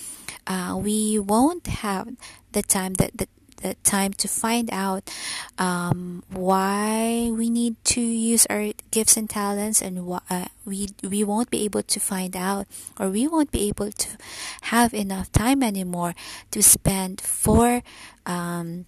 uh, 0.47 0.77
we 0.77 1.17
won't 1.17 1.65
have 1.67 2.09
the 2.51 2.61
time 2.61 2.93
that, 2.95 3.17
that 3.17 3.29
the 3.61 3.75
time 3.83 4.13
to 4.13 4.27
find 4.27 4.69
out 4.71 5.09
um, 5.57 6.23
why 6.29 7.31
we 7.31 7.49
need 7.49 7.75
to 7.85 8.01
use 8.01 8.45
our 8.49 8.71
gifts 8.91 9.17
and 9.17 9.29
talents 9.29 9.81
and 9.81 10.05
why 10.05 10.19
uh, 10.29 10.45
we 10.65 10.89
we 11.03 11.23
won't 11.23 11.49
be 11.49 11.63
able 11.63 11.83
to 11.83 11.99
find 11.99 12.35
out 12.35 12.67
or 12.99 13.09
we 13.09 13.27
won't 13.27 13.51
be 13.51 13.67
able 13.67 13.91
to 13.91 14.09
have 14.73 14.93
enough 14.93 15.31
time 15.31 15.63
anymore 15.63 16.13
to 16.51 16.61
spend 16.61 17.21
for 17.21 17.81
um, 18.25 18.85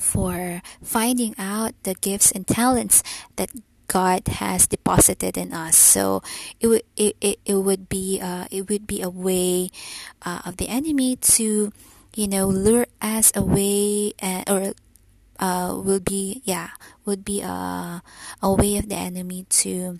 for 0.00 0.62
finding 0.82 1.34
out 1.38 1.74
the 1.82 1.94
gifts 1.94 2.32
and 2.32 2.46
talents 2.46 3.02
that 3.36 3.50
God 3.86 4.26
has 4.28 4.66
deposited 4.66 5.36
in 5.36 5.52
us. 5.52 5.76
So 5.76 6.22
it 6.60 6.66
would 6.68 6.82
it, 6.96 7.16
it, 7.20 7.38
it 7.44 7.54
would 7.54 7.88
be 7.88 8.20
uh, 8.20 8.46
it 8.50 8.68
would 8.68 8.86
be 8.86 9.02
a 9.02 9.10
way 9.10 9.70
uh, 10.24 10.42
of 10.44 10.56
the 10.56 10.68
enemy 10.68 11.16
to 11.36 11.72
you 12.16 12.28
know 12.28 12.46
lure 12.46 12.86
us 13.02 13.32
away 13.34 14.12
uh, 14.22 14.42
or 14.48 14.74
uh, 15.38 15.74
will 15.76 16.00
be 16.00 16.42
yeah 16.44 16.70
would 17.04 17.24
be 17.24 17.40
a 17.42 18.02
a 18.42 18.52
way 18.52 18.76
of 18.76 18.88
the 18.88 18.94
enemy 18.94 19.46
to 19.50 19.98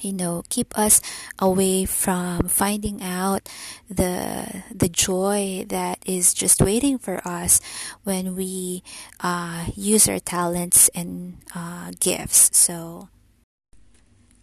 you 0.00 0.12
know 0.12 0.42
keep 0.48 0.76
us 0.78 1.00
away 1.38 1.84
from 1.84 2.48
finding 2.48 3.02
out 3.02 3.48
the 3.88 4.62
the 4.74 4.88
joy 4.88 5.64
that 5.68 5.98
is 6.06 6.34
just 6.34 6.60
waiting 6.60 6.98
for 6.98 7.20
us 7.26 7.60
when 8.04 8.34
we 8.34 8.82
uh, 9.20 9.66
use 9.74 10.08
our 10.08 10.18
talents 10.18 10.88
and 10.94 11.38
uh, 11.54 11.90
gifts. 12.00 12.56
So 12.56 13.08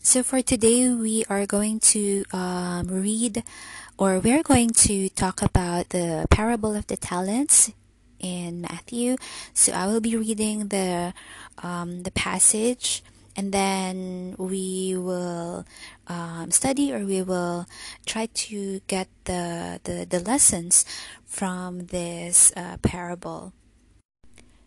so 0.01 0.21
for 0.21 0.41
today 0.41 0.89
we 0.89 1.23
are 1.29 1.45
going 1.45 1.79
to 1.95 2.25
um, 2.34 2.88
read 2.88 3.43
or 3.97 4.19
we're 4.19 4.43
going 4.43 4.71
to 4.71 5.10
talk 5.10 5.41
about 5.41 5.89
the 5.89 6.25
parable 6.29 6.75
of 6.75 6.88
the 6.88 6.97
talents 6.97 7.71
in 8.19 8.62
Matthew. 8.62 9.17
So 9.53 9.73
I 9.73 9.88
will 9.88 10.01
be 10.01 10.15
reading 10.15 10.69
the 10.69 11.13
um, 11.62 12.03
the 12.03 12.12
passage, 12.12 13.03
and 13.36 13.51
then 13.51 14.36
we 14.38 14.95
will 14.97 15.65
um, 16.08 16.51
study 16.51 16.93
or 16.93 17.06
we 17.06 17.21
will 17.21 17.67
try 18.06 18.27
to 18.47 18.79
get 18.88 19.08
the 19.25 19.79
the, 19.84 20.06
the 20.10 20.19
lessons 20.19 20.86
from 21.25 21.88
this 21.88 22.51
uh, 22.56 22.77
parable. 22.82 23.53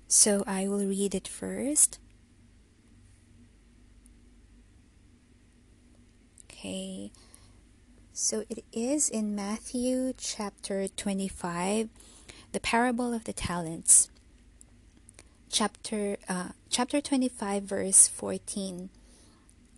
So 0.09 0.45
I 0.47 0.69
will 0.69 0.87
read 0.87 1.15
it 1.15 1.27
first. 1.27 1.99
Okay. 6.45 7.11
So 8.19 8.45
it 8.49 8.65
is 8.73 9.11
in 9.11 9.35
Matthew 9.35 10.15
chapter 10.17 10.89
25, 10.89 11.91
the 12.53 12.61
parable 12.61 13.13
of 13.13 13.25
the 13.25 13.35
talents. 13.35 14.09
Chapter 15.51 16.17
uh, 16.27 16.49
chapter 16.71 17.03
25 17.03 17.65
verse 17.65 18.09
14 18.09 18.89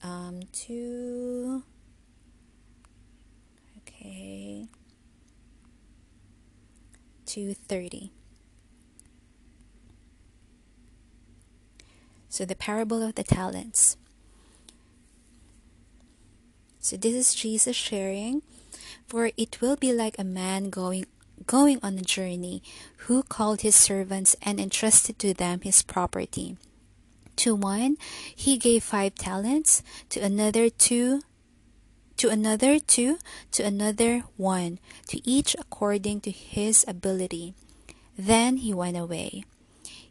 um, 0.05 0.43
to 0.53 1.65
okay 3.79 4.69
to 7.27 7.55
30. 7.55 8.13
So 12.29 12.45
the 12.45 12.55
parable 12.55 13.03
of 13.03 13.17
the 13.17 13.25
talents. 13.25 13.97
So 16.81 16.97
this 16.97 17.15
is 17.15 17.35
Jesus 17.35 17.77
sharing, 17.77 18.43
for 19.07 19.31
it 19.37 19.61
will 19.61 19.77
be 19.77 19.93
like 19.93 20.19
a 20.19 20.25
man 20.25 20.71
going 20.71 21.07
going 21.47 21.79
on 21.83 21.97
a 21.97 22.03
journey 22.03 22.63
who 23.07 23.23
called 23.23 23.63
his 23.63 23.75
servants 23.75 24.37
and 24.43 24.61
entrusted 24.61 25.19
to 25.19 25.33
them 25.33 25.61
his 25.63 25.83
property. 25.83 26.57
To 27.37 27.55
one 27.55 27.97
he 28.35 28.59
gave 28.59 28.83
five 28.83 29.15
talents, 29.15 29.83
to 30.11 30.21
another 30.21 30.69
two, 30.69 31.23
to 32.19 32.29
another 32.29 32.79
two, 32.81 33.19
to 33.53 33.63
another 33.63 34.25
one, 34.37 34.79
to 35.07 35.27
each 35.29 35.55
according 35.59 36.21
to 36.23 36.31
his 36.31 36.85
ability. 36.89 37.55
Then 38.19 38.59
he 38.59 38.75
went 38.75 38.97
away. 38.97 39.45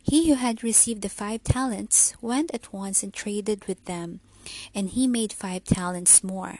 He 0.01 0.29
who 0.29 0.35
had 0.35 0.63
received 0.63 1.01
the 1.01 1.09
five 1.09 1.43
talents 1.43 2.13
went 2.21 2.53
at 2.53 2.71
once 2.71 3.03
and 3.03 3.13
traded 3.13 3.65
with 3.67 3.83
them, 3.85 4.21
and 4.73 4.89
he 4.89 5.07
made 5.07 5.33
five 5.33 5.63
talents 5.63 6.23
more. 6.23 6.59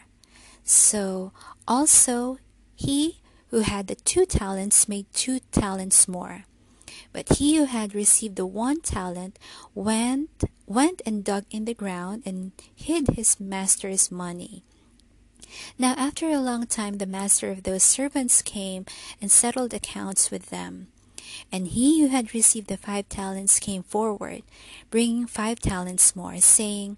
So 0.64 1.32
also 1.68 2.38
he 2.76 3.22
who 3.50 3.60
had 3.60 3.88
the 3.88 3.96
two 3.96 4.26
talents 4.26 4.88
made 4.90 5.06
two 5.14 5.40
talents 5.52 6.08
more. 6.08 6.46
But 7.14 7.38
he 7.38 7.56
who 7.56 7.66
had 7.66 7.96
received 7.96 8.36
the 8.36 8.46
one 8.46 8.82
talent 8.82 9.40
went 9.74 10.44
went 10.66 11.02
and 11.06 11.24
dug 11.24 11.46
in 11.50 11.66
the 11.66 11.74
ground 11.74 12.24
and 12.26 12.52
hid 12.76 13.08
his 13.16 13.40
master's 13.40 14.12
money. 14.12 14.64
Now 15.80 15.94
after 15.98 16.28
a 16.28 16.40
long 16.40 16.66
time 16.68 16.98
the 16.98 17.06
master 17.06 17.50
of 17.52 17.64
those 17.64 17.84
servants 17.84 18.42
came 18.42 18.86
and 19.22 19.32
settled 19.32 19.74
accounts 19.74 20.30
with 20.30 20.50
them. 20.50 20.88
And 21.52 21.68
he 21.68 22.02
who 22.02 22.08
had 22.08 22.34
received 22.34 22.68
the 22.68 22.78
five 22.78 23.08
talents 23.10 23.60
came 23.60 23.84
forward, 23.84 24.44
bringing 24.90 25.28
five 25.28 25.60
talents 25.60 26.16
more, 26.16 26.38
saying, 26.38 26.98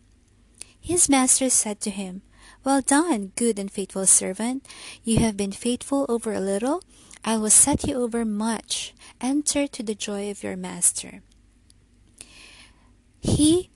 His 0.81 1.07
master 1.07 1.49
said 1.49 1.79
to 1.81 1.91
him, 1.91 2.23
Well 2.63 2.81
done, 2.81 3.31
good 3.35 3.59
and 3.59 3.71
faithful 3.71 4.05
servant. 4.07 4.67
You 5.03 5.19
have 5.19 5.37
been 5.37 5.51
faithful 5.51 6.05
over 6.09 6.33
a 6.33 6.39
little. 6.39 6.81
I 7.23 7.37
will 7.37 7.51
set 7.51 7.87
you 7.87 7.95
over 7.95 8.25
much. 8.25 8.93
Enter 9.21 9.67
to 9.67 9.83
the 9.83 9.93
joy 9.93 10.31
of 10.31 10.43
your 10.43 10.57
master. 10.57 11.21
He 13.21 13.69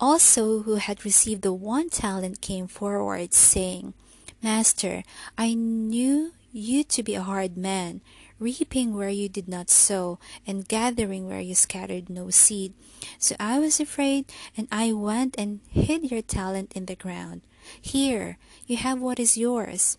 also 0.00 0.62
who 0.62 0.76
had 0.76 1.04
received 1.04 1.42
the 1.42 1.52
one 1.52 1.88
talent 1.88 2.40
came 2.40 2.66
forward, 2.66 3.32
saying, 3.32 3.94
Master, 4.42 5.04
I 5.38 5.54
knew 5.54 6.32
you 6.52 6.84
to 6.84 7.02
be 7.02 7.14
a 7.14 7.22
hard 7.22 7.56
man 7.56 8.00
reaping 8.38 8.94
where 8.94 9.08
you 9.10 9.28
did 9.28 9.48
not 9.48 9.70
sow, 9.70 10.18
and 10.46 10.68
gathering 10.68 11.26
where 11.26 11.40
you 11.40 11.54
scattered 11.54 12.10
no 12.10 12.30
seed. 12.30 12.74
So 13.18 13.36
I 13.38 13.58
was 13.58 13.80
afraid, 13.80 14.26
and 14.56 14.68
I 14.70 14.92
went 14.92 15.34
and 15.38 15.60
hid 15.70 16.10
your 16.10 16.22
talent 16.22 16.72
in 16.74 16.86
the 16.86 16.96
ground. 16.96 17.42
Here, 17.80 18.38
you 18.66 18.76
have 18.76 19.00
what 19.00 19.18
is 19.18 19.36
yours. 19.36 19.98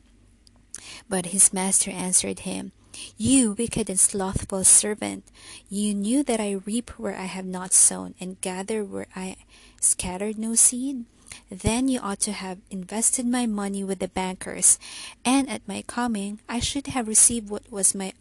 But 1.10 1.28
his 1.28 1.54
master 1.54 1.92
answered 1.92 2.40
him, 2.40 2.72
You 3.18 3.54
wicked 3.54 3.90
and 3.90 4.00
slothful 4.00 4.64
servant, 4.64 5.26
you 5.70 5.94
knew 5.94 6.24
that 6.24 6.40
I 6.40 6.62
reap 6.66 6.92
where 7.00 7.16
I 7.16 7.26
have 7.26 7.46
not 7.46 7.74
sown, 7.74 8.16
and 8.20 8.42
gather 8.42 8.84
where 8.84 9.08
I 9.16 9.38
scattered 9.80 10.38
no 10.38 10.56
seed? 10.56 11.06
Then 11.50 11.88
you 11.88 12.00
ought 12.00 12.20
to 12.22 12.32
have 12.32 12.60
invested 12.72 13.28
my 13.28 13.46
money 13.46 13.84
with 13.84 14.00
the 14.00 14.08
bankers, 14.08 14.80
and 15.24 15.50
at 15.50 15.68
my 15.68 15.84
coming 15.86 16.40
I 16.48 16.60
should 16.60 16.88
have 16.88 17.08
received 17.08 17.50
what 17.50 17.72
was 17.72 17.96
my 17.96 18.14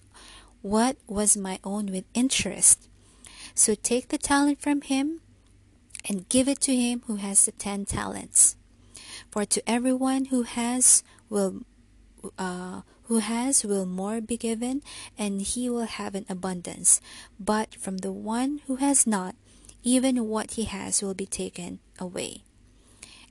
what 0.65 0.97
was 1.07 1.37
my 1.37 1.61
own 1.63 1.93
with 1.93 2.07
interest. 2.15 2.89
So 3.55 3.75
take 3.75 4.09
the 4.09 4.17
talent 4.17 4.63
from 4.63 4.81
him 4.81 5.21
and 6.09 6.27
give 6.31 6.49
it 6.49 6.63
to 6.63 6.75
him 6.75 7.03
who 7.07 7.17
has 7.17 7.45
the 7.45 7.53
ten 7.53 7.85
talents. 7.85 8.57
For 9.31 9.45
to 9.45 9.61
everyone 9.69 10.33
who 10.33 10.43
has 10.45 11.05
will 11.29 11.69
uh, 12.39 12.81
who 13.13 13.19
has 13.19 13.63
will 13.63 13.85
more 13.85 14.23
be 14.23 14.39
given, 14.39 14.81
and 15.19 15.43
he 15.43 15.69
will 15.69 15.85
have 15.85 16.15
an 16.15 16.25
abundance. 16.31 17.03
But 17.39 17.75
from 17.75 17.99
the 17.99 18.13
one 18.13 18.63
who 18.67 18.77
has 18.77 19.07
not, 19.07 19.37
even 19.83 20.29
what 20.29 20.53
he 20.53 20.65
has 20.65 21.03
will 21.03 21.13
be 21.13 21.27
taken 21.27 21.81
away. 22.01 22.41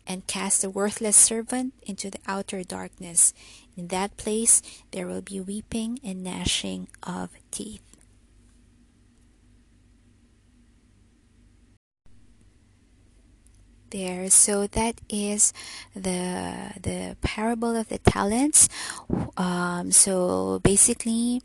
And 0.05 0.27
cast 0.27 0.61
the 0.61 0.69
worthless 0.69 1.15
servant 1.15 1.73
into 1.83 2.09
the 2.09 2.19
outer 2.27 2.63
darkness. 2.63 3.33
In 3.75 3.87
that 3.87 4.17
place 4.17 4.61
there 4.91 5.07
will 5.07 5.21
be 5.21 5.39
weeping 5.39 5.99
and 6.03 6.23
gnashing 6.23 6.87
of 7.01 7.29
teeth. 7.51 7.81
There, 13.89 14.27
so 14.31 14.65
that 14.65 15.01
is 15.07 15.53
the 15.93 16.73
the 16.81 17.15
parable 17.21 17.75
of 17.75 17.89
the 17.89 17.99
talents. 17.99 18.67
Um, 19.37 19.91
so 19.91 20.59
basically, 20.63 21.43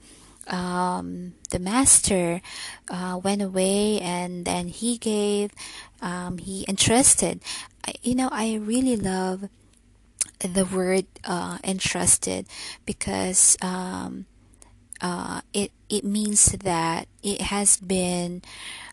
um, 0.49 1.35
the 1.51 1.59
master 1.59 2.40
uh, 2.88 3.21
went 3.23 3.42
away 3.42 4.01
and 4.01 4.47
then 4.47 4.68
he 4.68 4.97
gave, 4.97 5.51
um, 6.01 6.39
he 6.39 6.65
entrusted. 6.69 7.41
You 8.03 8.15
know, 8.15 8.29
I 8.31 8.57
really 8.57 8.97
love 8.97 9.49
the 10.41 10.65
word 10.65 11.07
uh, 11.25 11.59
entrusted 11.65 12.47
because 12.87 13.57
um, 13.63 14.27
uh, 15.01 15.41
it 15.53 15.73
it 15.89 16.05
means 16.05 16.47
that 16.53 17.09
it 17.23 17.41
has 17.41 17.77
been 17.79 18.43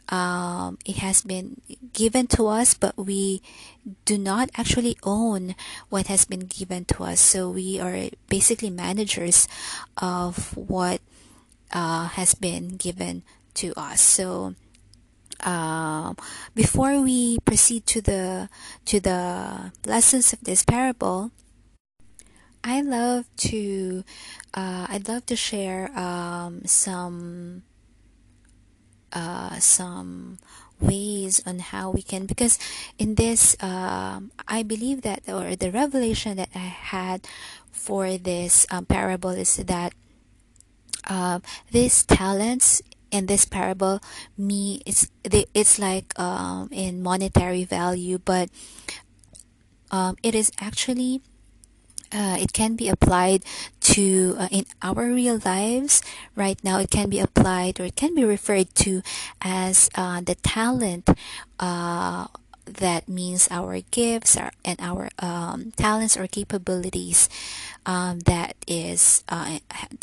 um, 0.09 0.77
it 0.85 0.97
has 0.97 1.23
been 1.23 1.61
given 1.93 2.27
to 2.27 2.47
us, 2.47 2.73
but 2.73 2.95
we 2.97 3.41
do 4.05 4.17
not 4.17 4.49
actually 4.55 4.97
own 5.03 5.55
what 5.89 6.07
has 6.07 6.25
been 6.25 6.45
given 6.45 6.85
to 6.85 7.03
us. 7.03 7.19
So 7.19 7.49
we 7.49 7.79
are 7.79 8.09
basically 8.29 8.69
managers 8.69 9.47
of 9.97 10.55
what 10.55 11.01
uh, 11.71 12.07
has 12.09 12.35
been 12.35 12.77
given 12.77 13.23
to 13.55 13.73
us. 13.75 14.01
So 14.01 14.53
um, 15.41 16.17
before 16.53 17.01
we 17.01 17.39
proceed 17.45 17.85
to 17.87 18.01
the 18.01 18.49
to 18.85 18.99
the 18.99 19.71
lessons 19.85 20.33
of 20.33 20.41
this 20.41 20.63
parable, 20.63 21.31
I 22.63 22.81
love 22.81 23.25
to 23.51 24.03
uh, 24.53 24.87
I'd 24.89 25.07
love 25.07 25.25
to 25.27 25.35
share 25.35 25.91
um, 25.97 26.65
some 26.65 27.63
uh, 29.13 29.59
some 29.59 30.39
ways 30.79 31.41
on 31.45 31.59
how 31.59 31.89
we 31.89 32.01
can 32.01 32.25
because 32.25 32.59
in 32.97 33.15
this 33.15 33.55
um, 33.63 34.31
I 34.47 34.63
believe 34.63 35.01
that 35.03 35.23
or 35.27 35.55
the 35.55 35.71
revelation 35.71 36.37
that 36.37 36.49
I 36.53 36.67
had 36.67 37.27
for 37.71 38.17
this 38.17 38.65
um, 38.71 38.85
parable 38.85 39.31
is 39.31 39.57
that 39.57 39.93
uh, 41.07 41.39
these 41.71 42.03
talents 42.03 42.81
in 43.15 43.25
this 43.27 43.45
parable 43.45 44.03
me 44.37 44.81
it's 44.85 45.07
it's 45.23 45.79
like 45.79 46.17
um, 46.19 46.67
in 46.71 47.01
monetary 47.01 47.63
value 47.63 48.19
but 48.19 48.49
um, 49.91 50.17
it 50.23 50.35
is 50.35 50.51
actually 50.59 51.21
uh, 52.11 52.37
it 52.39 52.53
can 52.53 52.75
be 52.75 52.87
applied 52.87 53.43
to 53.81 54.35
uh, 54.37 54.47
in 54.51 54.65
our 54.81 55.11
real 55.11 55.39
lives. 55.43 56.01
Right 56.35 56.61
now 56.63 56.79
it 56.79 56.89
can 56.89 57.09
be 57.09 57.19
applied 57.19 57.79
or 57.79 57.85
it 57.85 57.95
can 57.95 58.15
be 58.15 58.23
referred 58.23 58.73
to 58.85 59.01
as 59.41 59.89
uh, 59.95 60.21
the 60.21 60.35
talent 60.35 61.09
uh, 61.59 62.27
that 62.65 63.07
means 63.07 63.47
our 63.51 63.81
gifts 63.91 64.37
our, 64.37 64.51
and 64.63 64.79
our 64.81 65.09
um, 65.19 65.71
talents 65.75 66.17
or 66.17 66.25
capabilities 66.27 67.29
um, 67.85 68.19
that 68.21 68.55
is 68.65 69.23
uh, 69.29 69.59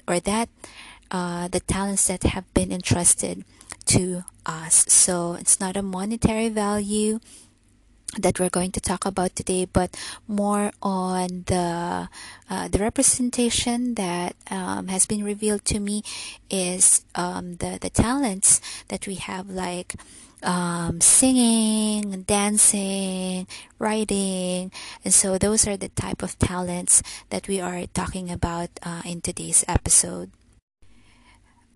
or 0.07 0.21
that 0.21 0.49
uh, 1.13 1.47
the 1.49 1.61
talents 1.61 2.09
that 2.09 2.25
have 2.25 2.53
been 2.55 2.73
entrusted 2.73 3.45
to 3.85 4.25
us. 4.47 4.87
So 4.89 5.35
it's 5.35 5.61
not 5.61 5.77
a 5.77 5.83
monetary 5.83 6.49
value 6.49 7.21
that 8.19 8.41
we're 8.41 8.51
going 8.51 8.73
to 8.73 8.81
talk 8.81 9.07
about 9.07 9.37
today, 9.37 9.65
but 9.65 9.97
more 10.27 10.73
on 10.83 11.45
the 11.47 12.09
uh, 12.51 12.69
the 12.69 12.79
representation 12.79 13.95
that 13.95 14.37
um, 14.51 14.89
has 14.89 15.07
been 15.07 15.25
revealed 15.25 15.65
to 15.67 15.81
me 15.81 16.03
is 16.51 17.05
um, 17.15 17.57
the 17.57 17.79
the 17.81 17.91
talents 17.91 18.61
that 18.89 19.07
we 19.07 19.15
have, 19.17 19.49
like 19.49 19.95
um, 20.43 21.01
singing, 21.01 22.23
dancing, 22.23 23.47
writing, 23.79 24.73
and 25.05 25.15
so 25.15 25.39
those 25.39 25.67
are 25.67 25.77
the 25.77 25.89
type 25.89 26.23
of 26.23 26.39
talents 26.39 27.03
that 27.31 27.49
we 27.49 27.61
are 27.61 27.87
talking 27.95 28.31
about 28.31 28.69
uh, 28.83 29.01
in 29.05 29.21
today's 29.21 29.65
episode 29.69 30.31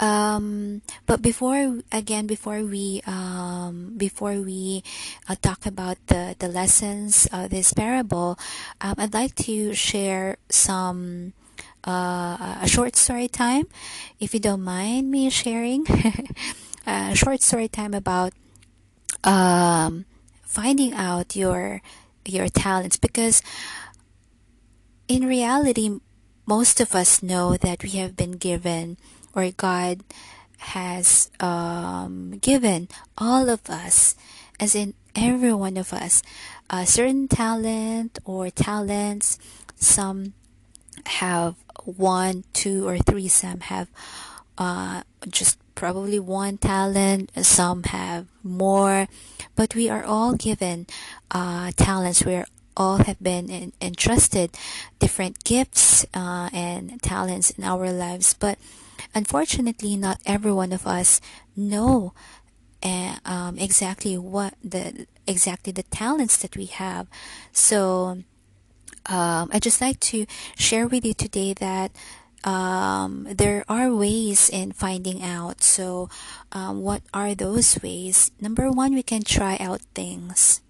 um 0.00 0.82
but 1.06 1.22
before 1.22 1.80
again 1.90 2.26
before 2.26 2.60
we 2.60 3.00
um 3.06 3.94
before 3.96 4.40
we 4.40 4.84
uh, 5.28 5.34
talk 5.40 5.64
about 5.64 5.96
the 6.08 6.36
the 6.38 6.48
lessons 6.48 7.26
of 7.32 7.48
this 7.48 7.72
parable 7.72 8.38
um, 8.80 8.94
i'd 8.98 9.14
like 9.14 9.34
to 9.34 9.72
share 9.72 10.36
some 10.50 11.32
uh, 11.86 12.58
a 12.60 12.68
short 12.68 12.96
story 12.96 13.28
time 13.28 13.64
if 14.18 14.34
you 14.34 14.40
don't 14.40 14.62
mind 14.62 15.10
me 15.10 15.30
sharing. 15.30 15.86
A 16.86 17.16
short 17.16 17.42
story 17.42 17.66
time 17.66 17.94
about 17.94 18.32
um 19.24 20.06
finding 20.46 20.94
out 20.94 21.34
your 21.34 21.82
your 22.24 22.46
talents 22.48 22.96
because 22.96 23.42
in 25.08 25.26
reality 25.26 25.98
most 26.46 26.78
of 26.78 26.94
us 26.94 27.24
know 27.24 27.56
that 27.56 27.82
we 27.82 27.90
have 27.98 28.14
been 28.16 28.38
given 28.38 28.96
or 29.36 29.50
God 29.52 30.00
has 30.58 31.30
um, 31.38 32.38
given 32.40 32.88
all 33.18 33.48
of 33.50 33.68
us, 33.68 34.16
as 34.58 34.74
in 34.74 34.94
every 35.14 35.52
one 35.52 35.76
of 35.76 35.92
us, 35.92 36.22
a 36.70 36.86
certain 36.86 37.28
talent 37.28 38.18
or 38.24 38.50
talents. 38.50 39.38
Some 39.76 40.32
have 41.04 41.54
one, 41.84 42.44
two, 42.52 42.88
or 42.88 42.98
three. 42.98 43.28
Some 43.28 43.60
have 43.60 43.88
uh, 44.58 45.02
just 45.28 45.58
probably 45.74 46.18
one 46.18 46.56
talent. 46.56 47.30
Some 47.44 47.84
have 47.84 48.26
more, 48.42 49.06
but 49.54 49.74
we 49.74 49.90
are 49.90 50.02
all 50.02 50.34
given 50.34 50.86
uh, 51.30 51.70
talents. 51.76 52.24
We 52.24 52.34
are 52.36 52.46
all 52.76 52.98
have 52.98 53.22
been 53.22 53.72
entrusted 53.80 54.50
different 54.98 55.44
gifts 55.44 56.04
uh, 56.12 56.50
and 56.52 57.00
talents 57.02 57.50
in 57.50 57.64
our 57.64 57.90
lives, 57.90 58.34
but 58.34 58.58
unfortunately, 59.14 59.96
not 59.96 60.20
every 60.26 60.52
one 60.52 60.72
of 60.72 60.86
us 60.86 61.20
know 61.56 62.14
uh, 62.82 63.16
um, 63.24 63.58
exactly 63.58 64.18
what 64.18 64.54
the 64.62 65.06
exactly 65.26 65.72
the 65.72 65.82
talents 65.84 66.36
that 66.38 66.56
we 66.56 66.66
have. 66.66 67.08
So 67.52 68.22
um, 69.06 69.50
I 69.52 69.58
just 69.58 69.80
like 69.80 70.00
to 70.12 70.26
share 70.56 70.86
with 70.86 71.04
you 71.04 71.14
today 71.14 71.54
that 71.54 71.92
um, 72.44 73.26
there 73.28 73.64
are 73.68 73.92
ways 73.92 74.48
in 74.48 74.72
finding 74.72 75.22
out. 75.22 75.62
So, 75.62 76.08
um, 76.52 76.80
what 76.80 77.02
are 77.12 77.34
those 77.34 77.80
ways? 77.82 78.30
Number 78.40 78.70
one, 78.70 78.94
we 78.94 79.02
can 79.02 79.22
try 79.22 79.56
out 79.58 79.82
things 79.94 80.60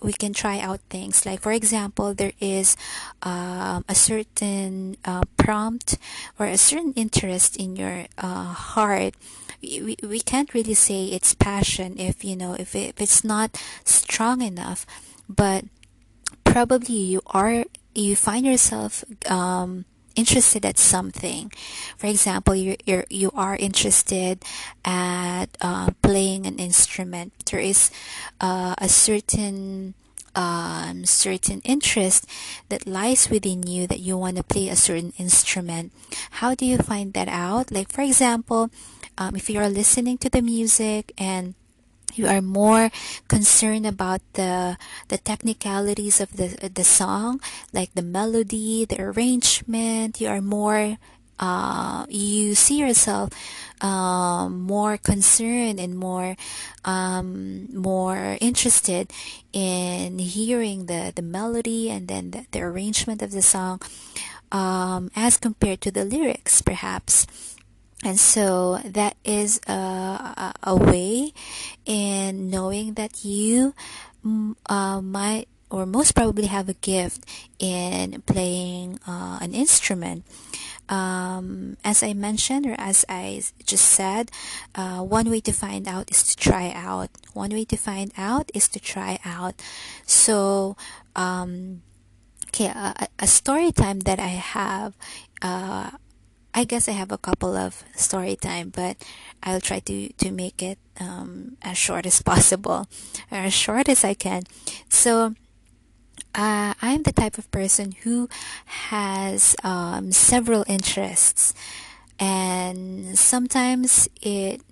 we 0.00 0.12
can 0.12 0.32
try 0.32 0.58
out 0.58 0.80
things. 0.90 1.26
Like 1.26 1.40
for 1.40 1.52
example 1.52 2.14
there 2.14 2.32
is 2.40 2.76
um, 3.22 3.84
a 3.88 3.94
certain 3.94 4.96
uh, 5.04 5.22
prompt 5.36 5.98
or 6.38 6.46
a 6.46 6.58
certain 6.58 6.92
interest 6.94 7.56
in 7.56 7.76
your 7.76 8.06
uh, 8.18 8.52
heart. 8.52 9.14
We, 9.62 9.96
we 10.02 10.20
can't 10.20 10.52
really 10.52 10.74
say 10.74 11.06
it's 11.06 11.34
passion 11.34 11.98
if 11.98 12.24
you 12.24 12.36
know 12.36 12.52
if, 12.54 12.74
it, 12.74 12.96
if 12.96 13.00
it's 13.00 13.24
not 13.24 13.56
strong 13.84 14.42
enough 14.42 14.84
but 15.28 15.64
probably 16.44 16.94
you 16.94 17.22
are 17.26 17.64
you 17.94 18.14
find 18.14 18.44
yourself 18.44 19.04
um, 19.30 19.86
interested 20.14 20.64
at 20.64 20.78
something. 20.78 21.52
For 21.96 22.06
example, 22.06 22.54
you 22.54 22.76
you're, 22.84 23.04
you 23.10 23.30
are 23.34 23.56
interested 23.56 24.42
at 24.84 25.46
uh, 25.60 25.90
playing 26.02 26.46
an 26.46 26.58
instrument. 26.58 27.32
There 27.50 27.60
is 27.60 27.90
uh, 28.40 28.74
a 28.78 28.88
certain 28.88 29.94
um, 30.34 31.04
certain 31.04 31.60
interest 31.62 32.26
that 32.68 32.86
lies 32.86 33.30
within 33.30 33.62
you 33.62 33.86
that 33.86 34.00
you 34.00 34.18
want 34.18 34.36
to 34.36 34.42
play 34.42 34.68
a 34.68 34.76
certain 34.76 35.12
instrument. 35.18 35.92
How 36.42 36.54
do 36.54 36.66
you 36.66 36.78
find 36.78 37.12
that 37.14 37.28
out? 37.28 37.70
Like 37.70 37.90
for 37.92 38.02
example, 38.02 38.70
um, 39.16 39.36
if 39.36 39.48
you 39.48 39.60
are 39.60 39.70
listening 39.70 40.18
to 40.18 40.28
the 40.28 40.42
music 40.42 41.12
and 41.16 41.54
you 42.14 42.26
are 42.26 42.42
more 42.42 42.90
concerned 43.28 43.86
about 43.86 44.20
the 44.34 44.76
the 45.08 45.18
technicalities 45.18 46.20
of 46.20 46.36
the 46.36 46.70
the 46.72 46.84
song 46.84 47.40
like 47.72 47.92
the 47.94 48.02
melody 48.02 48.84
the 48.84 49.00
arrangement 49.00 50.20
you 50.20 50.28
are 50.28 50.40
more 50.40 50.96
uh, 51.38 52.06
you 52.08 52.54
see 52.54 52.78
yourself 52.78 53.30
um, 53.80 54.60
more 54.62 54.96
concerned 54.96 55.80
and 55.80 55.96
more 55.96 56.36
um, 56.84 57.66
more 57.74 58.38
interested 58.40 59.10
in 59.52 60.18
hearing 60.18 60.86
the, 60.86 61.12
the 61.14 61.22
melody 61.22 61.90
and 61.90 62.08
then 62.08 62.30
the, 62.30 62.46
the 62.52 62.60
arrangement 62.60 63.20
of 63.22 63.32
the 63.32 63.42
song 63.42 63.80
um, 64.52 65.10
as 65.16 65.36
compared 65.36 65.80
to 65.80 65.90
the 65.90 66.04
lyrics 66.04 66.62
perhaps. 66.62 67.26
And 68.04 68.20
so 68.20 68.78
that 68.84 69.16
is 69.24 69.60
a, 69.66 70.52
a 70.62 70.76
way 70.76 71.32
in 71.86 72.50
knowing 72.50 72.94
that 72.94 73.24
you 73.24 73.74
mm, 74.24 74.54
uh, 74.66 75.00
might 75.00 75.48
or 75.70 75.86
most 75.86 76.14
probably 76.14 76.46
have 76.46 76.68
a 76.68 76.74
gift 76.74 77.24
in 77.58 78.22
playing 78.26 78.98
uh, 79.08 79.38
an 79.40 79.54
instrument. 79.54 80.24
Um, 80.88 81.76
as 81.82 82.02
I 82.02 82.12
mentioned, 82.12 82.66
or 82.66 82.76
as 82.78 83.04
I 83.08 83.42
just 83.64 83.86
said, 83.86 84.30
uh, 84.74 85.00
one 85.00 85.30
way 85.30 85.40
to 85.40 85.52
find 85.52 85.88
out 85.88 86.10
is 86.10 86.22
to 86.30 86.36
try 86.36 86.72
out. 86.76 87.08
One 87.32 87.50
way 87.50 87.64
to 87.64 87.76
find 87.76 88.12
out 88.16 88.50
is 88.54 88.68
to 88.68 88.80
try 88.80 89.18
out. 89.24 89.54
So, 90.06 90.76
um, 91.16 91.82
okay, 92.48 92.66
a, 92.66 93.08
a, 93.18 93.26
story 93.26 93.72
time 93.72 94.00
that 94.00 94.20
I 94.20 94.36
have, 94.36 94.94
uh, 95.40 95.90
I 96.54 96.64
guess 96.64 96.88
I 96.88 96.92
have 96.92 97.10
a 97.10 97.18
couple 97.18 97.56
of 97.56 97.82
story 97.96 98.36
time, 98.36 98.70
but 98.70 98.96
I'll 99.42 99.60
try 99.60 99.80
to 99.80 100.08
to 100.12 100.30
make 100.30 100.62
it 100.62 100.78
um, 101.00 101.56
as 101.62 101.76
short 101.76 102.06
as 102.06 102.22
possible, 102.32 102.86
or 103.30 103.38
as 103.38 103.52
short 103.52 103.88
as 103.88 104.04
I 104.04 104.14
can. 104.14 104.44
So 104.88 105.34
uh, 106.34 106.74
I'm 106.80 107.02
the 107.02 107.12
type 107.12 107.38
of 107.38 107.50
person 107.50 107.92
who 108.02 108.28
has 108.88 109.56
um, 109.64 110.12
several 110.12 110.64
interests, 110.68 111.54
and 112.18 113.18
sometimes 113.18 114.08
it 114.22 114.62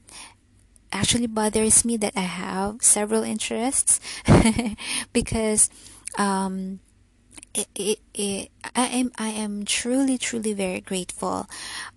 actually 0.93 1.27
bothers 1.27 1.85
me 1.85 1.97
that 1.97 2.13
I 2.15 2.29
have 2.29 2.83
several 2.83 3.25
interests 3.25 3.99
because 5.13 5.71
um, 6.19 6.81
it, 7.55 7.69
it, 7.75 7.99
it, 8.15 8.51
I 8.75 8.87
am 8.87 9.13
I 9.19 9.29
am 9.29 9.65
truly 9.65 10.19
truly 10.19 10.53
very 10.53 10.81
grateful, 10.81 11.47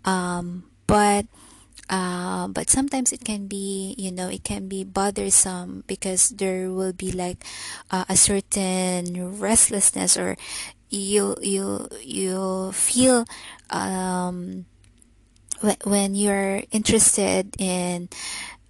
um, 0.04 0.66
but 0.88 1.26
uh, 1.90 2.48
but 2.48 2.70
sometimes 2.70 3.14
it 3.14 3.24
can 3.24 3.48
be 3.48 3.96
you 3.98 4.12
know 4.12 4.28
it 4.28 4.44
can 4.44 4.68
be 4.68 4.84
bothersome 4.84 5.84
because 5.88 6.30
there 6.30 6.72
will 6.72 6.94
be 6.94 7.12
like 7.12 7.44
uh, 7.92 8.06
a 8.10 8.18
certain 8.18 9.40
restlessness 9.40 10.18
or 10.18 10.36
you 10.90 11.36
you 11.42 11.88
you 12.02 12.72
feel 12.72 13.26
um, 13.70 14.66
when 15.84 16.16
you're 16.16 16.64
interested 16.72 17.56
in 17.60 18.10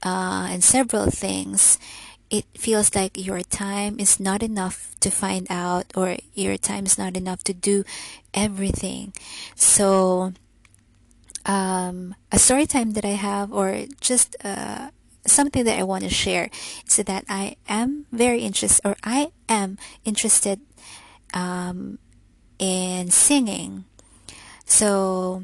uh, 0.03 0.49
in 0.51 0.61
several 0.61 1.09
things 1.09 1.79
it 2.37 2.45
feels 2.57 2.95
like 2.95 3.17
your 3.17 3.41
time 3.41 3.99
is 3.99 4.19
not 4.19 4.43
enough 4.43 4.95
to 4.99 5.09
find 5.09 5.47
out 5.49 5.85
or 5.95 6.17
your 6.33 6.57
time 6.57 6.85
is 6.85 6.97
not 6.97 7.15
enough 7.15 7.43
to 7.43 7.53
do 7.53 7.83
everything 8.33 9.13
so 9.55 10.33
um, 11.45 12.15
a 12.31 12.39
story 12.39 12.65
time 12.65 12.91
that 12.91 13.05
I 13.05 13.15
have, 13.15 13.53
or 13.53 13.85
just 14.01 14.35
uh, 14.43 14.89
something 15.25 15.63
that 15.65 15.79
I 15.79 15.83
want 15.83 16.03
to 16.03 16.09
share, 16.09 16.49
is 16.87 16.97
that 16.97 17.23
I 17.29 17.55
am 17.69 18.05
very 18.11 18.39
interested, 18.41 18.81
or 18.85 18.95
I 19.03 19.31
am 19.47 19.77
interested 20.03 20.59
um, 21.33 21.99
in 22.57 23.11
singing. 23.11 23.85
So, 24.65 25.43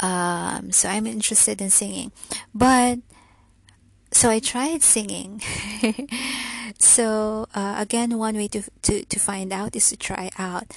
um, 0.00 0.72
so 0.72 0.88
I'm 0.88 1.06
interested 1.06 1.60
in 1.60 1.70
singing, 1.70 2.10
but 2.52 2.98
so 4.20 4.28
I 4.28 4.38
tried 4.38 4.82
singing. 4.82 5.40
so 6.78 7.48
uh, 7.54 7.76
again, 7.78 8.18
one 8.18 8.36
way 8.36 8.48
to, 8.48 8.60
to 8.82 9.00
to 9.08 9.18
find 9.18 9.48
out 9.48 9.72
is 9.72 9.88
to 9.88 9.96
try 9.96 10.28
out, 10.36 10.68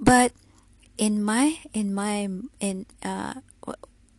but 0.00 0.32
in 0.96 1.20
my 1.20 1.60
in 1.76 1.92
my 1.92 2.24
in 2.56 2.88
uh 3.04 3.44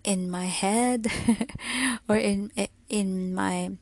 in 0.05 0.29
my 0.29 0.45
head 0.45 1.09
or 2.07 2.21
in 2.21 2.53
in 2.87 3.33
my 3.33 3.73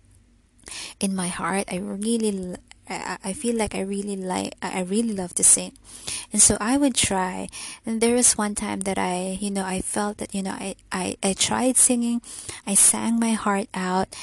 in 1.03 1.11
my 1.13 1.27
heart 1.27 1.67
i 1.67 1.75
really 1.75 2.55
I 2.87 3.33
feel 3.33 3.57
like 3.57 3.73
I 3.73 3.81
really 3.81 4.15
like 4.15 4.53
I 4.61 4.81
really 4.81 5.13
love 5.13 5.33
to 5.35 5.43
sing, 5.43 5.73
and 6.31 6.39
so 6.39 6.55
I 6.61 6.77
would 6.77 6.93
try. 6.93 7.49
And 7.83 7.99
there 7.99 8.13
was 8.13 8.37
one 8.37 8.53
time 8.53 8.81
that 8.81 8.99
I, 8.99 9.39
you 9.41 9.49
know, 9.49 9.65
I 9.65 9.81
felt 9.81 10.17
that 10.21 10.35
you 10.35 10.43
know 10.43 10.53
I 10.53 10.75
I, 10.91 11.17
I 11.23 11.33
tried 11.33 11.77
singing, 11.77 12.21
I 12.67 12.75
sang 12.75 13.19
my 13.19 13.33
heart 13.33 13.69
out, 13.73 14.13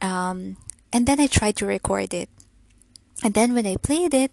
um, 0.00 0.56
and 0.92 1.06
then 1.06 1.20
I 1.20 1.26
tried 1.26 1.56
to 1.56 1.66
record 1.66 2.14
it, 2.14 2.28
and 3.22 3.34
then 3.34 3.54
when 3.54 3.66
I 3.66 3.76
played 3.76 4.14
it, 4.14 4.32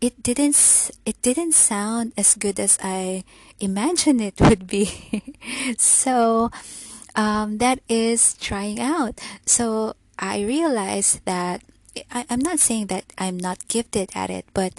it 0.00 0.22
didn't 0.22 0.90
it 1.04 1.20
didn't 1.22 1.52
sound 1.52 2.12
as 2.16 2.34
good 2.34 2.58
as 2.58 2.78
I 2.82 3.24
imagined 3.60 4.20
it 4.20 4.40
would 4.40 4.66
be. 4.66 5.36
so 5.76 6.50
um, 7.14 7.58
that 7.58 7.80
is 7.88 8.34
trying 8.34 8.80
out. 8.80 9.20
So 9.46 9.94
I 10.18 10.42
realized 10.42 11.24
that 11.24 11.62
I, 12.10 12.24
am 12.30 12.40
not 12.40 12.60
saying 12.60 12.86
that 12.86 13.04
I'm 13.18 13.36
not 13.36 13.68
gifted 13.68 14.10
at 14.14 14.30
it, 14.30 14.46
but 14.54 14.72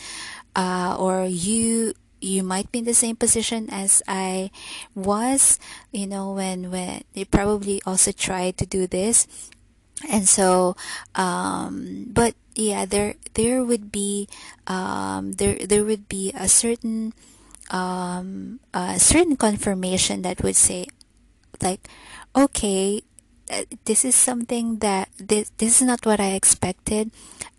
uh, 0.55 0.95
or 0.97 1.25
you 1.25 1.93
you 2.21 2.43
might 2.43 2.71
be 2.71 2.79
in 2.79 2.85
the 2.85 2.93
same 2.93 3.15
position 3.15 3.67
as 3.71 4.01
I 4.07 4.51
was, 4.93 5.59
you 5.91 6.07
know, 6.07 6.33
when 6.33 6.71
when 6.71 7.03
you 7.13 7.25
probably 7.25 7.81
also 7.85 8.11
tried 8.11 8.57
to 8.57 8.65
do 8.65 8.87
this 8.87 9.27
and 10.09 10.27
so 10.27 10.75
um, 11.15 12.05
but 12.09 12.35
yeah 12.55 12.85
there 12.85 13.15
there 13.33 13.63
would 13.63 13.91
be 13.91 14.27
um, 14.67 15.33
there 15.33 15.55
there 15.65 15.83
would 15.83 16.07
be 16.09 16.31
a 16.35 16.47
certain 16.47 17.13
um, 17.69 18.59
a 18.73 18.99
certain 18.99 19.35
confirmation 19.37 20.21
that 20.21 20.43
would 20.43 20.55
say 20.55 20.87
like 21.61 21.87
okay 22.35 23.03
uh, 23.51 23.63
this 23.85 24.05
is 24.05 24.15
something 24.15 24.77
that 24.79 25.09
this 25.17 25.51
this 25.57 25.81
is 25.81 25.87
not 25.87 26.05
what 26.05 26.19
I 26.19 26.33
expected. 26.33 27.11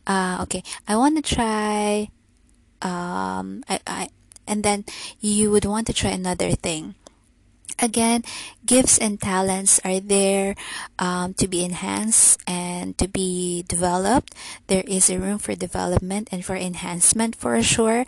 Uh, 0.06 0.38
okay 0.42 0.62
I 0.88 0.96
want 0.96 1.14
to 1.14 1.22
try 1.22 2.10
um, 2.82 3.62
I, 3.68 3.78
I 3.86 4.08
and 4.46 4.64
then 4.64 4.84
you 5.20 5.50
would 5.50 5.64
want 5.64 5.86
to 5.86 5.92
try 5.92 6.10
another 6.10 6.50
thing 6.52 6.96
again, 7.82 8.22
gifts 8.64 8.96
and 8.96 9.20
talents 9.20 9.80
are 9.84 10.00
there 10.00 10.54
um, 10.98 11.34
to 11.34 11.48
be 11.48 11.64
enhanced 11.64 12.40
and 12.46 12.96
to 12.96 13.08
be 13.08 13.64
developed. 13.66 14.34
There 14.68 14.84
is 14.86 15.10
a 15.10 15.18
room 15.18 15.38
for 15.38 15.54
development 15.54 16.28
and 16.30 16.44
for 16.44 16.54
enhancement 16.54 17.34
for 17.34 17.60
sure, 17.62 18.06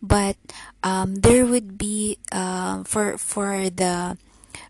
but 0.00 0.36
um, 0.82 1.16
there 1.16 1.44
would 1.44 1.76
be 1.76 2.18
uh, 2.30 2.84
for 2.84 3.18
for 3.18 3.68
the 3.68 4.16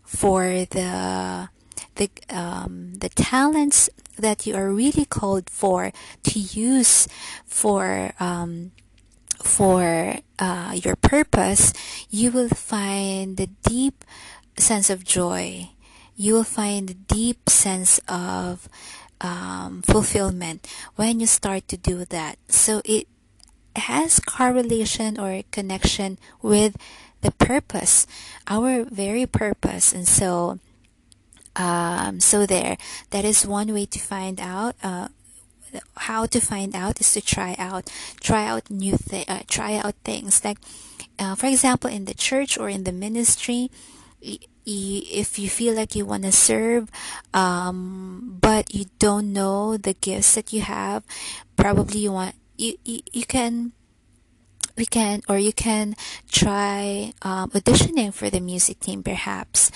for 0.03 0.65
the 0.73 1.49
the 1.95 2.09
um, 2.29 2.95
the 2.97 3.09
talents 3.09 3.89
that 4.17 4.47
you 4.47 4.55
are 4.55 4.73
really 4.73 5.05
called 5.05 5.49
for 5.49 5.93
to 6.23 6.39
use 6.39 7.07
for 7.45 8.11
um, 8.19 8.71
for 9.43 10.17
uh, 10.39 10.73
your 10.75 10.95
purpose, 10.95 11.73
you 12.09 12.31
will 12.31 12.49
find 12.49 13.37
the 13.37 13.47
deep 13.63 14.03
sense 14.59 14.89
of 14.89 15.03
joy. 15.03 15.69
You 16.15 16.33
will 16.33 16.43
find 16.43 16.89
a 16.89 16.93
deep 16.93 17.49
sense 17.49 17.99
of 18.07 18.67
um, 19.21 19.81
fulfillment 19.83 20.67
when 20.95 21.19
you 21.19 21.27
start 21.27 21.67
to 21.69 21.77
do 21.77 22.05
that. 22.05 22.37
So 22.47 22.81
it 22.85 23.07
has 23.75 24.19
correlation 24.19 25.19
or 25.19 25.43
connection 25.51 26.17
with 26.41 26.75
the 27.21 27.31
purpose, 27.31 28.07
our 28.47 28.83
very 28.85 29.25
purpose. 29.25 29.93
And 29.93 30.07
so, 30.07 30.59
um, 31.55 32.19
so 32.19 32.45
there, 32.45 32.77
that 33.11 33.25
is 33.25 33.45
one 33.45 33.73
way 33.73 33.85
to 33.85 33.99
find 33.99 34.39
out. 34.39 34.75
Uh, 34.83 35.09
how 35.97 36.25
to 36.25 36.39
find 36.39 36.73
out 36.75 36.99
is 37.01 37.11
to 37.13 37.21
try 37.21 37.55
out, 37.59 37.91
try 38.21 38.47
out 38.47 38.71
new 38.71 38.97
th- 38.97 39.27
uh, 39.27 39.41
try 39.47 39.75
out 39.75 39.95
things 40.03 40.43
like, 40.43 40.57
uh, 41.19 41.35
for 41.35 41.47
example, 41.47 41.89
in 41.89 42.05
the 42.05 42.13
church 42.13 42.57
or 42.57 42.69
in 42.69 42.85
the 42.85 42.93
ministry 42.93 43.69
if 44.21 45.39
you 45.39 45.49
feel 45.49 45.75
like 45.75 45.95
you 45.95 46.05
want 46.05 46.23
to 46.23 46.31
serve 46.31 46.89
um, 47.33 48.37
but 48.41 48.73
you 48.73 48.85
don't 48.99 49.31
know 49.31 49.77
the 49.77 49.93
gifts 49.93 50.35
that 50.35 50.51
you 50.51 50.61
have 50.61 51.03
probably 51.55 51.99
you 51.99 52.11
want 52.11 52.35
you, 52.57 52.77
you, 52.83 53.01
you 53.13 53.25
can 53.25 53.71
we 54.77 54.85
can 54.85 55.21
or 55.27 55.37
you 55.37 55.51
can 55.51 55.95
try 56.31 57.11
um, 57.23 57.49
auditioning 57.51 58.13
for 58.13 58.29
the 58.29 58.39
music 58.39 58.79
team 58.79 59.03
perhaps. 59.03 59.71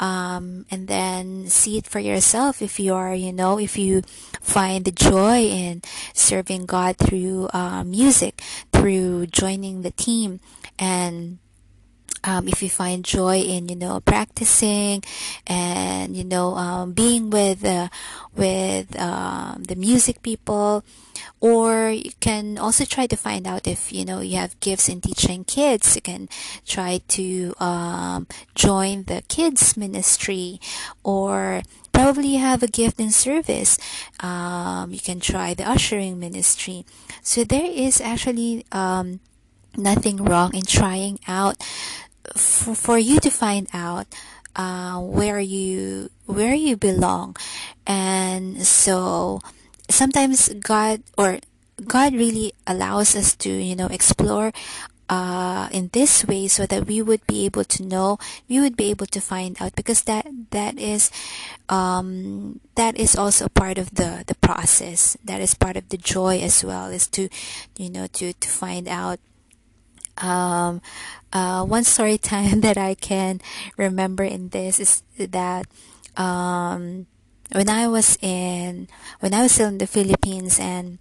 Um, 0.00 0.66
and 0.70 0.88
then 0.88 1.46
see 1.46 1.78
it 1.78 1.86
for 1.86 2.00
yourself 2.00 2.62
if 2.62 2.80
you 2.80 2.94
are 2.94 3.14
you 3.14 3.32
know 3.32 3.58
if 3.58 3.78
you 3.78 4.02
find 4.40 4.84
the 4.84 4.90
joy 4.90 5.44
in 5.44 5.82
serving 6.14 6.64
god 6.66 6.96
through 6.96 7.48
uh, 7.52 7.84
music 7.84 8.42
through 8.72 9.26
joining 9.28 9.82
the 9.82 9.92
team. 9.92 10.40
And 10.78 11.38
um, 12.24 12.48
if 12.48 12.62
you 12.62 12.70
find 12.70 13.04
joy 13.04 13.38
in 13.38 13.68
you 13.68 13.76
know 13.76 14.00
practicing 14.00 15.02
and 15.46 16.16
you 16.16 16.24
know 16.24 16.54
um, 16.54 16.92
being 16.92 17.30
with 17.30 17.64
uh, 17.64 17.88
with 18.34 18.98
um, 18.98 19.64
the 19.64 19.76
music 19.76 20.22
people 20.22 20.84
or 21.40 21.90
you 21.90 22.12
can 22.20 22.58
also 22.58 22.84
try 22.84 23.06
to 23.06 23.16
find 23.16 23.46
out 23.46 23.66
if 23.66 23.92
you 23.92 24.04
know 24.04 24.20
you 24.20 24.36
have 24.36 24.58
gifts 24.60 24.88
in 24.88 25.00
teaching 25.00 25.44
kids 25.44 25.96
you 25.96 26.02
can 26.02 26.28
try 26.66 27.00
to 27.08 27.54
um, 27.60 28.26
join 28.54 29.04
the 29.04 29.22
kids 29.28 29.76
ministry 29.76 30.60
or 31.04 31.62
probably 32.00 32.28
you 32.28 32.38
have 32.38 32.62
a 32.62 32.66
gift 32.66 32.98
in 32.98 33.10
service. 33.10 33.76
Um, 34.20 34.90
you 34.90 35.00
can 35.00 35.20
try 35.20 35.52
the 35.52 35.68
ushering 35.68 36.18
ministry. 36.18 36.86
So 37.22 37.44
there 37.44 37.70
is 37.70 38.00
actually 38.00 38.64
um, 38.72 39.20
nothing 39.76 40.24
wrong 40.24 40.54
in 40.54 40.62
trying 40.62 41.20
out 41.28 41.56
for, 42.36 42.74
for 42.74 42.98
you 42.98 43.20
to 43.20 43.30
find 43.30 43.68
out 43.72 44.06
uh, 44.56 44.98
where 45.00 45.40
you 45.40 46.10
where 46.26 46.54
you 46.54 46.76
belong. 46.76 47.36
And 47.86 48.66
so 48.66 49.40
sometimes 49.88 50.48
god 50.60 51.02
or 51.18 51.38
god 51.86 52.14
really 52.14 52.52
allows 52.66 53.16
us 53.16 53.34
to 53.34 53.50
you 53.50 53.74
know 53.74 53.86
explore 53.86 54.52
uh, 55.10 55.68
in 55.72 55.90
this 55.92 56.24
way 56.24 56.46
so 56.46 56.64
that 56.66 56.86
we 56.86 57.02
would 57.02 57.26
be 57.26 57.44
able 57.44 57.64
to 57.64 57.82
know 57.82 58.16
we 58.48 58.60
would 58.60 58.76
be 58.76 58.90
able 58.90 59.06
to 59.06 59.20
find 59.20 59.60
out 59.60 59.74
because 59.74 60.02
that 60.02 60.24
that 60.50 60.78
is 60.78 61.10
um, 61.68 62.60
that 62.76 62.96
is 62.96 63.16
also 63.16 63.48
part 63.48 63.76
of 63.76 63.94
the 63.96 64.22
the 64.26 64.36
process. 64.36 65.16
That 65.24 65.40
is 65.40 65.54
part 65.54 65.76
of 65.76 65.88
the 65.90 65.98
joy 65.98 66.38
as 66.40 66.64
well 66.64 66.86
is 66.86 67.08
to 67.18 67.28
you 67.76 67.90
know 67.90 68.06
to 68.14 68.32
to 68.32 68.48
find 68.48 68.86
out 68.86 69.18
um, 70.18 70.80
uh, 71.32 71.64
one 71.64 71.84
story 71.84 72.18
time 72.32 72.60
that 72.60 72.76
I 72.76 72.94
can 72.94 73.40
remember 73.76 74.24
in 74.24 74.50
this 74.50 74.80
is 74.80 75.02
that 75.18 75.66
um, 76.16 77.06
when 77.52 77.68
I 77.68 77.88
was 77.88 78.18
in 78.20 78.88
when 79.20 79.34
I 79.34 79.42
was 79.42 79.52
still 79.52 79.68
in 79.68 79.78
the 79.78 79.86
Philippines 79.86 80.58
and 80.58 80.98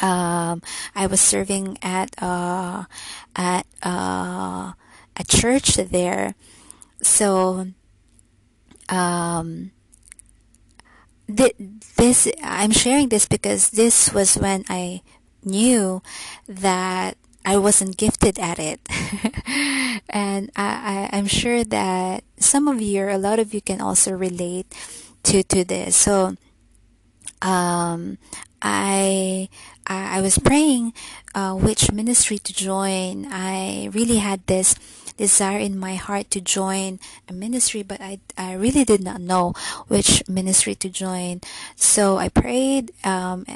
um, 0.00 0.62
I 0.94 1.06
was 1.06 1.20
serving 1.20 1.78
at 1.82 2.14
uh, 2.22 2.84
at 3.34 3.66
uh, 3.82 4.72
a 5.16 5.24
church 5.26 5.74
there. 5.76 6.34
So 7.02 7.68
um, 8.88 9.70
th- 11.26 11.56
this 11.96 12.30
I'm 12.42 12.70
sharing 12.70 13.08
this 13.08 13.26
because 13.26 13.70
this 13.70 14.12
was 14.12 14.36
when 14.36 14.64
I 14.68 15.02
knew 15.44 16.02
that 16.48 17.16
I 17.48 17.56
wasn't 17.56 17.96
gifted 17.96 18.38
at 18.38 18.58
it. 18.58 18.78
and 20.10 20.50
I, 20.54 21.08
I, 21.10 21.16
I'm 21.16 21.26
sure 21.26 21.64
that 21.64 22.22
some 22.36 22.68
of 22.68 22.82
you, 22.82 23.08
a 23.08 23.16
lot 23.16 23.38
of 23.38 23.54
you, 23.54 23.62
can 23.62 23.80
also 23.80 24.12
relate 24.12 24.68
to, 25.22 25.42
to 25.42 25.64
this. 25.64 25.96
So, 25.96 26.36
um, 27.40 28.18
I, 28.60 29.48
I, 29.86 30.18
I 30.18 30.20
was 30.20 30.36
praying 30.36 30.92
uh, 31.34 31.54
which 31.54 31.90
ministry 31.90 32.36
to 32.36 32.52
join. 32.52 33.26
I 33.32 33.88
really 33.94 34.18
had 34.18 34.46
this 34.46 34.74
desire 35.16 35.58
in 35.58 35.78
my 35.78 35.94
heart 35.94 36.30
to 36.32 36.42
join 36.42 37.00
a 37.30 37.32
ministry, 37.32 37.82
but 37.82 37.98
I, 38.02 38.20
I 38.36 38.60
really 38.60 38.84
did 38.84 39.02
not 39.02 39.22
know 39.22 39.54
which 39.88 40.22
ministry 40.28 40.74
to 40.74 40.90
join. 40.90 41.40
So 41.76 42.18
I 42.18 42.28
prayed, 42.28 42.92
um, 43.04 43.46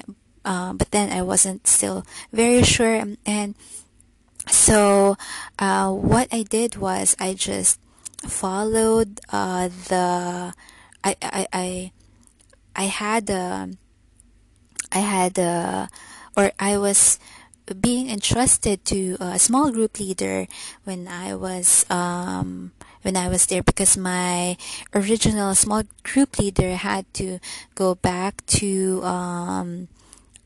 uh, 0.47 0.73
but 0.73 0.93
then 0.93 1.13
I 1.13 1.21
wasn't 1.21 1.67
still 1.67 2.07
very 2.33 2.63
sure. 2.63 3.05
And 3.27 3.55
so 4.49 5.17
uh, 5.59 5.93
what 5.93 6.29
I 6.33 6.43
did 6.43 6.77
was 6.77 7.17
I 7.19 7.35
just 7.35 7.81
followed 8.27 9.21
uh, 9.31 9.69
the 9.89 10.55
I 11.05 11.17
I 11.23 11.47
I, 11.53 11.93
I 12.77 12.85
had 12.85 13.31
um, 13.31 13.79
I 14.91 14.99
had 14.99 15.39
uh, 15.39 15.87
or 16.37 16.53
I 16.59 16.79
was 16.79 17.19
being 17.81 18.11
entrusted 18.11 18.85
to 18.87 19.17
a 19.21 19.39
small 19.39 19.71
group 19.71 19.99
leader 20.01 20.47
when 20.85 21.07
I 21.07 21.35
was 21.35 21.87
um, 21.91 22.73
when 23.03 23.17
I 23.17 23.29
was 23.29 23.47
there 23.47 23.63
because 23.63 23.97
my 23.97 24.57
original 24.95 25.55
small 25.55 25.83
group 26.03 26.39
leader 26.39 26.75
had 26.75 27.07
to 27.15 27.39
go 27.75 27.95
back 27.95 28.45
to 28.59 29.03
um, 29.05 29.89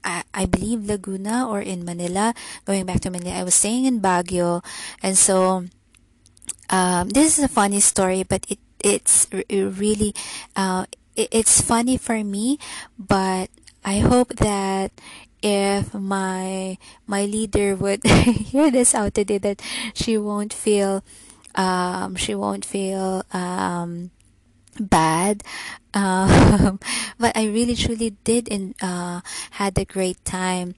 I, 0.06 0.22
I 0.32 0.46
believe 0.46 0.86
Laguna 0.86 1.50
or 1.50 1.60
in 1.60 1.84
Manila. 1.84 2.32
Going 2.64 2.86
back 2.86 3.00
to 3.02 3.10
Manila, 3.10 3.34
I 3.34 3.44
was 3.44 3.54
staying 3.58 3.84
in 3.84 4.00
Baguio, 4.00 4.64
and 5.02 5.18
so 5.18 5.66
um, 6.70 7.10
this 7.10 7.36
is 7.38 7.44
a 7.44 7.50
funny 7.50 7.80
story, 7.80 8.22
but 8.22 8.46
it 8.48 8.62
it's 8.78 9.26
really 9.50 10.14
uh, 10.54 10.86
it, 11.16 11.28
it's 11.32 11.60
funny 11.60 11.98
for 11.98 12.22
me, 12.22 12.58
but 12.98 13.50
I 13.84 13.98
hope 13.98 14.38
that 14.38 14.92
if 15.42 15.92
my 15.92 16.78
my 17.06 17.26
leader 17.26 17.74
would 17.74 18.06
hear 18.54 18.70
this 18.70 18.94
out 18.94 19.14
today, 19.14 19.38
that 19.38 19.60
she 19.92 20.16
won't 20.16 20.54
feel 20.54 21.02
um, 21.56 22.14
she 22.14 22.34
won't 22.34 22.64
feel 22.64 23.24
um, 23.32 24.10
bad. 24.80 25.42
Um, 25.94 26.78
but 27.18 27.36
I 27.36 27.46
really 27.46 27.74
truly 27.74 28.16
did 28.24 28.50
and 28.50 28.74
uh, 28.82 29.20
had 29.52 29.78
a 29.78 29.84
great 29.84 30.22
time 30.24 30.74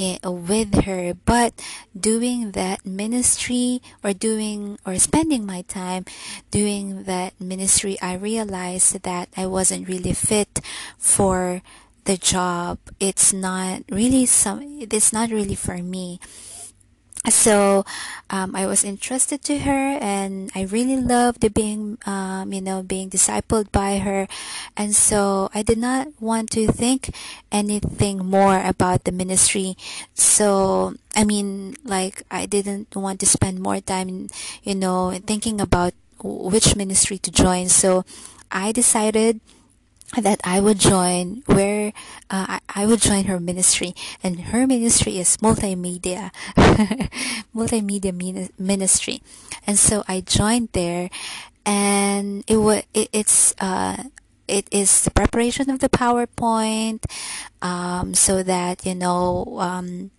in, 0.00 0.18
with 0.24 0.84
her. 0.84 1.14
But 1.14 1.54
doing 1.98 2.52
that 2.52 2.86
ministry 2.86 3.82
or 4.02 4.12
doing 4.12 4.78
or 4.86 4.98
spending 4.98 5.44
my 5.44 5.62
time 5.62 6.06
doing 6.50 7.04
that 7.04 7.38
ministry 7.40 8.00
I 8.00 8.14
realized 8.14 9.02
that 9.02 9.28
I 9.36 9.46
wasn't 9.46 9.88
really 9.88 10.14
fit 10.14 10.60
for 10.98 11.62
the 12.04 12.16
job. 12.16 12.78
It's 12.98 13.32
not 13.32 13.82
really 13.90 14.24
some 14.26 14.80
it's 14.80 15.12
not 15.12 15.30
really 15.30 15.54
for 15.54 15.78
me 15.78 16.18
so 17.28 17.84
um, 18.30 18.56
I 18.56 18.66
was 18.66 18.82
interested 18.82 19.42
to 19.44 19.58
her 19.60 19.98
and 20.00 20.50
I 20.54 20.62
really 20.62 20.96
loved 20.96 21.44
being 21.52 21.98
um, 22.06 22.52
you 22.52 22.60
know 22.60 22.82
being 22.82 23.10
discipled 23.10 23.70
by 23.70 23.98
her. 23.98 24.26
And 24.76 24.94
so 24.94 25.50
I 25.54 25.62
did 25.62 25.76
not 25.78 26.08
want 26.18 26.50
to 26.52 26.66
think 26.72 27.12
anything 27.52 28.24
more 28.24 28.64
about 28.64 29.04
the 29.04 29.12
ministry. 29.12 29.76
So 30.14 30.94
I 31.14 31.24
mean 31.24 31.76
like 31.84 32.22
I 32.30 32.46
didn't 32.46 32.96
want 32.96 33.20
to 33.20 33.26
spend 33.26 33.60
more 33.60 33.80
time 33.80 34.28
you 34.62 34.74
know 34.74 35.12
thinking 35.26 35.60
about 35.60 35.92
which 36.22 36.74
ministry 36.74 37.18
to 37.18 37.30
join. 37.30 37.68
So 37.68 38.04
I 38.50 38.72
decided 38.72 39.40
that 40.18 40.40
I 40.42 40.60
would 40.60 40.78
join 40.78 41.42
where 41.46 41.92
uh, 42.30 42.58
I, 42.68 42.86
would 42.86 43.00
join 43.00 43.24
her 43.24 43.38
ministry. 43.38 43.94
And 44.22 44.50
her 44.50 44.66
ministry 44.66 45.18
is 45.18 45.36
multimedia 45.38 46.30
multimedia 47.54 48.50
ministry. 48.58 49.22
And 49.66 49.78
so 49.78 50.02
I 50.08 50.20
joined 50.20 50.70
there 50.72 51.10
and 51.64 52.42
it 52.48 52.56
was 52.56 52.82
it, 52.94 53.08
it's 53.12 53.54
uh 53.60 54.04
it 54.48 54.66
is 54.72 55.04
the 55.04 55.10
preparation 55.10 55.70
of 55.70 55.78
the 55.78 55.88
PowerPoint 55.88 57.04
um, 57.62 58.14
so 58.14 58.42
that 58.42 58.84
you 58.84 58.94
know 58.94 59.46
um, 59.60 60.10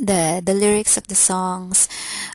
the 0.00 0.40
the 0.42 0.54
lyrics 0.54 0.96
of 0.96 1.08
the 1.08 1.14
songs 1.14 1.88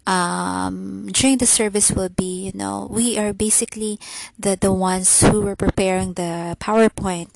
um, 0.07 1.07
during 1.11 1.37
the 1.37 1.45
service 1.45 1.91
will 1.91 2.09
be 2.09 2.47
you 2.47 2.51
know 2.53 2.87
we 2.89 3.17
are 3.17 3.33
basically 3.33 3.99
the 4.37 4.55
the 4.55 4.71
ones 4.71 5.21
who 5.21 5.41
were 5.41 5.55
preparing 5.55 6.13
the 6.13 6.55
PowerPoint 6.59 7.29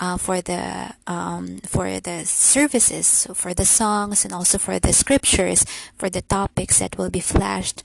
uh, 0.00 0.16
for 0.16 0.40
the 0.40 0.94
um, 1.06 1.58
for 1.64 2.00
the 2.00 2.24
services 2.24 3.06
so 3.06 3.34
for 3.34 3.54
the 3.54 3.64
songs 3.64 4.24
and 4.24 4.34
also 4.34 4.58
for 4.58 4.78
the 4.78 4.92
scriptures 4.92 5.64
for 5.96 6.10
the 6.10 6.22
topics 6.22 6.80
that 6.80 6.98
will 6.98 7.10
be 7.10 7.20
flashed 7.20 7.82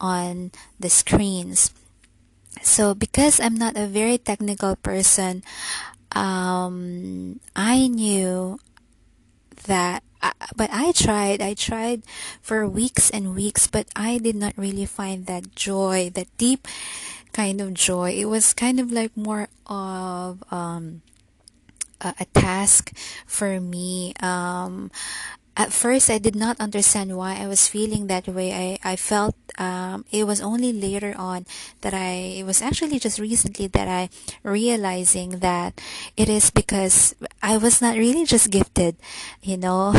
on 0.00 0.50
the 0.78 0.90
screens. 0.90 1.72
So 2.62 2.94
because 2.94 3.40
I'm 3.40 3.54
not 3.54 3.76
a 3.76 3.86
very 3.86 4.18
technical 4.18 4.76
person 4.76 5.42
um, 6.12 7.38
I 7.54 7.86
knew 7.86 8.58
that 9.66 10.02
but 10.56 10.70
I 10.72 10.92
tried. 10.92 11.40
I 11.40 11.54
tried 11.54 12.02
for 12.40 12.68
weeks 12.68 13.10
and 13.10 13.34
weeks, 13.34 13.66
but 13.66 13.88
I 13.96 14.18
did 14.18 14.36
not 14.36 14.54
really 14.56 14.86
find 14.86 15.26
that 15.26 15.54
joy, 15.54 16.10
that 16.14 16.28
deep 16.38 16.68
kind 17.32 17.60
of 17.60 17.74
joy. 17.74 18.12
It 18.12 18.26
was 18.26 18.52
kind 18.52 18.80
of 18.80 18.92
like 18.92 19.16
more 19.16 19.48
of 19.66 20.42
um, 20.52 21.02
a, 22.00 22.14
a 22.20 22.24
task 22.34 22.92
for 23.26 23.60
me. 23.60 24.14
Um, 24.20 24.90
at 25.60 25.76
first 25.76 26.08
I 26.08 26.16
did 26.16 26.34
not 26.34 26.56
understand 26.58 27.12
why 27.20 27.36
I 27.36 27.46
was 27.46 27.68
feeling 27.68 28.06
that 28.06 28.24
way. 28.26 28.48
I, 28.82 28.92
I 28.92 28.96
felt 28.96 29.36
um, 29.58 30.06
it 30.10 30.24
was 30.24 30.40
only 30.40 30.72
later 30.72 31.12
on 31.18 31.44
that 31.82 31.92
I, 31.92 32.40
it 32.40 32.46
was 32.48 32.62
actually 32.62 32.98
just 32.98 33.18
recently 33.20 33.66
that 33.66 33.86
I 33.86 34.08
realizing 34.42 35.44
that 35.44 35.78
it 36.16 36.30
is 36.30 36.48
because 36.48 37.14
I 37.42 37.58
was 37.58 37.82
not 37.82 37.98
really 37.98 38.24
just 38.24 38.48
gifted, 38.48 38.96
you 39.42 39.58
know, 39.58 39.92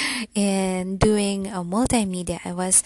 in 0.34 0.96
doing 0.96 1.48
a 1.48 1.60
multimedia. 1.60 2.40
I 2.42 2.52
was, 2.52 2.82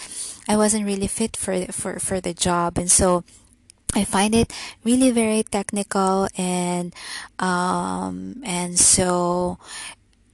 I 0.48 0.56
wasn't 0.56 0.86
really 0.86 1.06
fit 1.06 1.36
for, 1.36 1.70
for, 1.70 2.00
for 2.00 2.20
the 2.20 2.34
job. 2.34 2.78
And 2.78 2.90
so, 2.90 3.22
I 3.94 4.04
find 4.04 4.34
it 4.34 4.52
really 4.84 5.10
very 5.10 5.42
technical 5.44 6.28
and 6.36 6.92
um, 7.38 8.42
and 8.44 8.78
so 8.78 9.58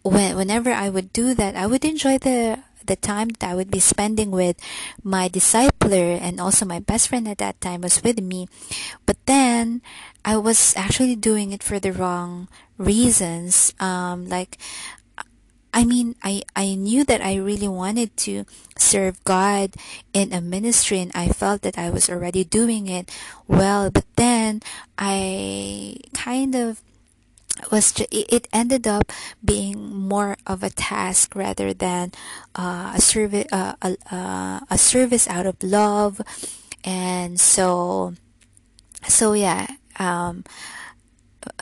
when, 0.04 0.36
whenever 0.36 0.70
I 0.70 0.88
would 0.88 1.12
do 1.12 1.34
that, 1.34 1.56
I 1.56 1.66
would 1.66 1.84
enjoy 1.84 2.18
the 2.18 2.60
the 2.84 2.96
time 2.96 3.28
that 3.40 3.48
I 3.48 3.54
would 3.54 3.70
be 3.70 3.80
spending 3.80 4.30
with 4.30 4.60
my 5.02 5.26
discipler 5.28 6.20
and 6.20 6.38
also 6.38 6.66
my 6.66 6.80
best 6.80 7.08
friend 7.08 7.26
at 7.26 7.38
that 7.38 7.58
time 7.60 7.80
was 7.80 8.02
with 8.04 8.20
me. 8.20 8.46
But 9.06 9.16
then 9.24 9.80
I 10.22 10.36
was 10.36 10.76
actually 10.76 11.16
doing 11.16 11.52
it 11.52 11.62
for 11.62 11.80
the 11.80 11.92
wrong 11.92 12.46
reasons. 12.76 13.72
Um, 13.80 14.28
like, 14.28 14.58
I 15.72 15.86
mean, 15.86 16.14
I, 16.22 16.42
I 16.54 16.74
knew 16.74 17.04
that 17.04 17.24
I 17.24 17.36
really 17.36 17.68
wanted 17.68 18.14
to 18.28 18.44
serve 18.76 19.24
God 19.24 19.72
in 20.12 20.34
a 20.34 20.42
ministry 20.42 21.00
and 21.00 21.10
I 21.14 21.28
felt 21.28 21.62
that 21.62 21.78
I 21.78 21.88
was 21.88 22.10
already 22.10 22.44
doing 22.44 22.86
it 22.86 23.10
well, 23.48 23.90
but 23.90 24.04
then 24.16 24.60
I 24.98 25.96
kind 26.12 26.54
of 26.54 26.82
was 27.70 27.92
ju- 27.92 28.10
it 28.10 28.48
ended 28.52 28.86
up 28.86 29.12
being 29.44 29.94
more 29.94 30.36
of 30.46 30.62
a 30.62 30.70
task 30.70 31.34
rather 31.34 31.72
than 31.72 32.12
uh, 32.54 32.92
a 32.94 33.00
service 33.00 33.46
uh, 33.52 33.74
a, 33.82 33.96
uh, 34.10 34.60
a 34.70 34.78
service 34.78 35.28
out 35.28 35.46
of 35.46 35.62
love. 35.62 36.20
And 36.84 37.40
so 37.40 38.14
so 39.06 39.32
yeah 39.32 39.66
um, 39.98 40.44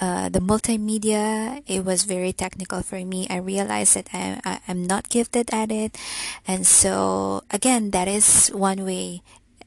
uh, 0.01 0.29
the 0.29 0.41
multimedia 0.41 1.63
it 1.67 1.85
was 1.85 2.05
very 2.05 2.33
technical 2.33 2.83
for 2.83 3.05
me. 3.05 3.27
I 3.29 3.37
realized 3.37 3.95
that 3.97 4.09
I, 4.13 4.41
I, 4.45 4.61
i'm 4.69 4.87
not 4.87 5.09
gifted 5.09 5.53
at 5.53 5.71
it. 5.71 5.99
And 6.47 6.67
so 6.67 7.43
again 7.51 7.91
that 7.91 8.09
is 8.09 8.49
one 8.51 8.85
way 8.85 9.23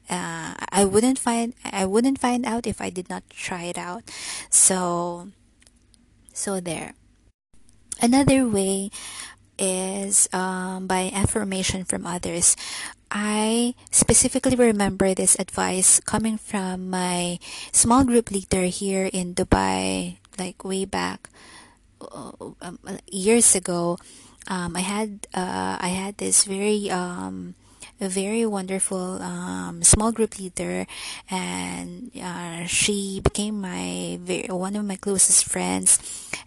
uh, 0.08 0.54
i 0.70 0.84
wouldn't 0.84 1.18
find 1.18 1.52
i 1.64 1.84
wouldn't 1.84 2.20
find 2.20 2.46
out 2.46 2.64
if 2.64 2.80
i 2.80 2.90
did 2.90 3.08
not 3.10 3.22
try 3.30 3.64
it 3.64 3.78
out. 3.78 4.02
So 4.50 5.28
so 6.36 6.60
there. 6.60 6.92
Another 8.00 8.44
way 8.46 8.92
is 9.58 10.28
um, 10.32 10.86
by 10.86 11.10
affirmation 11.16 11.84
from 11.84 12.04
others. 12.06 12.56
I 13.10 13.74
specifically 13.90 14.54
remember 14.56 15.14
this 15.14 15.38
advice 15.40 16.00
coming 16.00 16.36
from 16.36 16.90
my 16.90 17.38
small 17.72 18.04
group 18.04 18.30
leader 18.30 18.68
here 18.68 19.08
in 19.08 19.34
Dubai, 19.34 20.18
like 20.38 20.60
way 20.64 20.84
back 20.84 21.30
uh, 22.04 22.52
um, 22.60 22.78
years 23.08 23.54
ago. 23.54 23.96
Um, 24.48 24.76
I 24.76 24.84
had 24.84 25.26
uh, 25.32 25.80
I 25.80 25.88
had 25.88 26.18
this 26.18 26.44
very 26.44 26.90
um, 26.90 27.54
a 28.00 28.08
very 28.08 28.44
wonderful 28.44 29.22
um, 29.22 29.82
small 29.82 30.12
group 30.12 30.38
leader, 30.38 30.86
and 31.30 32.10
uh, 32.20 32.64
she 32.66 33.20
became 33.20 33.60
my 33.60 34.18
very, 34.22 34.48
one 34.48 34.76
of 34.76 34.84
my 34.84 34.96
closest 34.96 35.44
friends. 35.44 35.98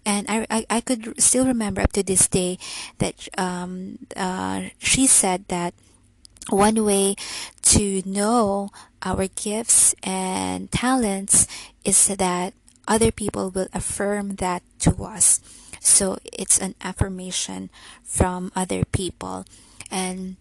And 0.05 0.25
I, 0.29 0.45
I, 0.49 0.65
I 0.69 0.81
could 0.81 1.19
still 1.21 1.45
remember 1.45 1.81
up 1.81 1.93
to 1.93 2.03
this 2.03 2.27
day 2.27 2.57
that 2.99 3.27
um, 3.37 3.99
uh, 4.15 4.69
she 4.79 5.07
said 5.07 5.45
that 5.47 5.73
one 6.49 6.83
way 6.83 7.15
to 7.61 8.01
know 8.05 8.69
our 9.03 9.27
gifts 9.27 9.93
and 10.03 10.71
talents 10.71 11.47
is 11.85 12.07
that 12.07 12.53
other 12.87 13.11
people 13.11 13.49
will 13.51 13.67
affirm 13.73 14.35
that 14.35 14.63
to 14.79 15.03
us. 15.03 15.41
So 15.79 16.17
it's 16.25 16.59
an 16.59 16.75
affirmation 16.81 17.69
from 18.03 18.51
other 18.55 18.83
people. 18.85 19.45
And 19.91 20.37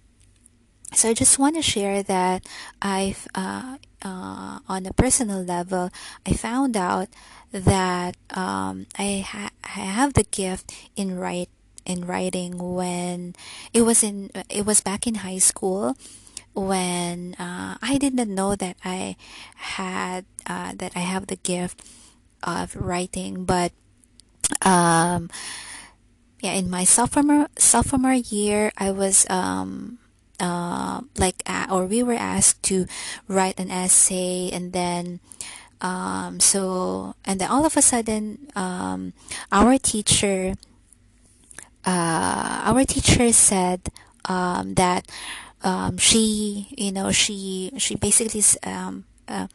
so 0.92 1.10
I 1.10 1.14
just 1.14 1.38
want 1.38 1.56
to 1.56 1.62
share 1.62 2.02
that 2.02 2.46
I've 2.80 3.28
uh, 3.34 3.76
uh, 4.02 4.58
on 4.68 4.86
a 4.86 4.92
personal 4.92 5.42
level 5.42 5.90
I 6.26 6.32
found 6.32 6.76
out 6.76 7.08
that 7.52 8.16
um, 8.30 8.86
I, 8.98 9.24
ha- 9.26 9.50
I 9.64 9.80
have 9.80 10.14
the 10.14 10.24
gift 10.24 10.72
in 10.96 11.18
write 11.18 11.50
in 11.84 12.04
writing 12.04 12.58
when 12.58 13.34
it 13.72 13.82
was 13.82 14.02
in 14.02 14.30
it 14.50 14.66
was 14.66 14.80
back 14.80 15.06
in 15.06 15.16
high 15.16 15.38
school 15.38 15.96
when 16.54 17.34
uh, 17.38 17.76
I 17.80 17.98
didn't 17.98 18.34
know 18.34 18.54
that 18.56 18.76
I 18.84 19.16
had 19.56 20.26
uh, 20.46 20.72
that 20.76 20.92
I 20.94 21.00
have 21.00 21.28
the 21.28 21.36
gift 21.36 21.82
of 22.42 22.76
writing 22.76 23.44
but 23.44 23.72
um, 24.62 25.30
yeah 26.40 26.52
in 26.52 26.68
my 26.68 26.84
sophomore 26.84 27.48
sophomore 27.56 28.12
year 28.12 28.70
I 28.76 28.90
was 28.90 29.26
um, 29.30 29.98
uh, 30.40 31.00
like 31.16 31.42
uh, 31.46 31.66
or 31.70 31.86
we 31.86 32.02
were 32.02 32.18
asked 32.18 32.62
to 32.64 32.86
write 33.26 33.58
an 33.58 33.70
essay 33.70 34.50
and 34.52 34.72
then 34.72 35.20
um, 35.80 36.40
so 36.40 37.14
and 37.24 37.40
then 37.40 37.50
all 37.50 37.64
of 37.64 37.76
a 37.76 37.82
sudden 37.82 38.48
um, 38.54 39.12
our 39.52 39.78
teacher 39.78 40.54
uh, 41.84 42.62
our 42.64 42.84
teacher 42.84 43.32
said 43.32 43.88
um, 44.26 44.74
that 44.74 45.06
um, 45.62 45.98
she 45.98 46.68
you 46.76 46.92
know 46.92 47.10
she 47.10 47.72
she 47.78 47.94
basically 47.96 48.42
um, 48.64 49.04
uh, 49.26 49.46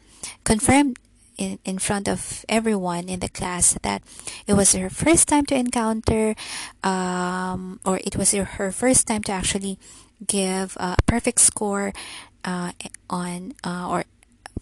confirmed 0.44 0.98
in, 1.36 1.58
in 1.64 1.78
front 1.78 2.08
of 2.08 2.44
everyone 2.48 3.08
in 3.08 3.20
the 3.20 3.28
class 3.28 3.76
that 3.82 4.02
it 4.46 4.54
was 4.54 4.72
her 4.72 4.90
first 4.90 5.28
time 5.28 5.44
to 5.46 5.54
encounter 5.54 6.34
um, 6.82 7.80
or 7.84 7.98
it 7.98 8.16
was 8.16 8.32
her, 8.32 8.44
her 8.44 8.70
first 8.70 9.06
time 9.06 9.22
to 9.22 9.32
actually 9.32 9.78
give 10.26 10.76
a 10.78 10.96
perfect 11.06 11.40
score 11.40 11.92
uh, 12.44 12.72
on 13.08 13.54
uh, 13.64 13.88
or 13.88 14.04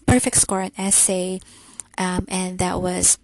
perfect 0.05 0.37
score 0.37 0.61
on 0.61 0.71
essay, 0.77 1.39
um, 1.97 2.25
and 2.27 2.59
that 2.59 2.81
was 2.81 3.17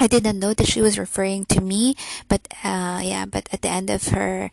I 0.00 0.06
didn't 0.06 0.38
know 0.38 0.54
that 0.54 0.66
she 0.66 0.80
was 0.80 0.98
referring 0.98 1.44
to 1.46 1.60
me, 1.60 1.94
but 2.28 2.46
uh, 2.62 3.00
yeah, 3.02 3.26
but 3.26 3.48
at 3.52 3.62
the 3.62 3.68
end 3.68 3.90
of 3.90 4.08
her 4.08 4.50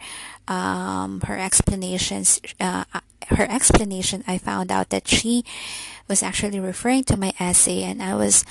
um, 0.47 1.21
her 1.21 1.37
explanations, 1.37 2.41
uh, 2.59 2.85
her 3.27 3.49
explanation, 3.49 4.23
I 4.27 4.37
found 4.37 4.71
out 4.71 4.89
that 4.89 5.07
she 5.07 5.43
was 6.07 6.23
actually 6.23 6.59
referring 6.59 7.03
to 7.05 7.17
my 7.17 7.33
essay, 7.39 7.83
and 7.83 8.01
I 8.01 8.15
was 8.15 8.43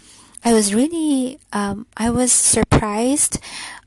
I 0.44 0.52
was 0.52 0.74
really 0.74 1.38
um, 1.52 1.86
I 1.96 2.10
was 2.10 2.30
surprised 2.30 3.40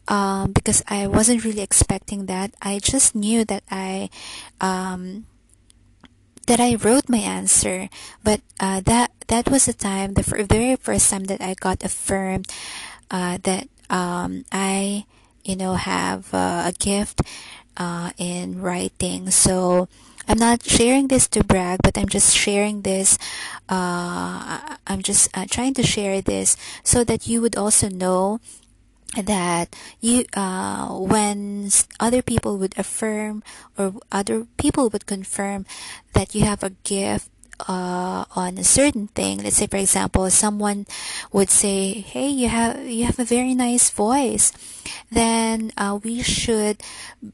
um, 0.08 0.52
because 0.52 0.84
I 0.88 1.08
wasn't 1.08 1.44
really 1.44 1.62
expecting 1.62 2.26
that. 2.28 2.54
I 2.62 2.80
just 2.80 3.16
knew 3.16 3.46
that 3.46 3.64
I 3.70 4.10
um, 4.62 5.26
that 6.48 6.60
I 6.60 6.76
wrote 6.76 7.10
my 7.10 7.20
answer, 7.20 7.90
but 8.24 8.42
uh, 8.60 8.82
that 8.86 9.12
that 9.28 9.50
was 9.50 9.66
the 9.66 9.74
time, 9.74 10.14
the 10.14 10.24
very 10.24 10.76
first 10.76 11.10
time 11.10 11.26
that 11.26 11.42
I 11.42 11.54
got 11.54 11.84
affirmed 11.84 12.48
uh, 13.12 13.38
that 13.44 13.68
um, 13.90 14.46
I, 14.52 15.06
you 15.44 15.56
know, 15.56 15.76
have 15.76 16.34
uh, 16.34 16.64
a 16.66 16.74
gift 16.78 17.22
uh, 17.76 18.12
in 18.18 18.62
writing. 18.62 19.30
So 19.32 19.88
I'm 20.28 20.38
not 20.38 20.64
sharing 20.64 21.08
this 21.08 21.28
to 21.30 21.44
brag, 21.44 21.80
but 21.84 21.98
I'm 21.98 22.10
just 22.10 22.36
sharing 22.36 22.82
this. 22.82 23.18
Uh, 23.70 24.76
I'm 24.88 25.02
just 25.02 25.30
uh, 25.38 25.46
trying 25.50 25.74
to 25.76 25.84
share 25.84 26.22
this 26.22 26.58
so 26.84 27.04
that 27.04 27.28
you 27.28 27.42
would 27.42 27.56
also 27.56 27.90
know 27.90 28.40
that 29.22 29.76
you 30.00 30.26
uh, 30.36 30.88
when 30.94 31.70
other 32.00 32.22
people 32.22 32.58
would 32.58 32.78
affirm 32.78 33.44
or 33.78 33.94
other 34.12 34.46
people 34.58 34.90
would 34.90 35.06
confirm 35.06 35.66
that 36.14 36.36
you 36.36 36.44
have 36.46 36.64
a 36.64 36.72
gift 36.84 37.30
uh, 37.68 38.26
on 38.36 38.58
a 38.58 38.64
certain 38.64 39.08
thing 39.08 39.40
let's 39.42 39.58
say 39.58 39.68
for 39.68 39.78
example 39.78 40.30
someone 40.30 40.86
would 41.32 41.50
say 41.50 41.94
hey 41.94 42.30
you 42.30 42.48
have 42.48 42.86
you 42.86 43.06
have 43.06 43.20
a 43.20 43.26
very 43.26 43.56
nice 43.56 43.90
voice 43.90 44.54
then 45.12 45.72
uh, 45.78 45.98
we 46.04 46.22
should 46.22 46.82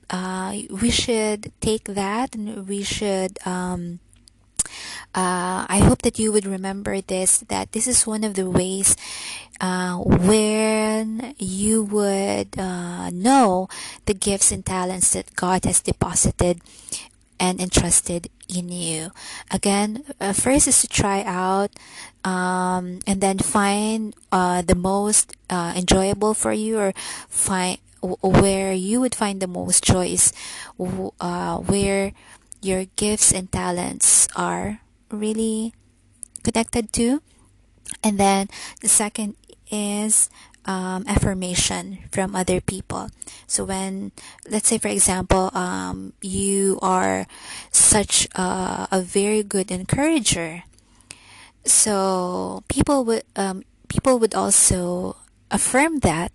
uh, 0.09 0.55
we 0.81 0.89
should 0.89 1.51
take 1.59 1.86
that 1.86 2.36
and 2.36 2.67
we 2.67 2.84
should 2.84 3.38
um, 3.45 3.99
uh, 5.15 5.65
I 5.69 5.82
hope 5.84 6.01
that 6.03 6.19
you 6.19 6.32
would 6.32 6.45
remember 6.45 7.01
this 7.01 7.39
that 7.49 7.71
this 7.71 7.88
is 7.88 8.07
one 8.07 8.24
of 8.24 8.36
the 8.36 8.49
ways 8.49 8.95
uh, 9.61 9.97
when 9.97 11.36
you 11.38 11.84
would 11.84 12.57
uh, 12.57 13.09
know 13.09 13.67
the 14.05 14.13
gifts 14.13 14.51
and 14.51 14.65
talents 14.65 15.13
that 15.13 15.36
God 15.36 15.65
has 15.65 15.82
deposited 15.82 16.61
and 17.39 17.59
entrusted 17.59 18.30
in 18.47 18.69
you. 18.69 19.11
Again, 19.51 20.03
uh, 20.19 20.34
first 20.34 20.67
is 20.67 20.82
to 20.82 20.88
try 20.88 21.24
out 21.24 21.71
um, 22.24 22.99
and 23.05 23.19
then 23.21 23.38
find 23.39 24.15
uh, 24.32 24.61
the 24.61 24.76
most 24.76 25.36
uh, 25.49 25.74
enjoyable 25.76 26.34
for 26.34 26.53
you 26.53 26.80
or 26.80 26.93
find 27.28 27.80
where 28.03 28.74
you 28.74 28.99
would 28.99 29.15
find 29.15 29.39
the 29.41 29.47
most 29.47 29.84
choice, 29.84 30.34
uh, 30.80 31.57
where 31.57 32.11
your 32.64 32.86
gifts 32.95 33.32
and 33.32 33.51
talents 33.51 34.28
are 34.36 34.80
really 35.11 35.74
connected 36.43 36.91
to. 36.93 37.22
And 38.03 38.20
then 38.20 38.47
the 38.82 38.88
second 38.88 39.36
is 39.72 40.30
um, 40.66 41.03
affirmation 41.07 41.99
from 42.11 42.36
other 42.36 42.61
people. 42.61 43.09
So 43.47 43.66
when, 43.66 44.11
let's 44.49 44.68
say 44.68 44.78
for 44.78 44.88
example, 44.88 45.51
um, 45.53 46.14
you 46.22 46.80
are 46.82 47.28
such 47.72 48.28
a, 48.36 48.88
a, 48.91 49.01
very 49.01 49.43
good 49.43 49.72
encourager, 49.72 50.64
so 51.66 52.64
people 52.68 53.03
would 53.05 53.24
um, 53.36 53.64
people 53.88 54.20
would 54.20 54.36
also 54.36 55.18
affirm 55.51 55.99
that, 55.99 56.32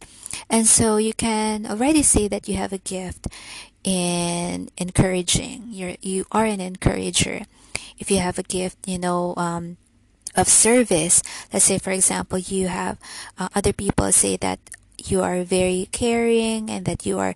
and 0.51 0.67
so 0.67 0.97
you 0.97 1.15
can 1.15 1.67
already 1.67 2.03
say 2.03 2.29
that 2.29 2.49
you 2.49 2.57
have 2.57 2.73
a 2.73 2.79
gift 2.79 3.27
in 3.89 4.69
encouraging. 4.77 5.73
You're 5.73 5.97
you 6.05 6.29
are 6.29 6.45
an 6.45 6.61
encourager. 6.61 7.49
If 7.97 8.13
you 8.13 8.21
have 8.21 8.39
a 8.39 8.45
gift, 8.45 8.87
you 8.87 9.01
know, 9.01 9.33
um, 9.41 9.81
of 10.37 10.47
service. 10.49 11.23
Let's 11.53 11.65
say, 11.65 11.79
for 11.79 11.91
example, 11.91 12.39
you 12.39 12.69
have 12.69 13.01
uh, 13.39 13.49
other 13.55 13.73
people 13.73 14.13
say 14.13 14.37
that 14.39 14.61
you 15.01 15.23
are 15.23 15.43
very 15.43 15.89
caring 15.91 16.71
and 16.71 16.85
that 16.85 17.07
you 17.07 17.19
are, 17.19 17.35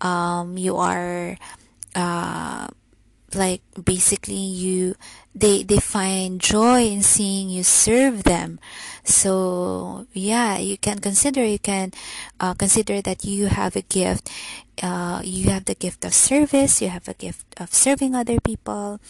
um, 0.00 0.58
you 0.58 0.76
are, 0.76 1.38
uh, 1.94 2.66
like 3.34 3.62
basically 3.84 4.34
you 4.34 4.94
they 5.34 5.62
they 5.62 5.78
find 5.78 6.40
joy 6.40 6.84
in 6.84 7.02
seeing 7.02 7.48
you 7.48 7.62
serve 7.62 8.24
them 8.24 8.58
so 9.04 10.06
yeah 10.12 10.58
you 10.58 10.76
can 10.76 10.98
consider 10.98 11.44
you 11.44 11.58
can 11.58 11.90
uh, 12.40 12.54
consider 12.54 13.00
that 13.00 13.24
you 13.24 13.46
have 13.46 13.76
a 13.76 13.82
gift 13.82 14.30
uh, 14.82 15.20
you 15.24 15.50
have 15.50 15.64
the 15.64 15.74
gift 15.74 16.04
of 16.04 16.14
service 16.14 16.82
you 16.82 16.88
have 16.88 17.08
a 17.08 17.14
gift 17.14 17.46
of 17.60 17.72
serving 17.72 18.14
other 18.14 18.38
people 18.40 19.00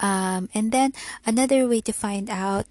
um, 0.00 0.48
and 0.54 0.72
then 0.72 0.92
another 1.26 1.66
way 1.66 1.80
to 1.80 1.92
find 1.92 2.30
out 2.30 2.66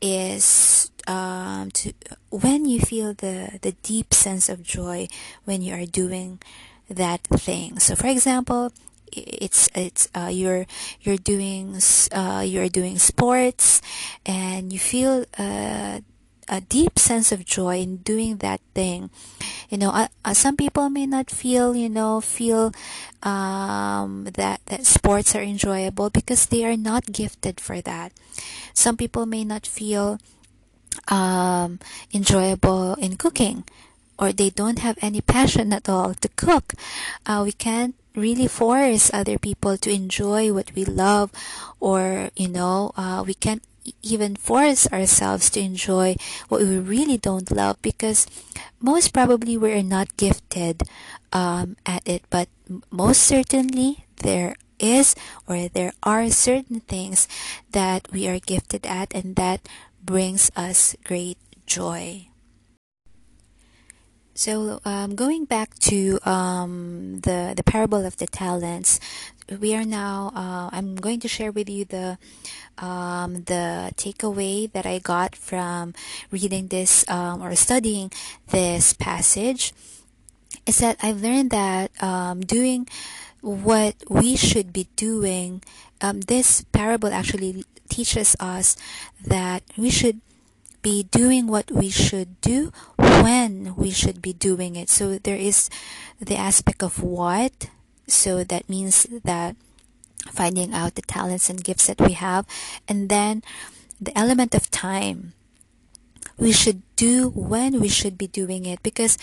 is 0.00 0.90
um, 1.06 1.70
to 1.72 1.92
when 2.30 2.64
you 2.64 2.80
feel 2.80 3.14
the 3.14 3.58
the 3.62 3.72
deep 3.82 4.14
sense 4.14 4.48
of 4.48 4.62
joy 4.62 5.08
when 5.44 5.62
you 5.62 5.74
are 5.74 5.86
doing 5.86 6.40
that 6.88 7.22
thing. 7.22 7.78
So, 7.78 7.94
for 7.94 8.08
example, 8.08 8.72
it's 9.12 9.68
it's 9.74 10.08
uh, 10.14 10.30
you're 10.30 10.66
you're 11.00 11.18
doing 11.20 11.76
uh, 12.12 12.42
you're 12.46 12.68
doing 12.68 12.98
sports 12.98 13.82
and 14.26 14.72
you 14.72 14.78
feel 14.78 15.24
uh, 15.38 16.00
a 16.48 16.60
deep 16.62 16.98
sense 16.98 17.30
of 17.30 17.44
joy 17.44 17.78
in 17.78 17.98
doing 17.98 18.38
that 18.38 18.60
thing. 18.74 19.10
You 19.68 19.78
know 19.78 19.90
uh, 19.90 20.08
uh, 20.24 20.34
some 20.34 20.56
people 20.56 20.90
may 20.90 21.06
not 21.06 21.30
feel 21.30 21.76
you 21.76 21.88
know 21.88 22.20
feel 22.20 22.72
um, 23.22 24.28
that 24.34 24.60
that 24.66 24.86
sports 24.86 25.34
are 25.34 25.42
enjoyable 25.42 26.10
because 26.10 26.46
they 26.46 26.64
are 26.64 26.76
not 26.76 27.12
gifted 27.12 27.60
for 27.60 27.80
that. 27.82 28.12
Some 28.74 28.96
people 28.96 29.26
may 29.26 29.44
not 29.44 29.66
feel 29.66 30.18
um, 31.08 31.78
enjoyable 32.12 32.94
in 32.94 33.16
cooking 33.16 33.64
or 34.20 34.32
they 34.32 34.50
don't 34.50 34.78
have 34.80 34.98
any 35.00 35.20
passion 35.20 35.72
at 35.72 35.88
all 35.88 36.12
to 36.14 36.28
cook. 36.36 36.74
Uh, 37.24 37.40
we 37.42 37.52
can't 37.52 37.94
really 38.14 38.48
force 38.48 39.10
other 39.12 39.38
people 39.38 39.76
to 39.76 39.90
enjoy 39.90 40.52
what 40.52 40.72
we 40.74 40.84
love 40.84 41.30
or 41.78 42.30
you 42.36 42.48
know 42.48 42.92
uh, 42.96 43.22
we 43.26 43.34
can't 43.34 43.62
even 44.02 44.36
force 44.36 44.86
ourselves 44.92 45.50
to 45.50 45.60
enjoy 45.60 46.16
what 46.48 46.60
we 46.60 46.78
really 46.78 47.16
don't 47.16 47.50
love 47.50 47.80
because 47.82 48.26
most 48.80 49.12
probably 49.12 49.56
we're 49.56 49.82
not 49.82 50.16
gifted 50.16 50.82
um, 51.32 51.76
at 51.86 52.06
it. 52.06 52.22
But 52.30 52.48
most 52.90 53.22
certainly 53.22 54.04
there 54.16 54.56
is 54.78 55.14
or 55.46 55.68
there 55.68 55.92
are 56.02 56.30
certain 56.30 56.80
things 56.80 57.28
that 57.72 58.08
we 58.12 58.28
are 58.28 58.38
gifted 58.38 58.86
at 58.86 59.14
and 59.14 59.36
that 59.36 59.60
brings 60.02 60.50
us 60.56 60.96
great 61.04 61.36
joy 61.66 62.29
so 64.40 64.80
um, 64.86 65.16
going 65.16 65.44
back 65.44 65.78
to 65.92 66.16
um, 66.24 67.20
the 67.20 67.52
the 67.52 67.62
parable 67.62 68.06
of 68.06 68.16
the 68.16 68.24
talents, 68.24 68.96
we 69.60 69.76
are 69.76 69.84
now. 69.84 70.32
Uh, 70.32 70.72
I'm 70.72 70.96
going 70.96 71.20
to 71.20 71.28
share 71.28 71.52
with 71.52 71.68
you 71.68 71.84
the 71.84 72.16
um, 72.80 73.44
the 73.44 73.92
takeaway 74.00 74.72
that 74.72 74.88
I 74.88 74.96
got 74.96 75.36
from 75.36 75.92
reading 76.32 76.72
this 76.72 77.04
um, 77.12 77.44
or 77.44 77.52
studying 77.52 78.08
this 78.48 78.96
passage. 78.96 79.76
Is 80.64 80.78
that 80.80 80.96
I've 81.04 81.20
learned 81.20 81.50
that 81.52 81.92
um, 82.02 82.40
doing 82.40 82.88
what 83.44 83.92
we 84.08 84.40
should 84.40 84.72
be 84.72 84.88
doing. 84.96 85.60
Um, 86.00 86.24
this 86.24 86.64
parable 86.72 87.12
actually 87.12 87.68
teaches 87.90 88.40
us 88.40 88.72
that 89.20 89.68
we 89.76 89.90
should 89.90 90.24
be 90.82 91.04
doing 91.04 91.46
what 91.46 91.70
we 91.70 91.90
should 91.90 92.40
do 92.40 92.72
when 92.96 93.74
we 93.76 93.90
should 93.90 94.22
be 94.22 94.32
doing 94.32 94.76
it. 94.76 94.88
So 94.88 95.18
there 95.18 95.36
is 95.36 95.68
the 96.20 96.36
aspect 96.36 96.82
of 96.82 97.02
what. 97.02 97.70
So 98.06 98.44
that 98.44 98.68
means 98.68 99.06
that 99.24 99.56
finding 100.28 100.74
out 100.74 100.94
the 100.94 101.02
talents 101.02 101.48
and 101.48 101.62
gifts 101.64 101.86
that 101.86 102.00
we 102.00 102.12
have. 102.12 102.46
And 102.88 103.08
then 103.08 103.42
the 104.00 104.16
element 104.16 104.54
of 104.54 104.70
time. 104.70 105.34
We 106.38 106.52
should 106.52 106.80
do 106.96 107.28
when 107.28 107.80
we 107.80 107.88
should 107.88 108.16
be 108.16 108.26
doing 108.26 108.64
it 108.64 108.82
because 108.82 109.18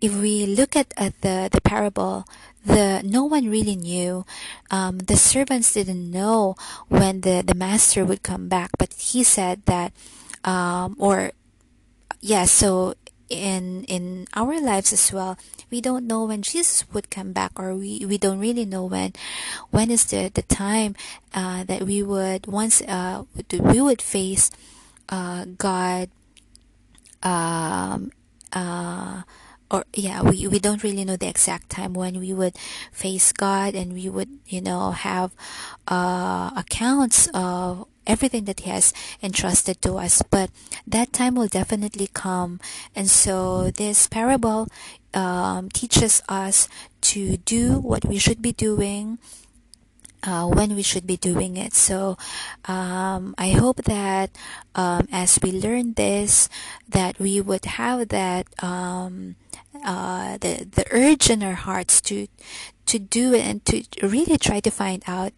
if 0.00 0.14
we 0.14 0.46
look 0.46 0.76
at, 0.76 0.94
at 0.96 1.20
the, 1.20 1.48
the 1.50 1.60
parable, 1.60 2.24
the 2.64 3.02
no 3.04 3.24
one 3.24 3.50
really 3.50 3.74
knew. 3.74 4.24
Um, 4.70 4.98
the 4.98 5.16
servants 5.16 5.74
didn't 5.74 6.10
know 6.10 6.54
when 6.88 7.22
the, 7.22 7.42
the 7.44 7.54
master 7.54 8.04
would 8.04 8.22
come 8.22 8.48
back, 8.48 8.70
but 8.78 8.92
he 8.92 9.24
said 9.24 9.66
that 9.66 9.92
um, 10.44 10.96
or 10.98 11.32
yeah 12.20 12.44
so 12.44 12.94
in 13.28 13.84
in 13.84 14.26
our 14.34 14.60
lives 14.60 14.92
as 14.92 15.12
well 15.12 15.38
we 15.70 15.80
don't 15.80 16.06
know 16.06 16.24
when 16.24 16.42
jesus 16.42 16.84
would 16.92 17.10
come 17.10 17.32
back 17.32 17.52
or 17.58 17.74
we 17.74 18.04
we 18.04 18.18
don't 18.18 18.40
really 18.40 18.64
know 18.66 18.84
when 18.84 19.12
when 19.70 19.90
is 19.90 20.06
the 20.06 20.30
the 20.34 20.42
time 20.42 20.96
uh, 21.34 21.62
that 21.64 21.82
we 21.82 22.02
would 22.02 22.46
once 22.46 22.82
uh, 22.82 23.22
we 23.52 23.80
would 23.80 24.02
face 24.02 24.50
uh, 25.10 25.46
god 25.58 26.10
um, 27.22 28.10
uh, 28.52 29.22
or 29.70 29.84
yeah 29.94 30.22
we, 30.22 30.46
we 30.48 30.58
don't 30.58 30.82
really 30.82 31.04
know 31.04 31.16
the 31.16 31.28
exact 31.28 31.70
time 31.70 31.94
when 31.94 32.18
we 32.18 32.32
would 32.32 32.56
face 32.92 33.32
god 33.32 33.74
and 33.74 33.92
we 33.92 34.08
would 34.08 34.28
you 34.46 34.60
know 34.60 34.90
have 34.90 35.30
uh, 35.88 36.50
accounts 36.56 37.28
of 37.32 37.86
everything 38.06 38.44
that 38.44 38.60
He 38.60 38.70
has 38.70 38.92
entrusted 39.22 39.82
to 39.82 39.96
us. 39.96 40.22
But 40.22 40.50
that 40.86 41.12
time 41.12 41.34
will 41.34 41.48
definitely 41.48 42.08
come. 42.12 42.60
And 42.94 43.08
so 43.10 43.70
this 43.70 44.06
parable 44.06 44.68
um, 45.14 45.68
teaches 45.70 46.22
us 46.28 46.68
to 47.12 47.36
do 47.38 47.78
what 47.78 48.04
we 48.04 48.18
should 48.18 48.42
be 48.42 48.52
doing. 48.52 49.18
Uh, 50.22 50.44
when 50.44 50.76
we 50.76 50.82
should 50.82 51.06
be 51.06 51.16
doing 51.16 51.56
it. 51.56 51.72
So 51.72 52.18
um, 52.66 53.34
I 53.38 53.56
hope 53.56 53.88
that 53.88 54.28
um, 54.74 55.08
as 55.10 55.38
we 55.42 55.50
learn 55.50 55.94
this, 55.94 56.50
that 56.86 57.18
we 57.18 57.40
would 57.40 57.64
have 57.64 58.08
that 58.08 58.44
um, 58.62 59.36
uh, 59.84 60.36
the 60.38 60.66
the 60.70 60.84
urge 60.90 61.30
in 61.30 61.42
our 61.42 61.54
hearts 61.54 62.00
to 62.02 62.26
to 62.86 62.98
do 62.98 63.32
it 63.34 63.46
and 63.46 63.64
to 63.64 63.84
really 64.02 64.36
try 64.36 64.58
to 64.58 64.70
find 64.70 65.02
out 65.06 65.32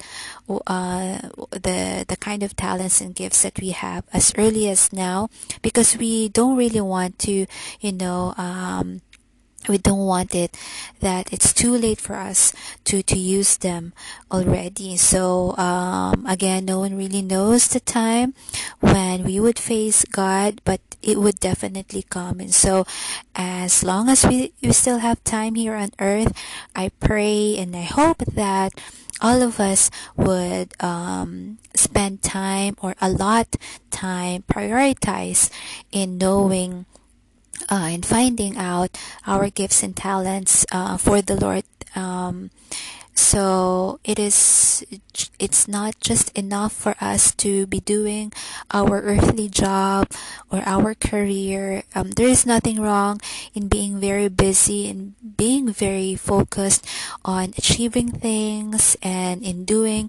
uh, 0.66 1.18
the 1.50 2.04
the 2.08 2.16
kind 2.18 2.42
of 2.42 2.56
talents 2.56 3.00
and 3.00 3.14
gifts 3.14 3.42
that 3.42 3.60
we 3.60 3.70
have 3.70 4.04
as 4.12 4.32
early 4.38 4.68
as 4.68 4.92
now 4.92 5.28
because 5.60 5.96
we 5.98 6.28
don't 6.30 6.56
really 6.56 6.80
want 6.80 7.18
to 7.18 7.46
you 7.80 7.92
know 7.92 8.32
um, 8.38 9.02
we 9.68 9.78
don't 9.78 10.06
want 10.06 10.34
it 10.34 10.56
that 11.00 11.32
it's 11.32 11.52
too 11.52 11.72
late 11.76 12.00
for 12.00 12.14
us 12.14 12.52
to 12.84 13.02
to 13.02 13.18
use 13.18 13.56
them 13.58 13.92
already. 14.30 14.96
So 14.96 15.56
um, 15.56 16.26
again 16.26 16.64
no 16.64 16.80
one 16.80 16.96
really 16.96 17.22
knows 17.22 17.68
the 17.68 17.80
time 17.80 18.34
when 18.80 19.24
we 19.24 19.38
would 19.40 19.58
face 19.58 20.04
god 20.04 20.60
but 20.64 20.80
it 21.02 21.18
would 21.18 21.40
definitely 21.40 22.02
come. 22.08 22.38
And 22.38 22.54
so 22.54 22.86
as 23.34 23.82
long 23.82 24.08
as 24.08 24.24
we, 24.26 24.52
we 24.62 24.72
still 24.72 24.98
have 24.98 25.22
time 25.24 25.54
here 25.54 25.74
on 25.74 25.90
earth 25.98 26.32
i 26.76 26.90
pray 27.00 27.56
and 27.56 27.74
i 27.74 27.82
hope 27.82 28.18
that 28.26 28.72
all 29.20 29.42
of 29.42 29.60
us 29.60 29.90
would 30.16 30.74
um, 30.82 31.58
spend 31.74 32.22
time 32.22 32.76
or 32.82 32.94
a 33.00 33.08
lot 33.08 33.54
time 33.90 34.42
prioritize 34.50 35.48
in 35.92 36.18
knowing 36.18 36.86
uh, 37.70 37.90
in 37.90 38.02
finding 38.02 38.56
out 38.56 38.98
our 39.26 39.50
gifts 39.50 39.82
and 39.82 39.96
talents 39.96 40.66
uh, 40.72 40.96
for 40.96 41.22
the 41.22 41.36
Lord. 41.36 41.64
Um, 41.94 42.50
so 43.14 44.00
it 44.04 44.18
is 44.18 44.84
it's 45.38 45.68
not 45.68 46.00
just 46.00 46.32
enough 46.36 46.72
for 46.72 46.96
us 47.00 47.34
to 47.36 47.66
be 47.66 47.80
doing 47.80 48.32
our 48.72 49.02
earthly 49.02 49.48
job 49.48 50.08
or 50.50 50.62
our 50.64 50.94
career 50.94 51.82
um, 51.94 52.12
there 52.12 52.26
is 52.26 52.46
nothing 52.46 52.80
wrong 52.80 53.20
in 53.52 53.68
being 53.68 54.00
very 54.00 54.28
busy 54.28 54.88
and 54.88 55.14
being 55.36 55.68
very 55.68 56.16
focused 56.16 56.86
on 57.24 57.52
achieving 57.58 58.10
things 58.10 58.96
and 59.02 59.42
in 59.42 59.64
doing 59.64 60.08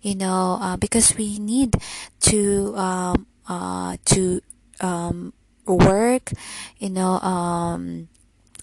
you 0.00 0.14
know 0.14 0.58
uh, 0.62 0.76
because 0.76 1.16
we 1.16 1.38
need 1.38 1.74
to 2.20 2.74
um, 2.76 3.26
uh, 3.48 3.96
to 4.04 4.40
um, 4.80 5.32
work 5.66 6.32
you 6.78 6.90
know 6.90 7.18
um, 7.20 8.08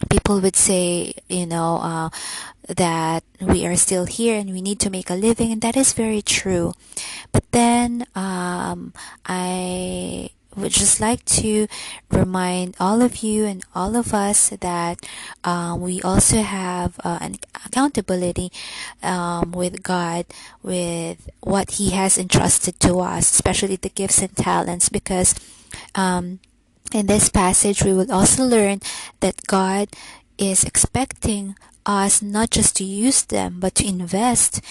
people 0.09 0.39
would 0.39 0.55
say 0.55 1.13
you 1.29 1.45
know 1.45 1.77
uh, 1.81 2.09
that 2.67 3.23
we 3.39 3.65
are 3.65 3.75
still 3.75 4.05
here 4.05 4.37
and 4.37 4.51
we 4.51 4.61
need 4.61 4.79
to 4.79 4.89
make 4.89 5.09
a 5.09 5.15
living 5.15 5.51
and 5.51 5.61
that 5.61 5.75
is 5.75 5.93
very 5.93 6.21
true. 6.21 6.73
But 7.31 7.43
then 7.51 8.05
um, 8.15 8.93
i 9.25 10.29
would 10.55 10.71
just 10.71 10.99
like 10.99 11.23
to 11.23 11.65
remind 12.09 12.75
all 12.77 13.01
of 13.01 13.23
you 13.23 13.45
and 13.45 13.63
all 13.73 13.95
of 13.95 14.13
us 14.13 14.49
that 14.49 14.99
um, 15.45 15.79
we 15.79 16.01
also 16.01 16.41
have 16.41 16.99
uh, 17.05 17.19
an 17.21 17.35
accountability 17.65 18.51
um, 19.01 19.53
with 19.53 19.81
God 19.81 20.25
with 20.61 21.29
what 21.39 21.71
He 21.71 21.91
has 21.91 22.17
entrusted 22.17 22.81
to 22.81 22.99
us, 22.99 23.31
especially 23.31 23.77
the 23.77 23.89
gifts 23.95 24.21
and 24.21 24.35
talents, 24.35 24.89
because 24.89 25.35
um, 25.95 26.39
in 26.93 27.07
this 27.07 27.29
passage 27.29 27.83
we 27.83 27.93
will 27.93 28.11
also 28.11 28.43
learn 28.43 28.79
that 29.19 29.47
God 29.47 29.89
is 30.37 30.63
expecting 30.63 31.55
us 31.85 32.21
not 32.21 32.51
just 32.51 32.75
to 32.77 32.83
use 32.83 33.23
them 33.23 33.59
but 33.59 33.75
to 33.75 33.87
invest. 33.87 34.61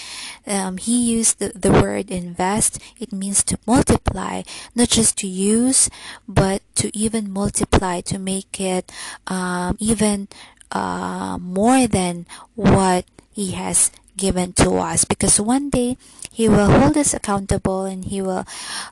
Um, 0.47 0.77
he 0.77 1.11
used 1.11 1.39
the, 1.39 1.49
the 1.49 1.71
word 1.71 2.09
invest. 2.09 2.79
It 2.99 3.11
means 3.11 3.43
to 3.45 3.59
multiply, 3.67 4.43
not 4.75 4.89
just 4.89 5.17
to 5.19 5.27
use, 5.27 5.89
but 6.27 6.61
to 6.75 6.95
even 6.97 7.31
multiply 7.31 8.01
to 8.01 8.19
make 8.19 8.59
it 8.59 8.91
um, 9.27 9.77
even 9.79 10.27
uh, 10.71 11.37
more 11.39 11.87
than 11.87 12.25
what 12.55 13.05
He 13.33 13.51
has 13.51 13.91
given 14.15 14.53
to 14.53 14.75
us. 14.75 15.05
Because 15.05 15.39
one 15.39 15.69
day 15.69 15.97
He 16.31 16.47
will 16.47 16.71
hold 16.71 16.97
us 16.97 17.13
accountable 17.13 17.85
and 17.85 18.05
He 18.05 18.21
will 18.21 18.45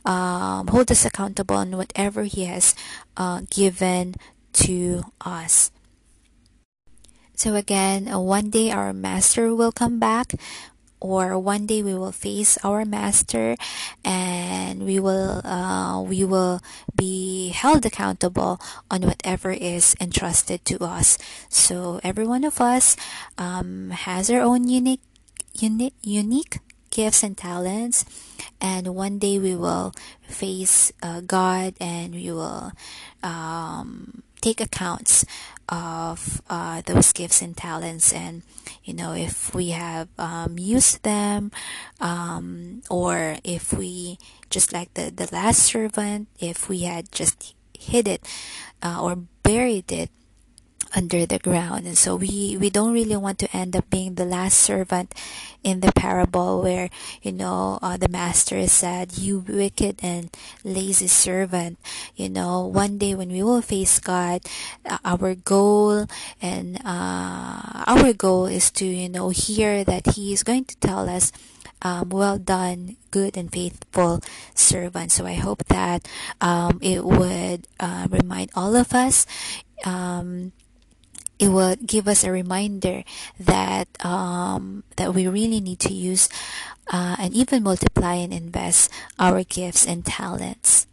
um, 0.05 0.67
hold 0.67 0.91
us 0.91 1.05
accountable 1.05 1.55
on 1.55 1.71
whatever 1.71 2.23
He 2.23 2.45
has 2.45 2.75
uh, 3.15 3.41
given 3.49 4.15
to 4.53 5.03
us. 5.21 5.71
So 7.35 7.55
again, 7.55 8.09
uh, 8.09 8.19
one 8.19 8.49
day 8.49 8.69
our 8.71 8.91
master 8.91 9.55
will 9.55 9.71
come 9.71 9.99
back 9.99 10.35
or 10.99 11.39
one 11.39 11.65
day 11.65 11.81
we 11.81 11.93
will 11.95 12.11
face 12.11 12.57
our 12.63 12.83
master 12.83 13.55
and 14.03 14.83
we 14.83 14.99
will 14.99 15.39
uh, 15.45 16.01
we 16.01 16.23
will 16.25 16.59
be 16.95 17.49
held 17.49 17.85
accountable 17.85 18.59
on 18.91 19.01
whatever 19.03 19.51
is 19.51 19.95
entrusted 20.01 20.63
to 20.65 20.83
us 20.83 21.17
so 21.47 21.99
every 22.03 22.27
one 22.27 22.43
of 22.43 22.59
us 22.59 22.97
um, 23.37 23.91
has 23.91 24.29
our 24.29 24.41
own 24.41 24.67
unique 24.67 25.01
unique 25.55 25.95
unique 26.03 26.59
gifts 26.89 27.23
and 27.23 27.37
talents 27.37 28.05
and 28.61 28.95
one 28.95 29.19
day 29.19 29.39
we 29.39 29.55
will 29.55 29.93
face 30.23 30.91
uh, 31.03 31.21
god 31.21 31.73
and 31.79 32.13
we 32.13 32.31
will 32.31 32.71
um, 33.23 34.23
take 34.41 34.61
accounts 34.61 35.25
of 35.67 36.41
uh, 36.49 36.81
those 36.85 37.13
gifts 37.13 37.41
and 37.41 37.55
talents. 37.55 38.11
And 38.11 38.41
you 38.83 38.93
know 38.93 39.13
if 39.13 39.53
we 39.53 39.69
have 39.69 40.07
um, 40.17 40.57
used 40.57 41.03
them 41.03 41.51
um, 41.99 42.81
or 42.89 43.37
if 43.43 43.71
we 43.71 44.17
just 44.49 44.73
like 44.73 44.93
the, 44.95 45.11
the 45.11 45.29
last 45.31 45.63
servant 45.63 46.27
if 46.39 46.67
we 46.69 46.81
had 46.81 47.11
just 47.11 47.53
hid 47.77 48.07
it 48.07 48.27
uh, 48.81 49.01
or 49.01 49.15
buried 49.43 49.91
it 49.91 50.09
under 50.95 51.25
the 51.25 51.39
ground. 51.39 51.85
And 51.85 51.97
so 51.97 52.15
we, 52.15 52.57
we 52.57 52.69
don't 52.69 52.93
really 52.93 53.15
want 53.15 53.39
to 53.39 53.55
end 53.55 53.75
up 53.75 53.89
being 53.89 54.15
the 54.15 54.25
last 54.25 54.57
servant 54.57 55.13
in 55.63 55.81
the 55.81 55.91
parable 55.91 56.61
where, 56.61 56.89
you 57.21 57.31
know, 57.31 57.79
uh, 57.81 57.97
the 57.97 58.09
master 58.09 58.65
said, 58.67 59.17
you 59.17 59.45
wicked 59.47 59.99
and 60.01 60.35
lazy 60.63 61.07
servant. 61.07 61.77
You 62.15 62.29
know, 62.29 62.65
one 62.65 62.97
day 62.97 63.13
when 63.15 63.29
we 63.29 63.43
will 63.43 63.61
face 63.61 63.99
God, 63.99 64.41
uh, 64.85 64.97
our 65.03 65.35
goal 65.35 66.07
and, 66.41 66.77
uh, 66.85 67.83
our 67.85 68.13
goal 68.13 68.45
is 68.45 68.71
to, 68.71 68.85
you 68.85 69.09
know, 69.09 69.29
hear 69.29 69.83
that 69.83 70.15
he 70.15 70.33
is 70.33 70.43
going 70.43 70.65
to 70.65 70.77
tell 70.77 71.09
us, 71.09 71.31
um, 71.81 72.09
well 72.09 72.37
done, 72.37 72.97
good 73.11 73.37
and 73.37 73.51
faithful 73.51 74.21
servant. 74.53 75.11
So 75.11 75.25
I 75.25 75.35
hope 75.35 75.63
that 75.67 76.07
um, 76.41 76.79
it 76.81 77.05
would 77.05 77.67
uh, 77.79 78.07
remind 78.09 78.51
all 78.55 78.75
of 78.75 78.93
us 78.93 79.25
um, 79.85 80.51
it 81.39 81.49
will 81.49 81.75
give 81.77 82.07
us 82.07 82.23
a 82.23 82.31
reminder 82.31 83.03
that 83.39 83.87
um, 84.05 84.83
that 84.97 85.15
we 85.15 85.27
really 85.27 85.59
need 85.59 85.79
to 85.79 85.93
use 85.93 86.29
uh, 86.91 87.15
and 87.17 87.33
even 87.33 87.63
multiply 87.63 88.15
and 88.15 88.33
invest 88.33 88.91
our 89.17 89.43
gifts 89.43 89.87
and 89.87 90.05
talents. 90.05 90.85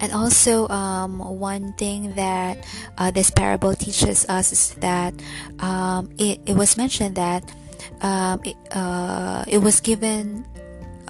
And 0.00 0.12
also, 0.12 0.68
um, 0.68 1.18
one 1.18 1.72
thing 1.74 2.14
that 2.14 2.64
uh, 2.96 3.10
this 3.10 3.30
parable 3.30 3.74
teaches 3.74 4.24
us 4.28 4.52
is 4.52 4.74
that 4.78 5.12
um, 5.58 6.10
it, 6.18 6.38
it 6.46 6.54
was 6.54 6.76
mentioned 6.76 7.16
that 7.16 7.42
um, 8.00 8.40
it, 8.44 8.54
uh, 8.70 9.44
it 9.48 9.58
was 9.58 9.80
given, 9.80 10.46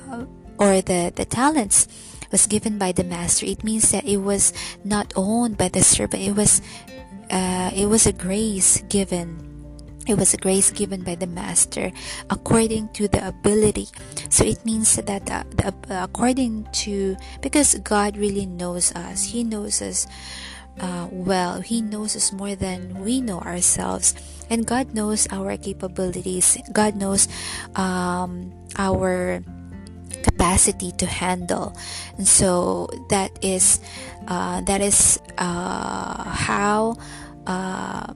uh, 0.08 0.24
or 0.58 0.80
the, 0.80 1.12
the 1.14 1.26
talents 1.26 1.86
was 2.30 2.46
given 2.46 2.78
by 2.78 2.92
the 2.92 3.04
master, 3.04 3.46
it 3.46 3.64
means 3.64 3.90
that 3.90 4.04
it 4.04 4.18
was 4.18 4.52
not 4.84 5.12
owned 5.16 5.56
by 5.56 5.68
the 5.68 5.82
servant. 5.82 6.22
It 6.22 6.36
was 6.36 6.62
uh, 7.30 7.70
it 7.74 7.86
was 7.86 8.06
a 8.06 8.12
grace 8.12 8.80
given. 8.88 9.44
It 10.08 10.16
was 10.16 10.32
a 10.32 10.40
grace 10.40 10.70
given 10.72 11.04
by 11.04 11.16
the 11.16 11.28
master 11.28 11.92
according 12.30 12.88
to 12.96 13.08
the 13.08 13.28
ability. 13.28 13.88
So 14.30 14.44
it 14.44 14.64
means 14.64 14.96
that 14.96 15.26
the, 15.26 15.44
uh, 15.68 15.72
according 16.00 16.64
to 16.84 17.16
because 17.42 17.76
God 17.84 18.16
really 18.16 18.46
knows 18.46 18.88
us. 18.96 19.36
He 19.36 19.44
knows 19.44 19.82
us 19.82 20.08
uh, 20.80 21.08
well. 21.12 21.60
He 21.60 21.82
knows 21.82 22.16
us 22.16 22.32
more 22.32 22.54
than 22.54 23.04
we 23.04 23.20
know 23.20 23.40
ourselves. 23.40 24.14
And 24.48 24.66
God 24.66 24.94
knows 24.94 25.28
our 25.30 25.56
capabilities. 25.58 26.56
God 26.72 26.96
knows 26.96 27.28
um, 27.76 28.48
our 28.76 29.44
capacity 30.38 30.92
to 30.92 31.06
handle. 31.06 31.74
And 32.16 32.26
so 32.26 32.86
that 33.10 33.34
is 33.42 33.80
uh, 34.28 34.60
that 34.62 34.80
is 34.80 35.18
uh, 35.36 36.22
how 36.22 36.94
uh, 37.46 38.14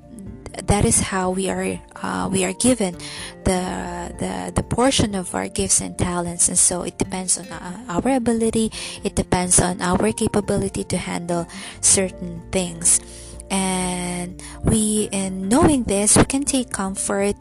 that 0.71 0.85
is 0.85 1.01
how 1.01 1.31
we 1.31 1.51
are 1.51 1.81
uh, 1.97 2.29
we 2.31 2.45
are 2.45 2.55
given 2.55 2.95
the, 3.43 4.15
the 4.23 4.53
the 4.55 4.63
portion 4.63 5.15
of 5.19 5.35
our 5.35 5.49
gifts 5.49 5.81
and 5.81 5.99
talents. 5.99 6.47
And 6.47 6.59
so 6.59 6.83
it 6.83 6.97
depends 6.97 7.39
on 7.39 7.51
uh, 7.51 7.99
our 7.99 8.15
ability. 8.15 8.71
It 9.03 9.17
depends 9.17 9.59
on 9.59 9.83
our 9.83 10.13
capability 10.13 10.85
to 10.85 10.97
handle 10.97 11.47
certain 11.81 12.41
things 12.53 13.01
and 13.53 14.43
we 14.65 15.13
in 15.13 15.47
knowing 15.49 15.85
this 15.85 16.17
we 16.17 16.25
can 16.25 16.43
take 16.43 16.73
comfort 16.73 17.37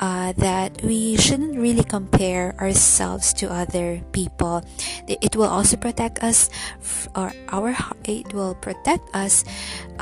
uh, 0.00 0.34
that 0.34 0.82
we 0.82 1.16
shouldn't 1.16 1.56
really 1.56 1.84
compare 1.84 2.52
ourselves 2.58 3.32
to 3.32 3.46
other 3.46 4.02
people. 4.10 4.66
It 5.06 5.36
will 5.36 5.46
also 5.46 5.76
protect 5.78 6.22
us 6.22 6.50
or 7.14 7.32
our 7.48 7.78
it 8.04 8.34
will 8.34 8.58
protect 8.58 9.06
us 9.14 9.44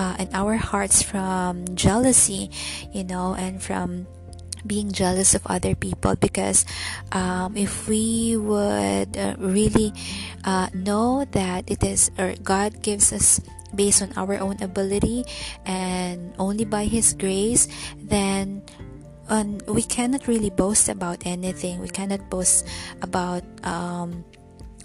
uh, 0.00 0.16
and 0.18 0.32
our 0.32 0.56
hearts 0.56 1.02
from 1.02 1.68
jealousy 1.76 2.50
you 2.92 3.04
know 3.04 3.36
and 3.36 3.62
from 3.62 4.08
being 4.66 4.92
jealous 4.92 5.34
of 5.34 5.40
other 5.46 5.74
people. 5.74 6.16
Because 6.16 6.64
um, 7.12 7.56
if 7.56 7.88
we 7.88 8.36
would 8.36 9.16
uh, 9.16 9.36
really 9.38 9.92
uh, 10.44 10.68
know 10.72 11.24
that 11.32 11.70
it 11.70 11.84
is 11.84 12.10
or 12.18 12.34
God 12.42 12.82
gives 12.82 13.12
us 13.12 13.40
based 13.74 14.02
on 14.02 14.12
our 14.16 14.38
own 14.38 14.56
ability 14.62 15.24
and 15.66 16.34
only 16.38 16.64
by 16.64 16.84
His 16.84 17.14
grace, 17.14 17.68
then 17.96 18.62
um, 19.30 19.58
we 19.66 19.82
cannot 19.82 20.26
really 20.26 20.50
boast 20.50 20.88
about 20.88 21.24
anything. 21.24 21.80
We 21.80 21.88
cannot 21.88 22.28
boast 22.28 22.66
about 23.00 23.44
um, 23.64 24.24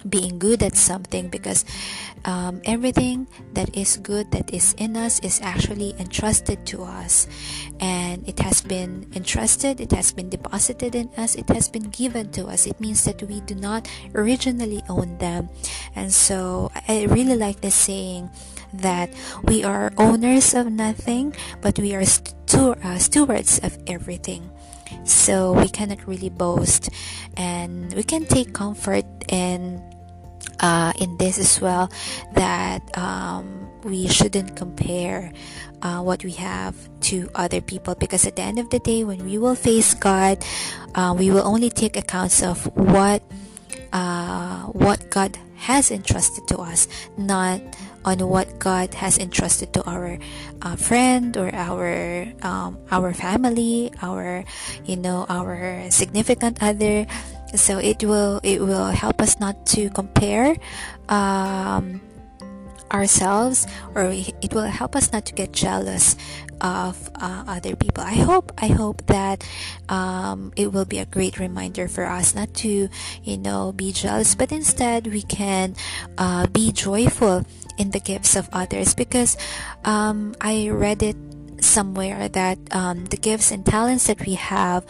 being 0.08 0.38
good 0.38 0.62
at 0.62 0.76
something 0.78 1.30
because 1.30 1.66
um, 2.26 2.62
everything 2.66 3.28
that 3.54 3.76
is 3.76 3.98
good 3.98 4.32
that 4.32 4.54
is 4.54 4.74
in 4.78 4.96
us 4.96 5.20
is 5.22 5.42
actually 5.42 5.96
entrusted 6.00 6.66
to 6.68 6.84
us. 6.84 7.28
And 7.80 8.28
it 8.28 8.40
has 8.40 8.62
been 8.62 9.10
entrusted 9.16 9.82
it 9.82 9.92
has 9.92 10.12
been 10.12 10.30
deposited 10.30 10.96
in 10.96 11.10
us 11.18 11.36
it 11.36 11.50
has 11.50 11.68
been 11.70 11.90
given 11.90 12.32
to 12.32 12.48
us. 12.48 12.68
It 12.68 12.80
means 12.80 13.04
that 13.06 13.22
we 13.24 13.42
do 13.42 13.56
not 13.56 13.90
originally 14.14 14.82
own 14.90 15.18
them. 15.18 15.50
And 15.96 16.14
so 16.14 16.72
i 16.88 17.06
really 17.06 17.36
like 17.36 17.62
the 17.62 17.72
saying 17.72 18.30
that 18.82 19.10
we 19.44 19.64
are 19.64 19.92
owners 19.98 20.54
of 20.54 20.72
nothing 20.72 21.36
but 21.62 21.80
we 21.80 21.96
are 21.96 22.06
stu- 22.06 22.76
uh, 22.84 22.98
stewards 22.98 23.60
of 23.64 23.78
everything. 23.88 24.50
So 25.04 25.54
we 25.54 25.68
cannot 25.68 26.08
really 26.08 26.30
boast 26.30 26.90
and 27.38 27.94
we 27.94 28.04
can 28.04 28.26
take 28.26 28.54
comfort 28.54 29.06
in 29.30 29.82
uh, 30.60 30.94
in 31.00 31.18
this 31.18 31.38
as 31.38 31.60
well 31.60 31.92
that 32.34 32.82
um, 32.98 33.68
we 33.84 34.08
shouldn't 34.08 34.56
compare 34.56 35.32
uh, 35.82 36.02
what 36.02 36.24
we 36.24 36.32
have 36.32 36.76
to 37.02 37.30
other 37.36 37.62
people 37.62 37.96
because 37.96 38.26
at 38.26 38.36
the 38.36 38.42
end 38.42 38.60
of 38.60 38.70
the 38.70 38.80
day 38.80 39.04
when 39.04 39.24
we 39.26 39.38
will 39.38 39.56
face 39.56 39.94
god 39.94 40.44
uh, 40.96 41.14
we 41.18 41.30
will 41.30 41.46
only 41.46 41.70
take 41.70 41.98
accounts 41.98 42.42
of 42.42 42.66
what 42.76 43.22
uh, 43.94 44.64
what 44.74 45.10
god 45.10 45.38
has 45.56 45.92
entrusted 45.92 46.48
to 46.48 46.58
us 46.58 46.88
not 47.18 47.62
on 48.06 48.22
what 48.30 48.48
god 48.60 48.94
has 48.94 49.18
entrusted 49.18 49.74
to 49.74 49.84
our 49.84 50.18
uh, 50.62 50.76
friend 50.78 51.36
or 51.36 51.54
our 51.54 52.26
um, 52.42 52.78
our 52.92 53.14
family 53.14 53.92
our 54.02 54.46
you 54.86 54.96
know 54.96 55.26
our 55.30 55.90
significant 55.90 56.62
other. 56.62 57.06
So 57.56 57.78
it 57.80 58.04
will 58.04 58.40
it 58.44 58.62
will 58.62 58.88
help 58.88 59.22
us 59.22 59.40
not 59.40 59.66
to 59.78 59.90
compare 59.90 60.56
um, 61.10 62.02
ourselves 62.92 63.66
or 63.96 64.12
it 64.14 64.54
will 64.54 64.70
help 64.70 64.96
us 64.96 65.12
not 65.12 65.26
to 65.28 65.34
get 65.34 65.52
jealous 65.52 66.16
of 66.62 67.10
uh, 67.16 67.44
other 67.48 67.76
people. 67.76 68.04
I 68.04 68.16
hope 68.16 68.52
i 68.58 68.68
hope 68.68 69.06
that 69.08 69.44
um, 69.90 70.52
it 70.56 70.72
will 70.72 70.86
be 70.86 71.00
a 71.00 71.06
great 71.06 71.40
reminder 71.40 71.88
for 71.88 72.06
us 72.06 72.36
not 72.36 72.54
to 72.66 72.90
you 73.24 73.38
know 73.38 73.72
be 73.72 73.92
jealous 73.92 74.36
but 74.36 74.52
instead 74.52 75.08
we 75.08 75.22
can 75.22 75.76
uh, 76.18 76.48
be 76.48 76.72
joyful 76.72 77.46
in 77.78 77.92
the 77.92 78.00
gifts 78.00 78.36
of 78.36 78.50
others 78.54 78.94
because 78.94 79.38
um, 79.84 80.36
i 80.42 80.70
read 80.70 81.04
it 81.04 81.18
somewhere 81.66 82.30
that 82.30 82.58
um, 82.72 83.06
the 83.06 83.18
gifts 83.18 83.52
and 83.52 83.66
talents 83.66 84.08
that 84.08 84.26
we 84.26 84.36
have 84.36 84.86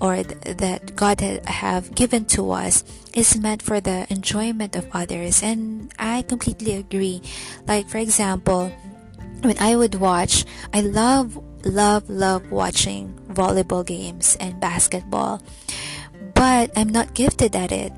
or 0.00 0.22
th- 0.22 0.56
that 0.56 0.96
God 0.96 1.20
ha- 1.20 1.44
have 1.46 1.94
given 1.94 2.24
to 2.36 2.50
us 2.50 2.82
is 3.12 3.38
meant 3.38 3.62
for 3.62 3.80
the 3.80 4.06
enjoyment 4.10 4.74
of 4.74 4.88
others. 4.92 5.42
And 5.42 5.92
I 5.98 6.22
completely 6.22 6.74
agree. 6.74 7.22
Like 7.66 7.88
for 7.88 7.98
example 7.98 8.72
when 9.42 9.58
I 9.58 9.76
would 9.76 9.96
watch 9.96 10.44
I 10.72 10.80
love 10.80 11.36
love 11.64 12.08
love 12.08 12.50
watching 12.50 13.12
volleyball 13.28 13.84
games 13.84 14.36
and 14.40 14.58
basketball 14.60 15.42
but 16.34 16.70
I'm 16.76 16.88
not 16.88 17.14
gifted 17.14 17.54
at 17.54 17.70
it. 17.70 17.92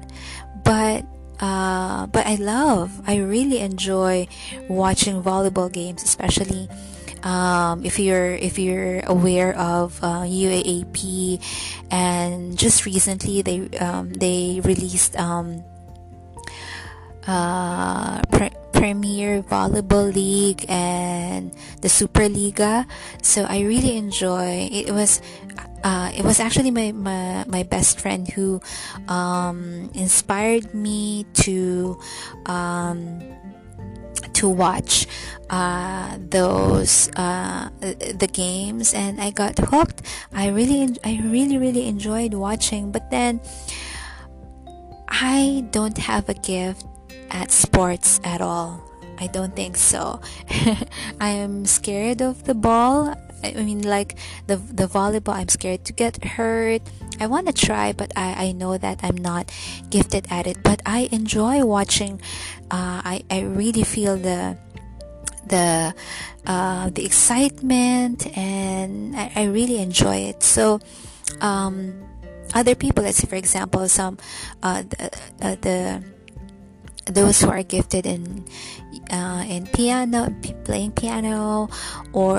But 0.65 1.07
uh, 1.41 2.07
but 2.07 2.27
I 2.27 2.37
love, 2.37 3.03
I 3.07 3.19
really 3.19 3.61
enjoy 3.61 4.29
watching 4.69 5.23
volleyball 5.23 5.71
games, 5.71 6.03
especially 6.03 6.69
um, 7.23 7.85
if 7.85 7.99
you're 7.99 8.35
if 8.35 8.59
you're 8.59 9.01
aware 9.01 9.57
of 9.57 9.99
uh, 10.03 10.23
UAAP, 10.23 11.43
and 11.91 12.57
just 12.57 12.87
recently 12.87 13.43
they 13.43 13.69
um, 13.79 14.13
they 14.13 14.61
released 14.63 15.19
um, 15.19 15.65
uh, 17.27 18.23
pre- 18.31 18.55
Premier 18.73 19.43
Volleyball 19.43 20.15
League 20.15 20.65
and 20.69 21.51
the 21.81 21.89
Superliga. 21.89 22.87
So 23.23 23.45
I 23.49 23.61
really 23.61 23.97
enjoy. 23.97 24.69
It 24.71 24.93
was 24.93 25.21
uh, 25.87 26.11
it 26.17 26.25
was 26.25 26.41
actually 26.41 26.73
my, 26.73 26.91
my, 26.91 27.45
my 27.47 27.63
best 27.63 28.01
friend 28.01 28.27
who 28.27 28.61
um, 29.07 29.89
inspired 29.95 30.75
me 30.75 31.25
to 31.33 31.97
um, 32.47 33.23
to 34.33 34.49
watch 34.49 35.07
uh, 35.49 36.19
those 36.19 37.09
uh, 37.15 37.71
the 37.79 38.29
games. 38.33 38.95
And 38.95 39.21
I 39.21 39.31
got 39.31 39.59
hooked. 39.59 40.03
I 40.35 40.49
really 40.49 40.91
I 41.05 41.23
really 41.23 41.57
really 41.57 41.87
enjoyed 41.87 42.35
watching. 42.35 42.91
But 42.91 43.09
then 43.13 43.41
I 45.09 45.69
don't 45.71 45.99
have 45.99 46.29
a 46.29 46.35
gift 46.35 46.85
at 47.31 47.53
sports 47.53 48.19
at 48.25 48.41
all. 48.41 48.83
I 49.19 49.29
don't 49.29 49.55
think 49.55 49.77
so. 49.77 50.21
I 51.21 51.31
am 51.31 51.65
scared 51.65 52.21
of 52.21 52.43
the 52.43 52.55
ball 52.55 53.15
I 53.45 53.63
mean 53.63 53.83
like 53.83 54.19
the 54.47 54.57
the 54.57 54.87
volleyball 54.87 55.35
I'm 55.35 55.49
scared 55.49 55.85
to 55.85 55.93
get 55.93 56.25
hurt 56.25 56.83
I 57.19 57.27
want 57.27 57.47
to 57.47 57.53
try, 57.53 57.93
but 57.93 58.13
I, 58.17 58.49
I 58.49 58.53
know 58.53 58.77
that 58.77 59.01
I'm 59.03 59.17
not 59.17 59.51
gifted 59.91 60.27
at 60.31 60.47
it. 60.47 60.63
But 60.63 60.83
I 60.85 61.09
enjoy 61.13 61.65
watching. 61.65 62.21
Uh, 62.71 63.01
I 63.05 63.25
I 63.31 63.41
really 63.41 63.83
feel 63.83 64.17
the 64.17 64.57
the 65.47 65.95
uh, 66.47 66.91
the 66.91 67.05
excitement, 67.05 68.27
and 68.37 69.17
I, 69.17 69.33
I 69.35 69.45
really 69.45 69.79
enjoy 69.79 70.17
it. 70.33 70.43
So. 70.43 70.81
Um, 71.41 72.03
other 72.55 72.77
people, 72.77 73.03
let's 73.03 73.19
say 73.19 73.27
for 73.27 73.35
example, 73.35 73.89
some 73.89 74.19
uh, 74.63 74.83
the, 74.83 75.11
uh, 75.43 75.57
the 75.61 76.05
those 77.07 77.41
who 77.41 77.49
are 77.49 77.63
gifted 77.63 78.07
in 78.07 78.45
uh, 79.11 79.45
in 79.49 79.67
piano, 79.67 80.35
playing 80.65 80.93
piano, 80.93 81.69
or 82.13 82.39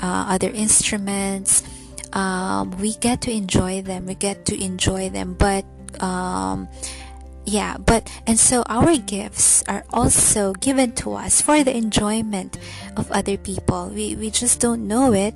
uh, 0.00 0.24
other 0.30 0.50
instruments 0.50 1.62
um, 2.14 2.70
we 2.78 2.94
get 2.94 3.20
to 3.22 3.30
enjoy 3.30 3.82
them 3.82 4.06
we 4.06 4.14
get 4.14 4.46
to 4.46 4.54
enjoy 4.62 5.10
them 5.10 5.34
but 5.34 5.64
um, 6.00 6.68
yeah 7.44 7.76
but 7.76 8.08
and 8.26 8.38
so 8.38 8.62
our 8.66 8.96
gifts 8.96 9.62
are 9.68 9.84
also 9.92 10.54
given 10.54 10.92
to 10.92 11.12
us 11.12 11.42
for 11.42 11.62
the 11.62 11.76
enjoyment 11.76 12.56
of 12.96 13.10
other 13.10 13.36
people. 13.36 13.90
We, 13.90 14.16
we 14.16 14.30
just 14.30 14.60
don't 14.60 14.88
know 14.88 15.12
it 15.12 15.34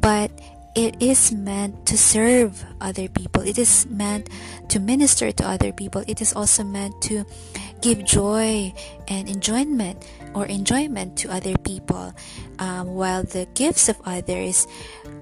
but 0.00 0.32
it 0.74 1.00
is 1.00 1.30
meant 1.30 1.86
to 1.86 1.96
serve 1.96 2.64
other 2.80 3.06
people. 3.08 3.42
It 3.42 3.58
is 3.58 3.86
meant 3.86 4.28
to 4.68 4.80
minister 4.80 5.32
to 5.32 5.46
other 5.46 5.72
people 5.72 6.02
it 6.06 6.20
is 6.20 6.32
also 6.32 6.64
meant 6.64 7.00
to 7.02 7.24
give 7.80 8.04
joy 8.04 8.72
and 9.08 9.28
enjoyment 9.28 10.04
or 10.34 10.46
enjoyment 10.46 11.16
to 11.16 11.30
other 11.30 11.56
people 11.58 12.12
um, 12.58 12.94
while 12.94 13.22
the 13.22 13.46
gifts 13.54 13.88
of 13.88 14.00
others 14.04 14.66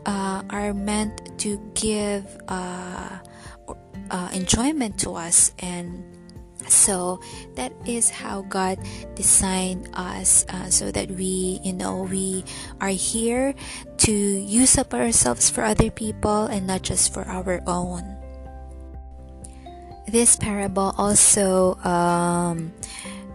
uh, 0.07 0.43
are 0.51 0.72
meant 0.72 1.38
to 1.38 1.59
give 1.74 2.24
uh, 2.49 3.18
uh, 4.11 4.28
enjoyment 4.32 4.99
to 5.01 5.14
us. 5.14 5.53
And 5.59 6.05
so 6.68 7.20
that 7.57 7.72
is 7.86 8.09
how 8.09 8.43
god 8.43 8.78
designed 9.14 9.88
us 9.95 10.47
uh, 10.49 10.70
so 10.70 10.93
that 10.93 11.11
we 11.11 11.59
you 11.64 11.72
know 11.72 12.07
we 12.07 12.45
are 12.80 12.95
here 12.95 13.53
to 13.99 14.12
use 14.12 14.78
up 14.78 14.95
ourselves 14.95 15.51
for 15.51 15.64
other 15.64 15.90
people 15.90 16.47
and 16.47 16.66
not 16.66 16.82
just 16.82 17.12
for 17.12 17.26
our 17.26 17.61
own 17.66 18.12
this 20.07 20.37
parable 20.37 20.95
also 20.99 21.75
um, 21.85 22.73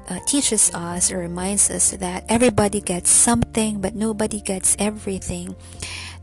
uh, 0.09 0.19
teaches 0.25 0.71
us 0.73 1.11
or 1.11 1.17
reminds 1.17 1.69
us 1.69 1.91
that 1.91 2.23
everybody 2.29 2.81
gets 2.81 3.09
something 3.09 3.81
but 3.81 3.95
nobody 3.95 4.41
gets 4.41 4.75
everything 4.79 5.55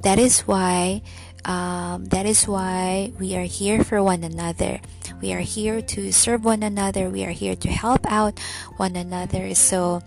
that 0.03 0.19
is 0.19 0.41
why 0.43 1.03
um, 1.45 2.07
that 2.07 2.25
is 2.27 2.49
why 2.49 3.13
we 3.21 3.37
are 3.37 3.45
here 3.45 3.85
for 3.85 4.03
one 4.03 4.25
another. 4.25 4.81
We 5.21 5.33
are 5.33 5.45
here 5.45 5.83
to 5.83 6.13
serve 6.13 6.45
one 6.45 6.63
another. 6.63 7.11
We 7.11 7.25
are 7.25 7.37
here 7.37 7.55
to 7.57 7.69
help 7.69 8.07
out 8.11 8.39
one 8.77 8.97
another. 8.97 9.55
So, 9.55 10.01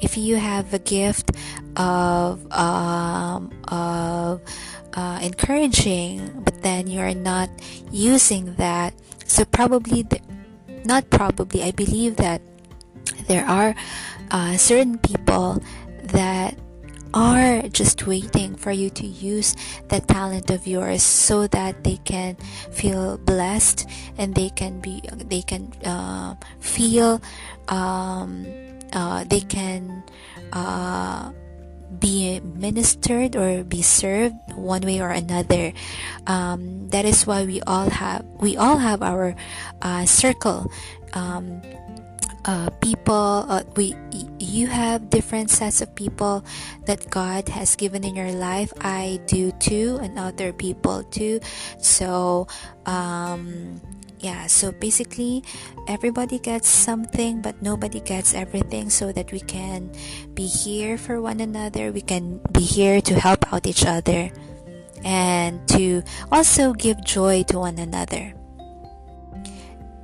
if 0.00 0.16
you 0.16 0.36
have 0.36 0.74
a 0.74 0.78
gift 0.78 1.32
of 1.76 2.44
um, 2.52 3.50
of 3.68 4.42
uh, 4.94 5.18
encouraging, 5.22 6.42
but 6.44 6.62
then 6.62 6.86
you 6.86 7.00
are 7.00 7.14
not 7.14 7.48
using 7.90 8.54
that, 8.56 8.92
so 9.32 9.46
probably 9.46 10.02
the, 10.02 10.20
not 10.84 11.08
probably. 11.08 11.62
I 11.62 11.70
believe 11.70 12.16
that 12.16 12.42
there 13.26 13.46
are 13.48 13.74
uh, 14.30 14.56
certain 14.58 14.98
people 14.98 15.62
that 16.12 16.58
are 17.14 17.62
just 17.68 18.06
waiting 18.06 18.54
for 18.56 18.72
you 18.72 18.90
to 18.90 19.06
use 19.06 19.56
that 19.88 20.08
talent 20.08 20.50
of 20.50 20.66
yours 20.66 21.02
so 21.02 21.46
that 21.48 21.84
they 21.84 21.96
can 22.04 22.36
feel 22.70 23.16
blessed 23.18 23.88
and 24.18 24.34
they 24.34 24.48
can 24.50 24.80
be 24.80 25.00
they 25.16 25.42
can 25.42 25.72
uh, 25.84 26.34
feel 26.60 27.20
um, 27.68 28.46
uh, 28.92 29.24
they 29.24 29.40
can 29.40 30.02
uh, 30.52 31.32
be 31.98 32.40
ministered 32.40 33.36
or 33.36 33.64
be 33.64 33.82
served 33.82 34.34
one 34.54 34.82
way 34.82 35.00
or 35.00 35.10
another. 35.10 35.72
Um, 36.26 36.88
that 36.88 37.04
is 37.04 37.26
why 37.26 37.44
we 37.44 37.60
all 37.62 37.90
have 37.90 38.24
we 38.40 38.56
all 38.56 38.78
have 38.78 39.02
our 39.02 39.34
uh, 39.82 40.04
circle. 40.06 40.70
Um, 41.12 41.60
uh, 42.44 42.70
people 42.80 43.46
uh, 43.48 43.62
we 43.76 43.94
you 44.38 44.66
have 44.66 45.10
different 45.10 45.50
sets 45.50 45.80
of 45.80 45.94
people 45.94 46.44
that 46.86 47.08
god 47.10 47.48
has 47.48 47.76
given 47.76 48.04
in 48.04 48.16
your 48.16 48.32
life. 48.32 48.72
I 48.80 49.20
do 49.26 49.52
too 49.62 49.98
and 50.02 50.18
other 50.18 50.52
people 50.52 51.04
too. 51.04 51.40
So 51.78 52.48
um 52.86 53.80
yeah 54.18 54.46
so 54.46 54.72
basically 54.72 55.42
everybody 55.88 56.38
gets 56.38 56.68
something 56.68 57.42
but 57.42 57.60
nobody 57.62 58.00
gets 58.00 58.34
everything 58.34 58.90
so 58.90 59.12
that 59.12 59.32
we 59.32 59.40
can 59.40 59.90
be 60.34 60.46
here 60.46 60.96
for 60.98 61.20
one 61.20 61.40
another. 61.40 61.92
We 61.92 62.00
can 62.00 62.40
be 62.52 62.62
here 62.62 63.00
to 63.02 63.14
help 63.18 63.52
out 63.52 63.66
each 63.66 63.84
other 63.86 64.30
and 65.04 65.66
to 65.68 66.02
also 66.30 66.72
give 66.72 67.02
joy 67.04 67.42
to 67.44 67.58
one 67.58 67.78
another. 67.78 68.34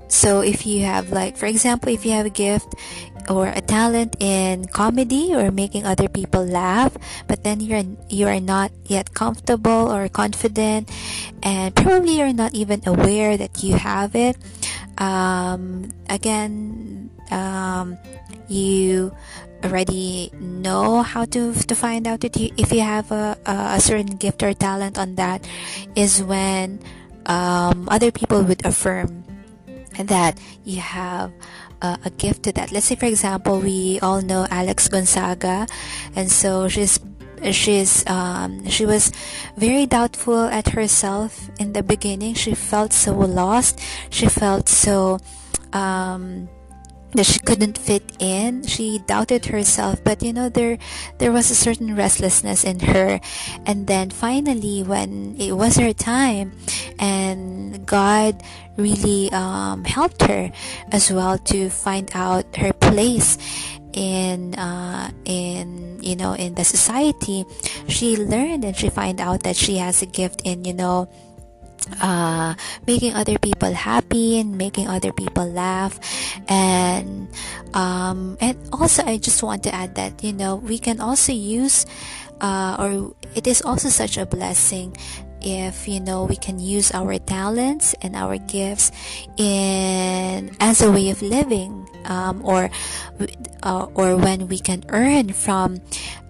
So 0.08 0.40
if 0.40 0.66
you 0.66 0.84
have 0.84 1.12
like 1.12 1.36
for 1.36 1.46
example 1.46 1.92
if 1.92 2.04
you 2.04 2.12
have 2.12 2.26
a 2.26 2.32
gift 2.32 2.74
or 3.28 3.46
a 3.46 3.60
talent 3.60 4.16
in 4.20 4.64
comedy 4.64 5.34
or 5.34 5.52
making 5.52 5.84
other 5.84 6.08
people 6.08 6.44
laugh 6.44 6.96
but 7.28 7.44
then 7.44 7.60
you're 7.60 7.84
you 8.08 8.26
are 8.26 8.40
not 8.40 8.72
yet 8.86 9.12
comfortable 9.12 9.92
or 9.92 10.08
confident 10.08 10.88
and 11.42 11.76
probably 11.76 12.16
you're 12.16 12.32
not 12.32 12.54
even 12.54 12.80
aware 12.88 13.36
that 13.36 13.62
you 13.62 13.76
have 13.76 14.16
it 14.16 14.36
um, 14.99 15.90
again 16.11 17.11
um, 17.30 17.96
you 18.49 19.12
already 19.64 20.30
know 20.38 21.03
how 21.03 21.24
to 21.24 21.53
to 21.55 21.74
find 21.74 22.07
out 22.07 22.20
that 22.20 22.36
you, 22.36 22.51
if 22.57 22.72
you 22.72 22.80
have 22.80 23.11
a, 23.11 23.36
a 23.46 23.80
certain 23.80 24.16
gift 24.18 24.42
or 24.42 24.55
talent 24.55 24.99
on 24.99 25.14
that 25.16 25.42
is 25.96 26.22
when 26.22 26.78
um, 27.26 27.88
other 27.90 28.11
people 28.11 28.42
would 28.42 28.64
affirm 28.64 29.24
that 29.99 30.38
you 30.64 30.80
have 30.80 31.32
uh, 31.82 31.96
a 32.05 32.11
gift 32.11 32.44
to 32.44 32.53
that. 32.53 32.70
Let's 32.70 32.86
say 32.86 32.94
for 32.94 33.07
example 33.07 33.59
we 33.61 33.99
all 34.01 34.22
know 34.22 34.46
alex 34.51 34.88
gonzaga 34.88 35.66
and 36.14 36.30
so 36.30 36.68
she's 36.68 36.99
she's 37.53 38.07
um, 38.07 38.66
she 38.66 38.86
was 38.86 39.12
very 39.57 39.86
doubtful 39.86 40.47
at 40.49 40.68
herself 40.68 41.51
in 41.59 41.72
the 41.72 41.82
beginning. 41.82 42.34
She 42.34 42.55
felt 42.55 42.93
so 42.93 43.12
lost. 43.14 43.80
She 44.11 44.26
felt 44.26 44.68
so 44.68 45.18
um, 45.72 46.49
that 47.12 47.24
she 47.24 47.39
couldn't 47.41 47.78
fit 47.78 48.03
in. 48.18 48.66
She 48.66 49.01
doubted 49.07 49.47
herself 49.47 50.03
but 50.05 50.22
you 50.22 50.32
know 50.32 50.49
there 50.49 50.78
there 51.18 51.32
was 51.32 51.51
a 51.51 51.55
certain 51.55 51.97
restlessness 51.97 52.64
in 52.64 52.80
her. 52.80 53.20
And 53.66 53.86
then 53.86 54.11
finally 54.11 54.82
when 54.82 55.36
it 55.39 55.53
was 55.53 55.76
her 55.76 55.93
time 55.93 56.53
and 56.99 57.86
god 57.86 58.43
really 58.76 59.30
um, 59.32 59.84
helped 59.84 60.22
her 60.22 60.51
as 60.93 61.11
well 61.11 61.39
to 61.51 61.68
find 61.68 62.11
out 62.14 62.45
her 62.57 62.72
place 62.72 63.39
in 63.99 64.55
uh, 64.55 65.11
in 65.26 65.99
you 65.99 66.14
know 66.14 66.38
in 66.38 66.55
the 66.55 66.62
society 66.62 67.42
she 67.90 68.14
learned 68.14 68.62
and 68.62 68.78
she 68.78 68.86
find 68.88 69.18
out 69.18 69.42
that 69.42 69.59
she 69.59 69.82
has 69.82 70.01
a 70.01 70.07
gift 70.07 70.40
in 70.46 70.62
you 70.62 70.72
know 70.72 71.11
uh, 72.01 72.55
making 72.86 73.14
other 73.14 73.38
people 73.38 73.72
happy 73.72 74.38
and 74.38 74.57
making 74.59 74.88
other 74.88 75.12
people 75.12 75.46
laugh. 75.46 75.99
And 76.49 77.28
um, 77.74 78.36
and 78.40 78.57
also 78.72 79.03
I 79.05 79.18
just 79.18 79.42
want 79.42 79.62
to 79.64 79.74
add 79.74 79.94
that 79.96 80.22
you 80.22 80.32
know 80.32 80.57
we 80.57 80.78
can 80.78 81.01
also 81.01 81.32
use 81.32 81.86
uh, 82.40 82.76
or 82.78 83.14
it 83.34 83.46
is 83.46 83.62
also 83.62 83.88
such 83.88 84.16
a 84.16 84.26
blessing 84.26 84.96
if 85.41 85.89
you 85.89 86.01
know 86.01 86.24
we 86.24 86.36
can 86.36 86.59
use 86.59 86.91
our 86.93 87.18
talents 87.18 87.95
and 88.03 88.16
our 88.16 88.39
gifts 88.39 88.91
in 89.36 90.55
as 90.61 90.82
a 90.82 90.91
way 90.91 91.11
of 91.11 91.22
living 91.22 91.89
um, 92.05 92.45
or 92.45 92.70
uh, 93.62 93.86
or 93.95 94.16
when 94.16 94.49
we 94.49 94.59
can 94.59 94.84
earn 94.89 95.32
from 95.32 95.80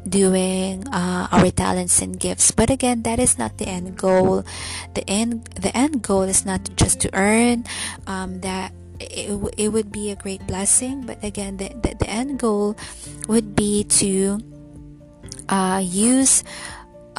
doing 0.08 0.86
uh, 0.88 1.28
our 1.30 1.50
talents 1.50 2.00
and 2.00 2.18
gifts. 2.18 2.50
But 2.50 2.70
again 2.70 3.02
that 3.02 3.18
is 3.18 3.38
not 3.38 3.58
the 3.58 3.68
end 3.68 3.96
goal. 3.96 4.44
The 4.94 5.08
end 5.08 5.44
the 5.56 5.74
end 5.76 6.02
goal 6.02 6.22
is 6.22 6.44
not 6.44 6.68
just 6.76 7.00
to 7.00 7.10
earn 7.14 7.64
um, 8.06 8.40
that 8.40 8.72
it, 9.00 9.30
it 9.56 9.68
would 9.70 9.92
be 9.92 10.10
a 10.10 10.16
great 10.16 10.46
blessing. 10.46 11.06
But 11.06 11.22
again 11.22 11.56
the, 11.56 11.68
the, 11.80 11.94
the 11.98 12.10
end 12.10 12.38
goal 12.38 12.76
would 13.28 13.54
be 13.54 13.84
to 14.02 14.40
uh, 15.48 15.80
use 15.84 16.44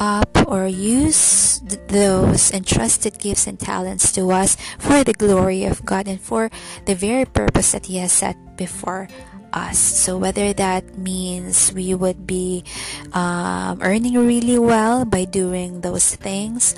up 0.00 0.32
or 0.48 0.66
use 0.66 1.60
th- 1.60 1.78
those 1.92 2.50
entrusted 2.50 3.20
gifts 3.20 3.46
and 3.46 3.60
talents 3.60 4.10
to 4.16 4.32
us 4.32 4.56
for 4.80 5.04
the 5.04 5.12
glory 5.12 5.68
of 5.68 5.84
God 5.84 6.08
and 6.08 6.18
for 6.18 6.50
the 6.86 6.96
very 6.96 7.28
purpose 7.28 7.72
that 7.72 7.86
He 7.86 8.00
has 8.00 8.10
set 8.10 8.34
before 8.56 9.06
us. 9.52 9.78
So, 9.78 10.16
whether 10.16 10.52
that 10.54 10.96
means 10.96 11.72
we 11.72 11.94
would 11.94 12.26
be 12.26 12.64
um, 13.12 13.78
earning 13.82 14.16
really 14.16 14.58
well 14.58 15.04
by 15.04 15.26
doing 15.28 15.82
those 15.82 16.16
things, 16.16 16.74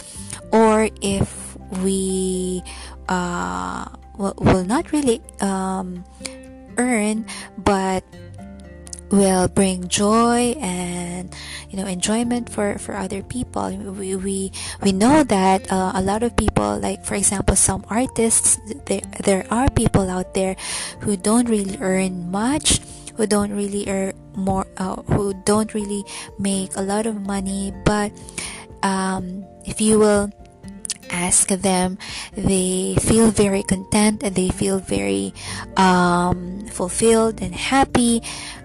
or 0.51 0.91
if 1.01 1.57
we 1.81 2.63
uh, 3.09 3.87
will, 4.19 4.35
will 4.37 4.65
not 4.65 4.91
really 4.91 5.23
um, 5.41 6.05
earn 6.79 7.27
but 7.59 8.05
will 9.13 9.47
bring 9.47 9.87
joy 9.89 10.57
and 10.57 11.29
you 11.69 11.77
know 11.77 11.87
enjoyment 11.87 12.49
for 12.49 12.81
for 12.81 12.97
other 12.97 13.23
people. 13.23 13.69
We 13.71 14.17
we, 14.17 14.53
we 14.83 14.91
know 14.91 15.23
that 15.23 15.71
uh, 15.71 15.93
a 15.95 16.03
lot 16.03 16.25
of 16.25 16.35
people 16.35 16.81
like 16.81 17.05
for 17.05 17.15
example 17.15 17.55
some 17.55 17.85
artists 17.93 18.59
there 18.87 19.05
there 19.23 19.45
are 19.53 19.69
people 19.71 20.09
out 20.09 20.35
there 20.35 20.57
who 21.05 21.17
don't 21.17 21.47
really 21.49 21.77
earn 21.81 22.33
much 22.33 22.81
who 23.17 23.27
don't 23.27 23.53
really 23.53 23.85
earn 23.89 24.17
more 24.35 24.67
uh, 24.79 24.97
who 25.13 25.35
don't 25.45 25.75
really 25.75 26.05
make 26.39 26.75
a 26.77 26.83
lot 26.83 27.05
of 27.07 27.21
money 27.21 27.73
but 27.85 28.11
um, 28.83 29.45
if 29.65 29.81
you 29.81 29.99
will 29.99 30.33
ask 31.11 31.49
them 31.49 31.99
they 32.33 32.97
feel 33.01 33.31
very 33.31 33.63
content 33.63 34.23
and 34.25 34.35
they 34.35 34.49
feel 34.49 34.79
very 34.79 35.35
um, 35.77 36.65
fulfilled 36.73 37.43
and 37.43 37.55
happy 37.55 38.23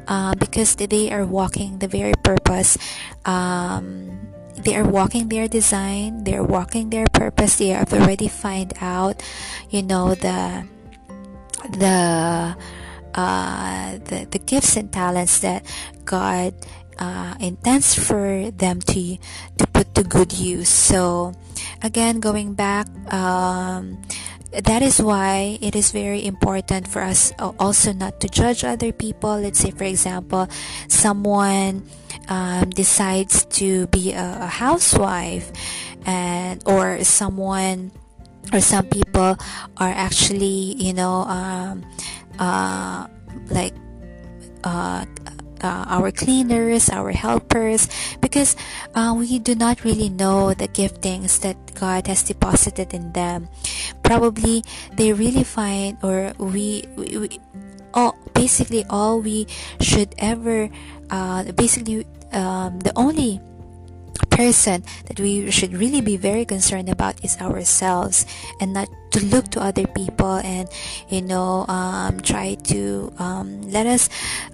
uh, 0.07 0.33
because 0.35 0.75
they 0.75 1.11
are 1.11 1.25
walking 1.25 1.79
the 1.79 1.87
very 1.87 2.13
purpose 2.23 2.77
um, 3.25 4.11
they 4.55 4.75
are 4.75 4.87
walking 4.87 5.29
their 5.29 5.47
design 5.47 6.23
they're 6.23 6.43
walking 6.43 6.89
their 6.89 7.05
purpose 7.13 7.57
they 7.57 7.69
have 7.69 7.93
already 7.93 8.27
find 8.27 8.73
out 8.81 9.21
you 9.69 9.83
know 9.83 10.15
the 10.15 10.65
the 11.77 12.55
uh, 13.17 13.97
the, 14.05 14.27
the 14.29 14.39
gifts 14.39 14.77
and 14.77 14.93
talents 14.93 15.39
that 15.39 15.65
God 16.05 16.53
uh, 16.99 17.33
intends 17.39 17.95
for 17.95 18.51
them 18.51 18.79
to 18.81 19.17
to 19.57 19.67
put 19.73 19.93
to 19.95 20.03
good 20.03 20.33
use. 20.33 20.69
So 20.69 21.33
again, 21.81 22.19
going 22.19 22.53
back, 22.53 22.87
um, 23.11 24.01
that 24.51 24.81
is 24.81 25.01
why 25.01 25.57
it 25.61 25.75
is 25.75 25.91
very 25.91 26.25
important 26.25 26.87
for 26.87 27.01
us 27.01 27.33
also 27.59 27.91
not 27.93 28.19
to 28.21 28.29
judge 28.29 28.63
other 28.63 28.91
people. 28.91 29.39
Let's 29.39 29.59
say, 29.59 29.71
for 29.71 29.83
example, 29.83 30.47
someone 30.87 31.87
um, 32.29 32.69
decides 32.71 33.45
to 33.59 33.87
be 33.87 34.13
a, 34.13 34.39
a 34.41 34.47
housewife, 34.47 35.51
and 36.05 36.63
or 36.65 37.03
someone 37.03 37.91
or 38.53 38.61
some 38.61 38.85
people 38.87 39.35
are 39.77 39.91
actually, 39.91 40.75
you 40.79 40.93
know, 40.93 41.27
um, 41.27 41.83
uh, 42.39 43.07
like 43.49 43.73
uh, 44.63 45.05
uh, 45.61 45.85
our 45.87 46.11
cleaners, 46.11 46.89
our 46.89 47.11
helpers, 47.11 47.89
because 48.21 48.55
uh, 48.95 49.15
we 49.17 49.39
do 49.39 49.55
not 49.55 49.83
really 49.83 50.09
know 50.09 50.53
the 50.53 50.67
giftings 50.67 51.39
that 51.41 51.57
God 51.75 52.07
has 52.07 52.23
deposited 52.23 52.93
in 52.93 53.13
them. 53.13 53.49
Probably 54.03 54.63
they 54.93 55.13
really 55.13 55.43
find, 55.43 55.97
or 56.03 56.33
we, 56.37 56.85
we, 56.95 57.17
we 57.17 57.39
all 57.93 58.17
basically 58.33 58.85
all 58.89 59.21
we 59.21 59.47
should 59.81 60.13
ever, 60.17 60.69
uh, 61.09 61.51
basically 61.53 62.05
um, 62.31 62.79
the 62.79 62.91
only 62.95 63.41
person 64.29 64.83
that 65.05 65.19
we 65.19 65.49
should 65.51 65.73
really 65.73 66.01
be 66.01 66.17
very 66.17 66.45
concerned 66.45 66.89
about 66.89 67.23
is 67.23 67.37
ourselves 67.37 68.25
and 68.59 68.73
not 68.73 68.89
to 69.11 69.23
look 69.25 69.47
to 69.49 69.61
other 69.61 69.87
people 69.87 70.37
and 70.43 70.69
you 71.09 71.21
know 71.21 71.65
um, 71.67 72.19
try 72.19 72.55
to 72.55 73.11
um, 73.19 73.61
let 73.71 73.87
us 73.87 74.09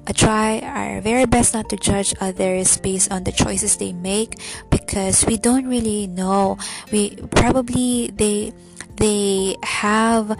uh, 0.07 0.13
try 0.13 0.59
our 0.59 1.01
very 1.01 1.25
best 1.25 1.53
not 1.53 1.67
to 1.69 1.77
judge 1.77 2.13
others 2.21 2.77
based 2.77 3.11
on 3.11 3.23
the 3.23 3.31
choices 3.31 3.77
they 3.77 3.91
make 3.93 4.39
because 4.69 5.25
we 5.25 5.37
don't 5.37 5.67
really 5.67 6.07
know. 6.07 6.57
We 6.91 7.15
probably 7.31 8.11
they 8.13 8.53
they 8.95 9.57
have 9.63 10.37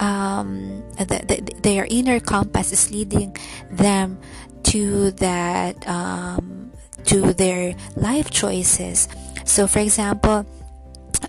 um, 0.00 0.82
the, 0.98 1.24
the, 1.26 1.60
their 1.60 1.86
inner 1.90 2.20
compass 2.20 2.72
is 2.72 2.90
leading 2.90 3.36
them 3.70 4.18
to 4.64 5.10
that 5.12 5.76
um, 5.88 6.65
to 7.06 7.32
their 7.32 7.74
life 7.96 8.30
choices. 8.30 9.08
So, 9.44 9.66
for 9.66 9.78
example, 9.78 10.46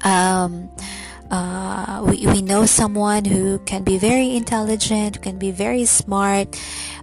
um, 0.03 0.69
uh, 1.29 2.03
we, 2.07 2.25
we 2.25 2.41
know 2.41 2.65
someone 2.65 3.25
who 3.25 3.59
can 3.59 3.83
be 3.83 3.97
very 3.97 4.35
intelligent, 4.35 5.21
can 5.21 5.37
be 5.37 5.51
very 5.51 5.85
smart, 5.85 6.55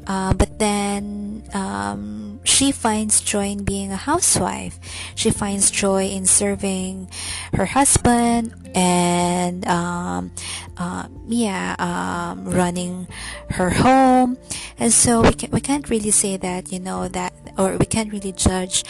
uh, 0.06 0.34
but 0.34 0.58
then 0.58 1.42
um, 1.54 2.40
she 2.44 2.72
finds 2.72 3.20
joy 3.20 3.46
in 3.46 3.64
being 3.64 3.92
a 3.92 3.96
housewife. 3.96 4.78
She 5.14 5.30
finds 5.30 5.70
joy 5.70 6.06
in 6.06 6.26
serving 6.26 7.08
her 7.54 7.66
husband 7.66 8.54
and 8.74 9.66
um, 9.66 10.32
uh, 10.76 11.08
yeah, 11.28 11.76
um, 11.78 12.50
running 12.50 13.08
her 13.50 13.70
home. 13.70 14.36
And 14.78 14.92
so 14.92 15.22
we 15.22 15.32
can, 15.32 15.50
we 15.50 15.60
can't 15.60 15.88
really 15.88 16.10
say 16.10 16.36
that 16.36 16.72
you 16.72 16.80
know 16.80 17.08
that, 17.08 17.32
or 17.56 17.76
we 17.76 17.86
can't 17.86 18.12
really 18.12 18.32
judge 18.32 18.84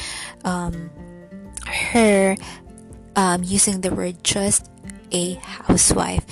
um, 0.45 0.91
her 1.67 2.37
um, 3.17 3.45
using 3.45 3.81
the 3.81 3.95
word 3.95 4.23
just 4.25 4.69
a 5.15 5.35
housewife. 5.65 6.27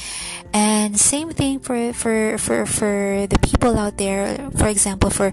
And 0.53 1.01
same 1.01 1.31
thing 1.31 1.61
for 1.61 1.95
for 1.95 2.37
for 2.37 2.67
for 2.67 3.25
the 3.25 3.39
people 3.41 3.79
out 3.79 3.97
there. 3.97 4.37
For 4.59 4.69
example 4.69 5.09
for 5.09 5.33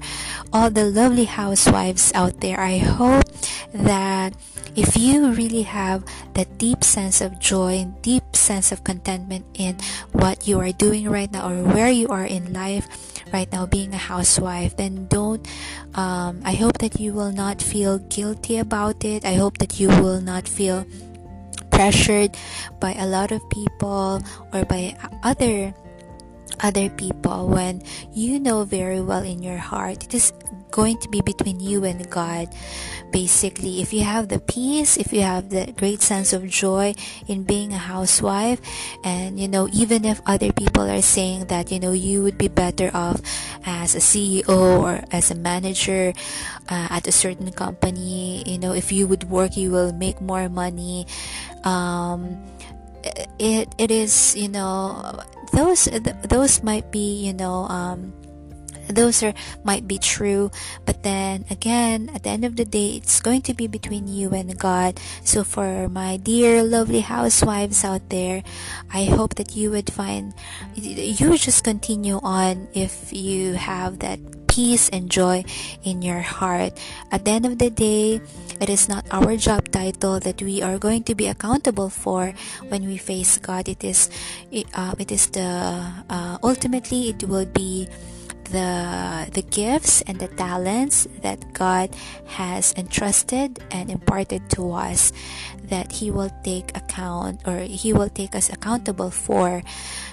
all 0.54 0.70
the 0.70 0.86
lovely 0.86 1.26
housewives 1.26 2.12
out 2.16 2.42
there 2.42 2.60
i 2.60 2.78
hope 2.78 3.26
that 3.74 4.34
if 4.76 4.96
you 4.98 5.32
really 5.34 5.64
have 5.64 6.04
that 6.34 6.48
deep 6.58 6.84
sense 6.84 7.22
of 7.22 7.40
joy 7.40 7.78
and 7.80 8.02
deep 8.02 8.24
sense 8.36 8.72
of 8.72 8.84
contentment 8.84 9.46
in 9.54 9.76
what 10.12 10.48
you 10.48 10.60
are 10.60 10.72
doing 10.72 11.10
right 11.10 11.32
now 11.32 11.50
or 11.50 11.64
where 11.74 11.90
you 11.90 12.08
are 12.08 12.26
in 12.26 12.54
life 12.54 12.88
right 13.34 13.52
now 13.52 13.66
being 13.66 13.94
a 13.94 13.98
housewife 13.98 14.76
then 14.78 15.06
don't 15.08 15.48
um, 15.96 16.42
i 16.46 16.54
hope 16.54 16.78
that 16.80 17.00
you 17.00 17.14
will 17.14 17.32
not 17.32 17.62
feel 17.62 18.00
guilty 18.10 18.58
about 18.58 19.04
it. 19.04 19.26
I 19.26 19.36
hope 19.36 19.58
that 19.60 19.80
you 19.80 19.90
will 19.90 20.22
not 20.22 20.48
feel 20.48 20.86
pressured 21.80 22.36
by 22.82 22.92
a 23.00 23.08
lot 23.08 23.32
of 23.32 23.40
people 23.48 24.20
or 24.52 24.66
by 24.66 24.94
other 25.24 25.74
other 26.62 26.90
people 26.90 27.48
when 27.48 27.82
you 28.14 28.40
know 28.40 28.64
very 28.64 29.02
well 29.02 29.24
in 29.24 29.42
your 29.42 29.58
heart 29.58 30.04
it 30.04 30.14
is 30.14 30.34
going 30.72 30.98
to 31.00 31.10
be 31.10 31.22
between 31.22 31.60
you 31.60 31.84
and 31.84 32.10
God. 32.10 32.50
Basically, 33.12 33.82
if 33.82 33.92
you 33.92 34.04
have 34.04 34.30
the 34.30 34.40
peace, 34.40 34.98
if 34.98 35.12
you 35.12 35.22
have 35.22 35.50
the 35.50 35.74
great 35.78 36.02
sense 36.02 36.34
of 36.34 36.46
joy 36.48 36.94
in 37.28 37.44
being 37.44 37.74
a 37.74 37.82
housewife, 37.82 38.62
and 39.04 39.40
you 39.40 39.48
know, 39.48 39.68
even 39.74 40.06
if 40.06 40.22
other 40.26 40.54
people 40.54 40.86
are 40.86 41.02
saying 41.02 41.48
that 41.48 41.72
you 41.72 41.80
know 41.80 41.92
you 41.92 42.22
would 42.22 42.38
be 42.38 42.48
better 42.48 42.92
off 42.94 43.22
as 43.66 43.96
a 43.96 44.04
CEO 44.04 44.48
or 44.80 45.02
as 45.12 45.32
a 45.32 45.36
manager 45.36 46.14
uh, 46.70 46.88
at 46.90 47.08
a 47.08 47.12
certain 47.12 47.52
company, 47.52 48.44
you 48.46 48.58
know, 48.58 48.74
if 48.74 48.92
you 48.92 49.08
would 49.08 49.26
work, 49.26 49.58
you 49.58 49.72
will 49.72 49.92
make 49.94 50.22
more 50.22 50.50
money. 50.50 51.08
Um, 51.64 52.46
it 53.40 53.74
it 53.78 53.92
is 53.92 54.36
you 54.36 54.50
know 54.50 55.20
those 55.52 55.86
those 56.28 56.64
might 56.64 56.92
be 56.92 57.26
you 57.26 57.34
know 57.34 57.66
um, 57.70 58.14
those 58.90 59.22
are 59.22 59.34
might 59.64 59.88
be 59.88 59.98
true 59.98 60.50
but 60.86 61.04
then 61.04 61.46
again 61.50 62.10
at 62.14 62.24
the 62.24 62.30
end 62.30 62.44
of 62.44 62.56
the 62.56 62.66
day 62.66 62.98
it's 62.98 63.22
going 63.22 63.42
to 63.42 63.54
be 63.54 63.68
between 63.68 64.08
you 64.08 64.32
and 64.32 64.58
god. 64.58 65.00
So 65.24 65.44
for 65.44 65.90
my 65.90 66.18
dear 66.18 66.64
lovely 66.64 67.02
housewives 67.02 67.84
out 67.84 68.10
there 68.10 68.44
i 68.92 69.06
hope 69.06 69.36
that 69.36 69.56
you 69.56 69.72
would 69.72 69.92
find 69.92 70.34
you 70.76 71.38
just 71.38 71.64
continue 71.64 72.20
on 72.24 72.68
if 72.74 73.14
you 73.14 73.54
have 73.54 74.00
that 74.00 74.20
peace 74.50 74.90
and 74.90 75.10
joy 75.10 75.46
in 75.84 76.02
your 76.02 76.20
heart. 76.20 76.74
At 77.12 77.24
the 77.24 77.32
end 77.32 77.46
of 77.46 77.60
the 77.60 77.70
day 77.70 78.20
it 78.60 78.70
is 78.70 78.90
not 78.90 79.06
our 79.12 79.36
job 79.36 79.72
title 79.72 80.20
that 80.20 80.42
we 80.42 80.62
are 80.62 80.78
going 80.78 81.04
to 81.04 81.16
be 81.16 81.28
accountable 81.28 81.90
for 81.90 82.34
when 82.68 82.86
we 82.86 82.98
face 82.98 83.38
god. 83.38 83.68
It 83.68 83.84
is 83.84 84.10
uh, 84.74 84.96
it 85.00 85.12
is 85.12 85.28
the 85.32 85.84
uh, 86.10 86.38
ultimately 86.44 87.10
it 87.10 87.24
will 87.24 87.46
be 87.46 87.88
the 88.52 89.30
the 89.32 89.42
gifts 89.42 90.02
and 90.04 90.20
the 90.20 90.28
talents 90.28 91.08
that 91.22 91.54
God 91.54 91.94
has 92.26 92.74
entrusted 92.78 93.62
and 93.72 93.90
imparted 93.90 94.50
to 94.58 94.74
us 94.74 95.14
that 95.70 95.92
he 95.92 96.10
will 96.10 96.34
take 96.44 96.76
account 96.76 97.46
or 97.46 97.60
he 97.60 97.94
will 97.94 98.10
take 98.10 98.36
us 98.36 98.50
accountable 98.50 99.12
for. 99.12 99.62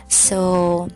So 0.08 0.88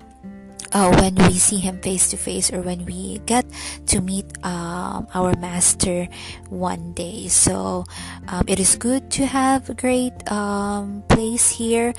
uh, 0.72 0.90
when 1.01 1.14
we 1.26 1.34
see 1.38 1.59
him 1.59 1.80
face 1.80 2.10
to 2.10 2.16
face 2.16 2.52
or 2.52 2.60
when 2.60 2.84
we 2.84 3.18
get 3.26 3.44
to 3.86 4.01
meet 4.01 4.26
um, 4.44 5.06
our 5.14 5.34
master 5.38 6.09
one 6.48 6.92
day. 6.92 7.28
So 7.28 7.84
um, 8.28 8.44
it 8.47 8.60
is 8.60 8.76
good 8.76 9.10
to 9.18 9.26
have 9.26 9.68
a 9.70 9.74
great 9.74 10.14
um, 10.30 11.02
place 11.09 11.51
here 11.51 11.92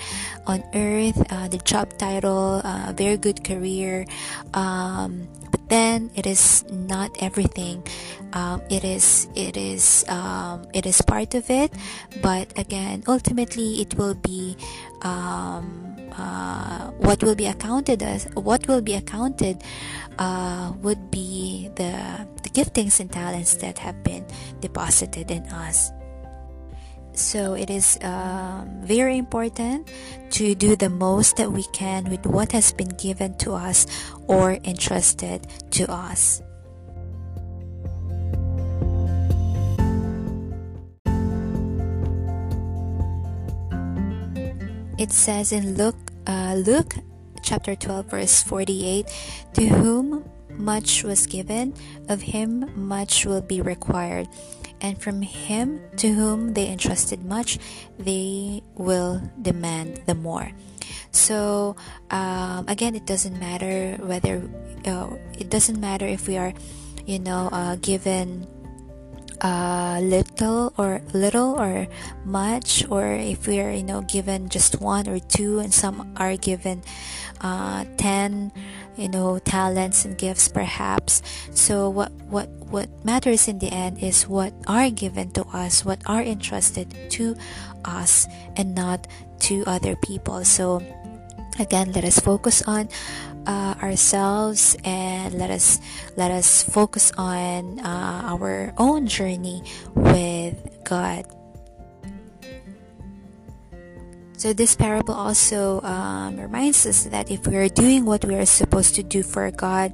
on 0.48 0.64
earth. 0.74 1.20
Uh, 1.32 1.48
the 1.48 1.58
job 1.60 1.98
title 1.98 2.62
uh, 2.64 2.94
very 2.96 3.18
good 3.18 3.44
career. 3.44 4.06
Um, 4.54 5.28
but 5.52 5.68
then 5.70 6.12
it 6.16 6.26
is 6.26 6.64
not 6.72 7.12
everything. 7.20 7.84
Um, 8.34 8.62
it 8.70 8.84
is 8.84 9.28
it 9.36 9.58
is 9.58 10.06
um, 10.08 10.68
it 10.74 10.86
is 10.86 11.02
part 11.02 11.36
of 11.36 11.50
it. 11.50 11.72
But 12.22 12.58
again 12.58 13.04
ultimately 13.08 13.82
it 13.82 13.96
will 13.96 14.16
be 14.16 14.56
um, 15.02 15.91
uh, 16.18 16.92
what 16.98 17.24
will 17.24 17.36
be 17.36 17.46
accounted 17.48 18.04
as 18.04 18.28
what 18.34 18.68
will 18.68 18.82
be 18.82 18.94
accounted 18.96 19.64
uh, 20.20 20.74
would 20.82 21.12
be 21.12 21.70
the, 21.76 22.28
the 22.44 22.50
giftings 22.50 23.00
and 23.00 23.12
talents 23.12 23.56
that 23.56 23.78
have 23.78 24.04
been 24.04 24.26
deposited 24.60 25.32
in 25.32 25.44
us. 25.48 25.92
So 27.14 27.56
it 27.56 27.70
is 27.70 27.98
um, 28.02 28.70
very 28.84 29.18
important 29.18 29.92
to 30.32 30.56
do 30.56 30.76
the 30.76 30.90
most 30.90 31.36
that 31.38 31.52
we 31.52 31.64
can 31.74 32.10
with 32.10 32.26
what 32.26 32.52
has 32.54 32.72
been 32.72 32.90
given 32.90 33.36
to 33.40 33.54
us 33.54 33.86
or 34.28 34.58
entrusted 34.64 35.46
to 35.72 35.92
us 35.92 36.42
it 45.02 45.12
says 45.12 45.52
in 45.52 45.74
Luke, 45.74 45.98
uh, 46.28 46.54
Luke 46.54 46.94
chapter 47.42 47.76
12, 47.76 48.06
verse 48.06 48.44
48 48.44 49.10
To 49.56 49.66
whom 49.66 50.30
much 50.54 51.04
was 51.04 51.26
given, 51.26 51.74
of 52.08 52.22
him 52.22 52.70
much 52.76 53.26
will 53.26 53.42
be 53.42 53.62
required. 53.62 54.30
And 54.80 55.02
from 55.02 55.24
him 55.24 55.82
to 55.98 56.14
whom 56.14 56.54
they 56.54 56.70
entrusted 56.70 57.26
much, 57.26 57.58
they 57.98 58.62
will 58.76 59.22
demand 59.42 60.02
the 60.06 60.14
more. 60.14 60.52
So, 61.10 61.76
um, 62.12 62.66
again, 62.68 62.94
it 62.94 63.08
doesn't 63.08 63.40
matter 63.40 63.98
whether, 64.06 64.38
uh, 64.86 65.18
it 65.34 65.50
doesn't 65.50 65.80
matter 65.82 66.06
if 66.06 66.28
we 66.28 66.38
are, 66.38 66.54
you 67.08 67.18
know, 67.18 67.50
uh, 67.52 67.76
given 67.82 68.46
uh, 69.42 70.00
little 70.02 70.74
or 70.78 71.02
little 71.14 71.60
or 71.60 71.88
much 72.26 72.86
or 72.90 73.14
if 73.14 73.48
we 73.48 73.60
are 73.60 73.72
you 73.72 73.84
know 73.84 74.02
given 74.02 74.50
just 74.50 74.80
one 74.80 75.10
or 75.10 75.20
two 75.20 75.60
and 75.60 75.74
some 75.74 76.14
are 76.18 76.38
given 76.38 76.82
uh, 77.42 77.84
10 77.98 78.52
you 78.98 79.10
know 79.10 79.40
talents 79.40 80.06
and 80.06 80.18
gifts 80.18 80.48
perhaps. 80.48 81.22
So 81.54 81.90
what 81.90 82.12
what 82.30 82.50
what 82.70 82.90
matters 83.04 83.48
in 83.48 83.58
the 83.60 83.72
end 83.74 83.98
is 84.04 84.28
what 84.28 84.54
are 84.68 84.90
given 84.90 85.32
to 85.32 85.44
us 85.50 85.84
what 85.84 86.00
are 86.06 86.22
entrusted 86.22 86.94
to 87.18 87.36
us 87.84 88.28
and 88.56 88.76
not 88.76 89.08
to 89.50 89.64
other 89.66 89.96
people. 89.96 90.46
So 90.46 90.86
again 91.60 91.92
let 91.94 92.06
us 92.06 92.20
focus 92.20 92.62
on 92.68 92.90
uh, 93.48 93.76
ourselves 93.82 94.76
and 94.84 95.34
let 95.34 95.50
us 95.50 95.80
let 96.16 96.32
us 96.32 96.64
focus 96.64 97.12
on 97.18 97.80
uh, 97.80 98.22
our 98.26 98.74
own 98.78 99.08
journey 99.08 99.64
with 99.96 100.56
God. 100.84 101.26
So 104.42 104.54
this 104.54 104.76
parable 104.76 105.14
also 105.14 105.82
um, 105.82 106.42
reminds 106.42 106.88
us 106.88 107.06
that 107.14 107.30
if 107.30 107.46
we 107.46 107.58
are 107.58 107.70
doing 107.70 108.06
what 108.06 108.26
we 108.26 108.34
are 108.34 108.46
supposed 108.50 108.96
to 108.96 109.04
do 109.04 109.22
for 109.22 109.52
God 109.52 109.94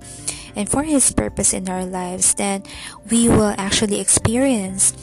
and 0.55 0.69
for 0.69 0.83
His 0.83 1.11
purpose 1.11 1.51
in 1.51 1.67
our 1.67 1.83
lives, 1.83 2.33
then 2.35 2.63
we 3.11 3.27
will 3.27 3.53
actually 3.57 3.99
experience 3.99 4.95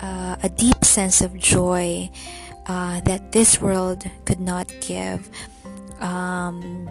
uh, 0.00 0.36
a 0.42 0.50
deep 0.50 0.84
sense 0.84 1.22
of 1.22 1.38
joy 1.38 2.10
uh, 2.66 3.00
that 3.08 3.32
this 3.32 3.62
world 3.62 4.04
could 4.26 4.40
not 4.40 4.68
give. 4.82 5.30
Um, 6.00 6.86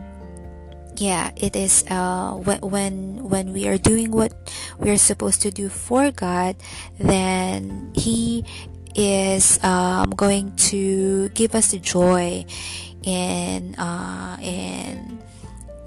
yeah 1.02 1.32
it 1.36 1.56
is 1.56 1.84
uh, 1.90 2.38
when 2.38 3.18
when 3.26 3.54
we 3.54 3.68
are 3.68 3.78
doing 3.82 4.12
what 4.12 4.32
we 4.78 4.94
are 4.94 5.02
supposed 5.02 5.42
to 5.42 5.50
do 5.50 5.68
for 5.68 6.12
god 6.12 6.56
then 7.00 7.90
he 7.96 8.46
is 8.94 9.58
um, 9.64 10.12
going 10.12 10.54
to 10.56 11.28
give 11.30 11.56
us 11.56 11.72
the 11.72 11.80
joy 11.80 12.46
in 13.02 13.74
uh, 13.82 14.38
in 14.42 15.18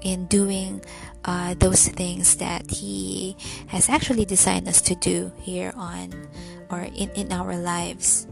in 0.03 0.25
doing 0.27 0.83
uh, 1.23 1.55
those 1.63 1.87
things 1.87 2.35
that 2.35 2.69
he 2.69 3.37
has 3.67 3.87
actually 3.87 4.25
designed 4.25 4.67
us 4.67 4.81
to 4.81 4.95
do 4.95 5.31
here 5.39 5.71
on 5.77 6.11
or 6.69 6.81
in, 6.93 7.09
in 7.15 7.31
our 7.31 7.55
lives 7.55 8.27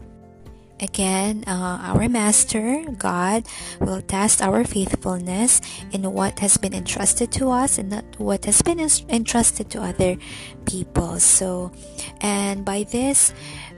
Again, 0.80 1.44
uh, 1.46 1.94
our 1.94 2.08
Master, 2.08 2.84
God, 2.98 3.46
will 3.78 4.02
test 4.02 4.42
our 4.42 4.64
faithfulness 4.64 5.62
in 5.92 6.02
what 6.12 6.40
has 6.40 6.56
been 6.58 6.74
entrusted 6.74 7.30
to 7.38 7.50
us 7.50 7.78
and 7.78 8.02
what 8.18 8.44
has 8.44 8.60
been 8.60 8.80
entrusted 8.80 9.70
to 9.70 9.80
other 9.80 10.16
people. 10.66 11.20
So, 11.20 11.70
and 12.20 12.64
by 12.64 12.84
this, 12.90 13.32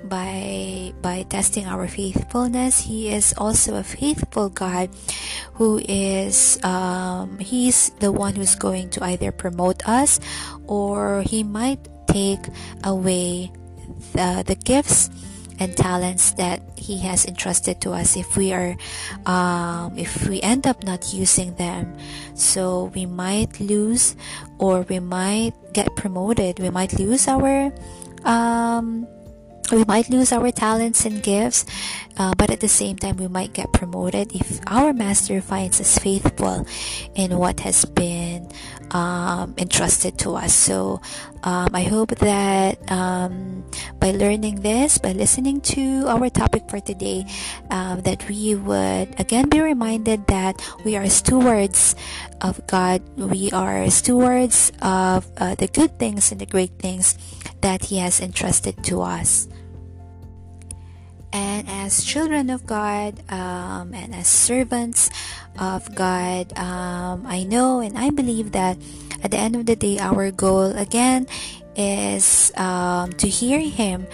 by 0.08 0.94
by 1.02 1.24
testing 1.28 1.66
our 1.66 1.86
faithfulness, 1.86 2.80
He 2.88 3.12
is 3.12 3.34
also 3.36 3.76
a 3.76 3.84
faithful 3.84 4.48
God, 4.48 4.88
who 5.60 5.78
is 5.84 6.58
um, 6.64 7.38
He's 7.38 7.90
the 8.00 8.10
one 8.10 8.34
who's 8.36 8.56
going 8.56 8.88
to 8.96 9.04
either 9.04 9.32
promote 9.32 9.86
us, 9.86 10.18
or 10.66 11.20
He 11.28 11.44
might 11.44 11.88
take 12.08 12.48
away 12.84 13.52
the, 14.12 14.44
the 14.46 14.54
gifts 14.54 15.10
and 15.58 15.76
talents 15.76 16.32
that 16.32 16.60
he 16.76 16.98
has 17.00 17.24
entrusted 17.24 17.80
to 17.82 17.92
us. 17.92 18.16
If 18.16 18.36
we 18.36 18.52
are 18.52 18.76
um, 19.26 19.96
if 19.98 20.28
we 20.28 20.40
end 20.42 20.66
up 20.66 20.84
not 20.84 21.12
using 21.12 21.54
them 21.56 21.96
so 22.34 22.92
we 22.94 23.06
might 23.06 23.58
lose 23.60 24.16
or 24.58 24.82
we 24.82 24.98
might 24.98 25.52
get 25.72 25.94
promoted. 25.96 26.58
We 26.58 26.70
might 26.70 26.98
lose 26.98 27.28
our 27.28 27.72
um, 28.24 29.06
we 29.72 29.84
might 29.84 30.08
lose 30.10 30.32
our 30.32 30.50
talents 30.52 31.04
and 31.04 31.22
gifts, 31.22 31.64
uh, 32.18 32.34
but 32.38 32.50
at 32.50 32.60
the 32.60 32.68
same 32.68 32.96
time, 32.96 33.16
we 33.16 33.26
might 33.26 33.52
get 33.52 33.72
promoted 33.72 34.32
if 34.34 34.60
our 34.66 34.92
master 34.92 35.40
finds 35.40 35.80
us 35.80 35.98
faithful 35.98 36.66
in 37.14 37.36
what 37.36 37.60
has 37.60 37.84
been 37.84 38.48
um, 38.90 39.54
entrusted 39.58 40.18
to 40.20 40.36
us. 40.36 40.54
So 40.54 41.00
um, 41.42 41.70
I 41.74 41.84
hope 41.84 42.10
that 42.18 42.78
um, 42.90 43.64
by 43.98 44.10
learning 44.10 44.60
this, 44.60 44.98
by 44.98 45.12
listening 45.12 45.60
to 45.72 46.06
our 46.08 46.28
topic 46.30 46.68
for 46.68 46.80
today, 46.80 47.24
um, 47.70 48.02
that 48.02 48.28
we 48.28 48.54
would 48.54 49.18
again 49.20 49.48
be 49.48 49.60
reminded 49.60 50.26
that 50.26 50.60
we 50.84 50.96
are 50.96 51.08
stewards 51.08 51.94
of 52.40 52.64
God. 52.66 53.02
We 53.16 53.50
are 53.52 53.88
stewards 53.90 54.72
of 54.82 55.26
uh, 55.36 55.54
the 55.54 55.68
good 55.68 55.98
things 55.98 56.32
and 56.32 56.40
the 56.40 56.46
great 56.46 56.78
things 56.78 57.16
that 57.60 57.86
He 57.86 57.98
has 57.98 58.20
entrusted 58.20 58.82
to 58.84 59.02
us. 59.02 59.48
And 61.32 61.68
as 61.68 62.04
children 62.04 62.50
of 62.50 62.66
God 62.66 63.20
um, 63.30 63.92
and 63.94 64.14
as 64.14 64.26
servants 64.26 65.10
of 65.58 65.94
God, 65.94 66.56
um, 66.58 67.26
I 67.26 67.44
know 67.44 67.80
and 67.80 67.98
I 67.98 68.10
believe 68.10 68.52
that 68.52 68.78
at 69.22 69.30
the 69.30 69.38
end 69.38 69.56
of 69.56 69.66
the 69.66 69.76
day, 69.76 69.98
our 69.98 70.30
goal 70.30 70.72
again 70.76 71.26
is 71.76 72.52
um, 72.56 73.12
to 73.14 73.28
hear 73.28 73.60
Him 73.60 74.06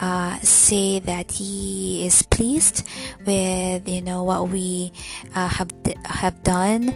uh, 0.00 0.38
say 0.40 0.98
that 1.00 1.30
He 1.32 2.06
is 2.06 2.22
pleased 2.22 2.86
with 3.24 3.88
you 3.88 4.02
know 4.02 4.22
what 4.22 4.48
we 4.48 4.92
uh, 5.34 5.48
have 5.48 5.70
have 6.04 6.42
done 6.42 6.94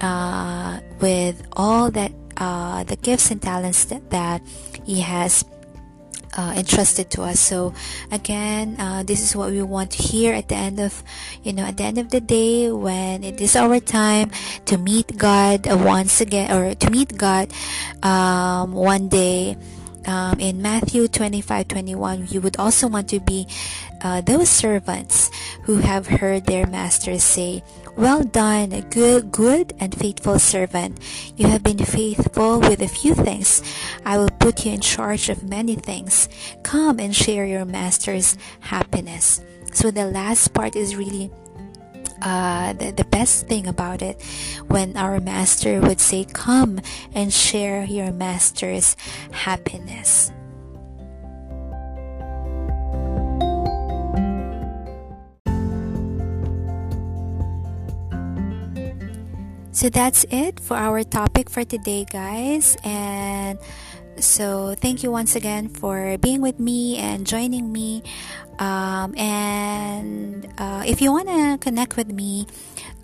uh, 0.00 0.80
with 1.00 1.42
all 1.52 1.90
that 1.90 2.12
uh, 2.36 2.84
the 2.84 2.96
gifts 2.96 3.30
and 3.30 3.40
talents 3.40 3.84
that, 3.86 4.10
that 4.10 4.42
He 4.84 5.00
has 5.00 5.44
uh, 6.36 6.54
entrusted 6.56 7.10
to 7.10 7.22
us. 7.22 7.40
So 7.40 7.74
again, 8.10 8.76
uh, 8.78 9.02
this 9.02 9.22
is 9.22 9.34
what 9.34 9.50
we 9.50 9.62
want 9.62 9.92
to 9.92 10.02
hear 10.02 10.34
at 10.34 10.48
the 10.48 10.56
end 10.56 10.80
of, 10.80 11.02
you 11.42 11.52
know, 11.52 11.64
at 11.64 11.76
the 11.76 11.84
end 11.84 11.98
of 11.98 12.10
the 12.10 12.20
day 12.20 12.70
when 12.70 13.24
it 13.24 13.40
is 13.40 13.56
our 13.56 13.80
time 13.80 14.30
to 14.66 14.78
meet 14.78 15.16
God 15.16 15.66
once 15.66 16.20
again, 16.20 16.50
or 16.52 16.74
to 16.74 16.90
meet 16.90 17.16
God 17.16 17.50
um, 18.02 18.72
one 18.72 19.08
day. 19.08 19.56
Um, 20.06 20.40
in 20.40 20.62
Matthew 20.62 21.08
25 21.08 21.68
21, 21.68 22.28
you 22.30 22.40
would 22.40 22.56
also 22.56 22.88
want 22.88 23.10
to 23.10 23.20
be 23.20 23.46
uh, 24.00 24.22
those 24.22 24.48
servants 24.48 25.30
who 25.64 25.76
have 25.76 26.06
heard 26.06 26.46
their 26.46 26.66
master 26.66 27.18
say, 27.18 27.62
well 27.96 28.22
done, 28.24 28.72
a 28.72 28.82
good, 28.82 29.30
good 29.32 29.72
and 29.80 29.94
faithful 29.94 30.38
servant. 30.38 30.98
You 31.36 31.48
have 31.48 31.62
been 31.62 31.78
faithful 31.78 32.60
with 32.60 32.80
a 32.82 32.88
few 32.88 33.14
things. 33.14 33.62
I 34.04 34.18
will 34.18 34.30
put 34.38 34.64
you 34.64 34.72
in 34.72 34.80
charge 34.80 35.28
of 35.28 35.42
many 35.48 35.74
things. 35.74 36.28
Come 36.62 36.98
and 36.98 37.14
share 37.14 37.44
your 37.44 37.64
master's 37.64 38.36
happiness. 38.60 39.40
So 39.72 39.90
the 39.90 40.06
last 40.06 40.52
part 40.52 40.76
is 40.76 40.96
really 40.96 41.30
uh, 42.22 42.72
the, 42.74 42.92
the 42.92 43.04
best 43.04 43.46
thing 43.46 43.66
about 43.66 44.02
it 44.02 44.22
when 44.68 44.96
our 44.96 45.20
master 45.20 45.80
would 45.80 46.00
say, 46.00 46.24
Come 46.24 46.80
and 47.14 47.32
share 47.32 47.84
your 47.84 48.12
master's 48.12 48.96
happiness. 49.30 50.32
So 59.80 59.88
that's 59.88 60.28
it 60.28 60.60
for 60.60 60.76
our 60.76 61.00
topic 61.02 61.48
for 61.48 61.64
today, 61.64 62.04
guys. 62.04 62.76
And 62.84 63.58
so 64.20 64.76
thank 64.76 65.02
you 65.02 65.10
once 65.10 65.36
again 65.36 65.72
for 65.72 66.18
being 66.18 66.42
with 66.42 66.60
me 66.60 66.98
and 66.98 67.26
joining 67.26 67.72
me. 67.72 68.02
Um, 68.58 69.16
and 69.16 70.44
uh, 70.58 70.84
if 70.84 71.00
you 71.00 71.10
want 71.10 71.32
to 71.32 71.56
connect 71.64 71.96
with 71.96 72.12
me, 72.12 72.44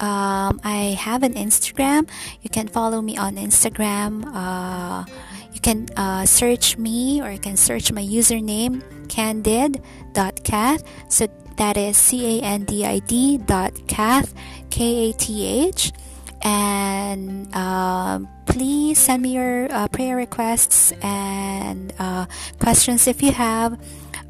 um, 0.04 0.60
I 0.64 1.00
have 1.00 1.22
an 1.22 1.32
Instagram. 1.32 2.10
You 2.42 2.50
can 2.50 2.68
follow 2.68 3.00
me 3.00 3.16
on 3.16 3.36
Instagram. 3.36 4.28
Uh, 4.28 5.08
you 5.54 5.60
can 5.60 5.88
uh, 5.96 6.26
search 6.26 6.76
me 6.76 7.22
or 7.22 7.32
you 7.32 7.40
can 7.40 7.56
search 7.56 7.90
my 7.90 8.04
username 8.04 8.84
candid.kath. 9.08 10.84
So 11.08 11.26
that 11.56 11.78
is 11.78 11.96
C 11.96 12.36
A 12.36 12.44
N 12.44 12.64
D 12.64 12.84
I 12.84 12.98
D 12.98 13.38
dot 13.38 13.72
kath, 13.88 14.34
K 14.68 15.08
A 15.08 15.12
T 15.14 15.46
H 15.72 15.90
and 16.46 17.52
um, 17.56 18.28
please 18.46 18.98
send 18.98 19.22
me 19.22 19.34
your 19.34 19.66
uh, 19.72 19.88
prayer 19.88 20.16
requests 20.16 20.92
and 21.02 21.92
uh, 21.98 22.26
questions 22.60 23.08
if 23.08 23.20
you 23.20 23.32
have. 23.32 23.74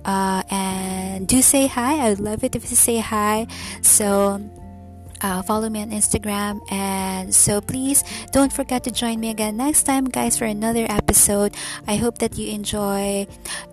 Uh, 0.05 0.43
and 0.51 1.29
do 1.29 1.43
say 1.43 1.67
hi. 1.67 2.07
I 2.07 2.11
would 2.11 2.21
love 2.21 2.43
it 2.43 2.57
if 2.57 2.71
you 2.71 2.77
say 2.77 2.99
hi. 2.99 3.47
So 3.83 4.41
uh, 5.21 5.43
follow 5.43 5.69
me 5.69 5.83
on 5.83 5.91
Instagram. 5.91 6.61
And 6.71 7.35
so 7.35 7.61
please 7.61 8.05
don't 8.33 8.53
forget 8.53 8.85
to 8.85 8.91
join 8.91 9.21
me 9.21 9.31
again 9.31 9.57
next 9.57 9.85
time, 9.85 10.05
guys, 10.05 10.39
for 10.39 10.45
another 10.45 10.87
episode. 10.89 11.55
I 11.87 11.97
hope 11.97 12.19
that 12.19 12.39
you 12.39 12.53
enjoy. 12.53 13.27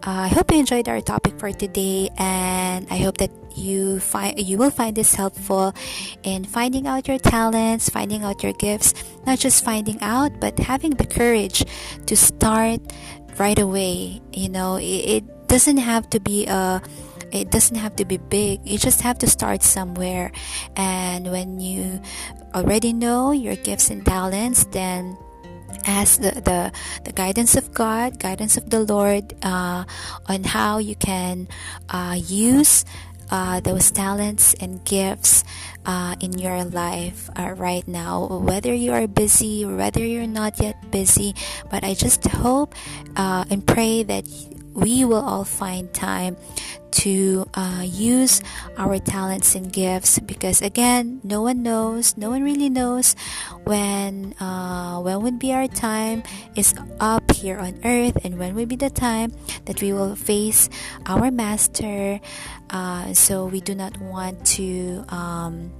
Uh, 0.06 0.26
I 0.26 0.28
hope 0.28 0.52
you 0.52 0.60
enjoyed 0.60 0.88
our 0.88 1.02
topic 1.02 1.40
for 1.40 1.52
today, 1.52 2.10
and 2.18 2.88
I 2.90 2.98
hope 2.98 3.18
that 3.18 3.32
you 3.56 4.00
find 4.00 4.40
you 4.40 4.58
will 4.58 4.72
find 4.72 4.96
this 4.96 5.14
helpful 5.14 5.74
in 6.24 6.44
finding 6.44 6.88
out 6.88 7.08
your 7.08 7.20
talents, 7.20 7.90
finding 7.90 8.24
out 8.24 8.44
your 8.44 8.54
gifts. 8.54 8.94
Not 9.26 9.40
just 9.40 9.64
finding 9.64 10.02
out, 10.02 10.40
but 10.40 10.60
having 10.60 10.92
the 10.92 11.06
courage 11.06 11.64
to 12.08 12.16
start 12.18 12.82
right 13.38 13.60
away. 13.60 14.22
You 14.34 14.50
know, 14.50 14.76
it, 14.78 15.24
it 15.24 15.48
doesn't 15.48 15.78
have 15.78 16.10
to 16.12 16.20
be 16.20 16.46
a 16.48 16.82
it 17.34 17.52
doesn't 17.52 17.78
have 17.78 17.96
to 17.96 18.06
be 18.06 18.18
big 18.18 18.62
you 18.64 18.78
just 18.78 19.02
have 19.02 19.18
to 19.18 19.28
start 19.28 19.64
somewhere 19.64 20.32
and 20.78 21.32
when 21.32 21.60
you 21.60 22.00
already 22.56 22.94
know 22.94 23.32
your 23.32 23.56
gifts 23.56 23.90
and 23.90 24.06
talents 24.06 24.66
then 24.72 25.18
ask 25.86 26.22
the, 26.22 26.32
the, 26.32 26.72
the 27.04 27.12
guidance 27.12 27.56
of 27.56 27.74
God, 27.74 28.20
guidance 28.20 28.58
of 28.58 28.70
the 28.70 28.82
Lord 28.82 29.34
uh, 29.44 29.84
on 30.28 30.44
how 30.44 30.78
you 30.78 30.96
can 30.96 31.48
uh, 31.90 32.16
use 32.18 32.86
uh, 33.32 33.60
those 33.62 33.90
talents 33.92 34.54
and 34.60 34.84
gifts 34.86 35.44
uh, 35.86 36.16
in 36.20 36.38
your 36.38 36.64
life 36.64 37.30
uh, 37.36 37.54
right 37.58 37.88
now. 37.88 38.28
Whether 38.28 38.74
you 38.74 38.94
are 38.94 39.08
busy, 39.08 39.66
whether 39.66 40.06
you're 40.06 40.28
not 40.28 40.60
yet 40.60 40.92
busy, 40.92 41.34
but 41.70 41.84
I 41.84 41.94
just 41.94 42.26
hope 42.28 42.76
uh, 43.16 43.46
and 43.50 43.66
pray 43.66 44.04
that 44.04 44.28
we 44.74 45.06
will 45.06 45.24
all 45.24 45.46
find 45.46 45.94
time 45.94 46.38
to 46.92 47.48
uh, 47.56 47.82
use 47.84 48.42
our 48.78 49.00
talents 49.00 49.56
and 49.56 49.74
gifts 49.74 50.20
because 50.20 50.62
again 50.62 51.20
no 51.24 51.42
one 51.42 51.64
knows 51.64 52.16
no 52.18 52.30
one 52.30 52.44
really 52.44 52.70
knows 52.70 53.16
when 53.64 54.34
uh, 54.40 55.00
when 55.02 55.22
would 55.22 55.40
be 55.40 55.52
our 55.52 55.68
time 55.68 56.22
is 56.56 56.74
up 57.00 57.24
here 57.32 57.58
on 57.58 57.80
earth 57.84 58.18
and 58.24 58.38
when 58.38 58.54
will 58.54 58.66
be 58.66 58.76
the 58.76 58.90
time 58.90 59.34
that 59.66 59.82
we 59.82 59.92
will 59.94 60.16
face 60.16 60.70
our 61.06 61.32
master. 61.32 62.20
Uh, 62.70 63.14
so 63.14 63.46
we 63.46 63.62
do 63.62 63.76
not 63.76 63.98
want 64.00 64.46
to 64.46 65.04
um, 65.10 65.72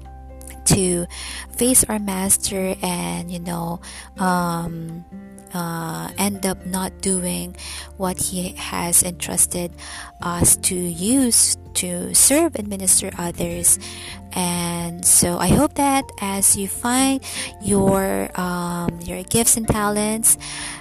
to 0.66 1.06
face 1.58 1.84
our 1.86 2.00
master 2.00 2.76
and 2.82 3.32
you 3.32 3.40
know 3.40 3.80
um, 4.18 5.04
uh, 5.54 6.10
end 6.18 6.46
up 6.46 6.66
not 6.66 7.02
doing 7.02 7.56
what 7.98 8.18
He 8.18 8.54
has 8.58 9.04
entrusted 9.04 9.72
us 10.22 10.56
to 10.58 10.76
use 10.76 11.58
to 11.74 12.14
serve 12.14 12.56
and 12.56 12.68
minister 12.68 13.12
others. 13.18 13.80
And 14.34 15.06
so 15.06 15.38
I 15.38 15.48
hope 15.48 15.76
that 15.76 16.06
as 16.22 16.58
you 16.58 16.68
find 16.68 17.22
your 17.62 18.30
um, 18.40 19.00
your 19.02 19.22
gifts 19.24 19.58
and 19.58 19.68
talents, 19.68 20.38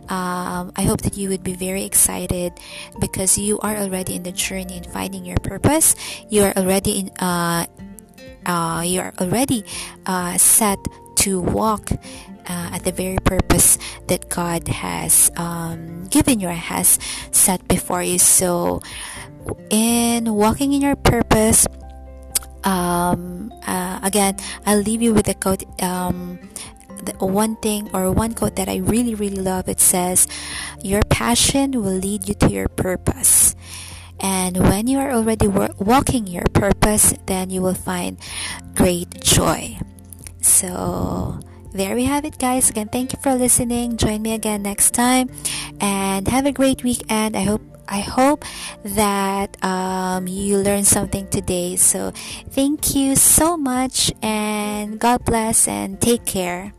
um, 0.09 0.73
I 0.77 0.83
hope 0.83 1.03
that 1.03 1.17
you 1.17 1.29
would 1.29 1.45
be 1.45 1.55
very 1.55 1.85
excited 1.85 2.53
because 3.01 3.37
you 3.37 3.59
are 3.61 3.77
already 3.77 4.17
in 4.17 4.23
the 4.23 4.33
journey 4.33 4.79
in 4.79 4.85
finding 4.85 5.25
your 5.25 5.39
purpose. 5.39 5.95
You 6.29 6.45
are 6.45 6.55
already 6.57 7.01
in. 7.01 7.11
Uh, 7.21 7.67
uh, 8.45 8.83
you 8.85 9.01
are 9.01 9.15
already 9.21 9.65
uh, 10.07 10.37
set 10.37 10.79
to 11.23 11.41
walk 11.41 11.91
uh, 12.47 12.71
at 12.73 12.85
the 12.85 12.93
very 12.93 13.19
purpose 13.25 13.79
that 14.09 14.29
God 14.29 14.69
has 14.69 15.31
um, 15.37 16.05
given 16.07 16.41
you 16.41 16.49
or 16.49 16.53
has 16.53 16.99
set 17.31 17.67
before 17.69 18.03
you. 18.03 18.19
So, 18.19 18.81
in 19.71 20.33
walking 20.35 20.73
in 20.73 20.83
your 20.83 20.97
purpose, 20.97 21.67
um, 22.65 23.53
uh, 23.67 24.01
again, 24.03 24.37
I'll 24.67 24.81
leave 24.81 25.03
you 25.03 25.15
with 25.15 25.29
a 25.29 25.35
quote. 25.35 25.65
Um, 25.83 26.39
the 27.03 27.27
one 27.27 27.57
thing 27.57 27.91
or 27.93 28.13
one 28.13 28.33
quote 28.35 28.55
that 28.57 28.69
I 28.69 28.77
really, 28.77 29.15
really 29.15 29.43
love 29.43 29.69
it 29.69 29.81
says, 29.81 30.29
Your 30.83 31.03
passion 31.11 31.73
will 31.83 31.99
lead 31.99 32.29
you 32.29 32.35
to 32.35 32.51
your 32.51 32.69
purpose. 32.69 33.57
And 34.21 34.57
when 34.57 34.87
you 34.87 34.99
are 34.99 35.11
already 35.11 35.49
walking 35.49 36.29
your 36.29 36.47
purpose, 36.55 37.13
then 37.27 37.51
you 37.51 37.61
will 37.61 37.75
find 37.75 38.19
great 38.75 39.21
joy. 39.21 39.79
So, 40.41 41.41
there 41.73 41.95
we 41.95 42.05
have 42.05 42.25
it, 42.25 42.39
guys. 42.39 42.71
Again, 42.71 42.89
thank 42.89 43.13
you 43.13 43.19
for 43.23 43.35
listening. 43.35 43.97
Join 43.97 44.23
me 44.23 44.35
again 44.35 44.63
next 44.63 44.93
time, 44.93 45.31
and 45.81 46.29
have 46.29 46.47
a 46.47 46.53
great 46.53 46.85
weekend. 46.85 47.37
I 47.37 47.43
hope 47.43 47.63
I 47.89 48.01
hope 48.01 48.45
that 48.85 49.57
um, 49.65 50.27
you 50.29 50.59
learned 50.59 50.87
something 50.87 51.29
today. 51.29 51.77
So, 51.77 52.13
thank 52.51 52.95
you 52.95 53.17
so 53.17 53.57
much, 53.57 54.13
and 54.23 54.99
God 54.99 55.25
bless, 55.25 55.69
and 55.69 56.01
take 56.01 56.25
care. 56.25 56.73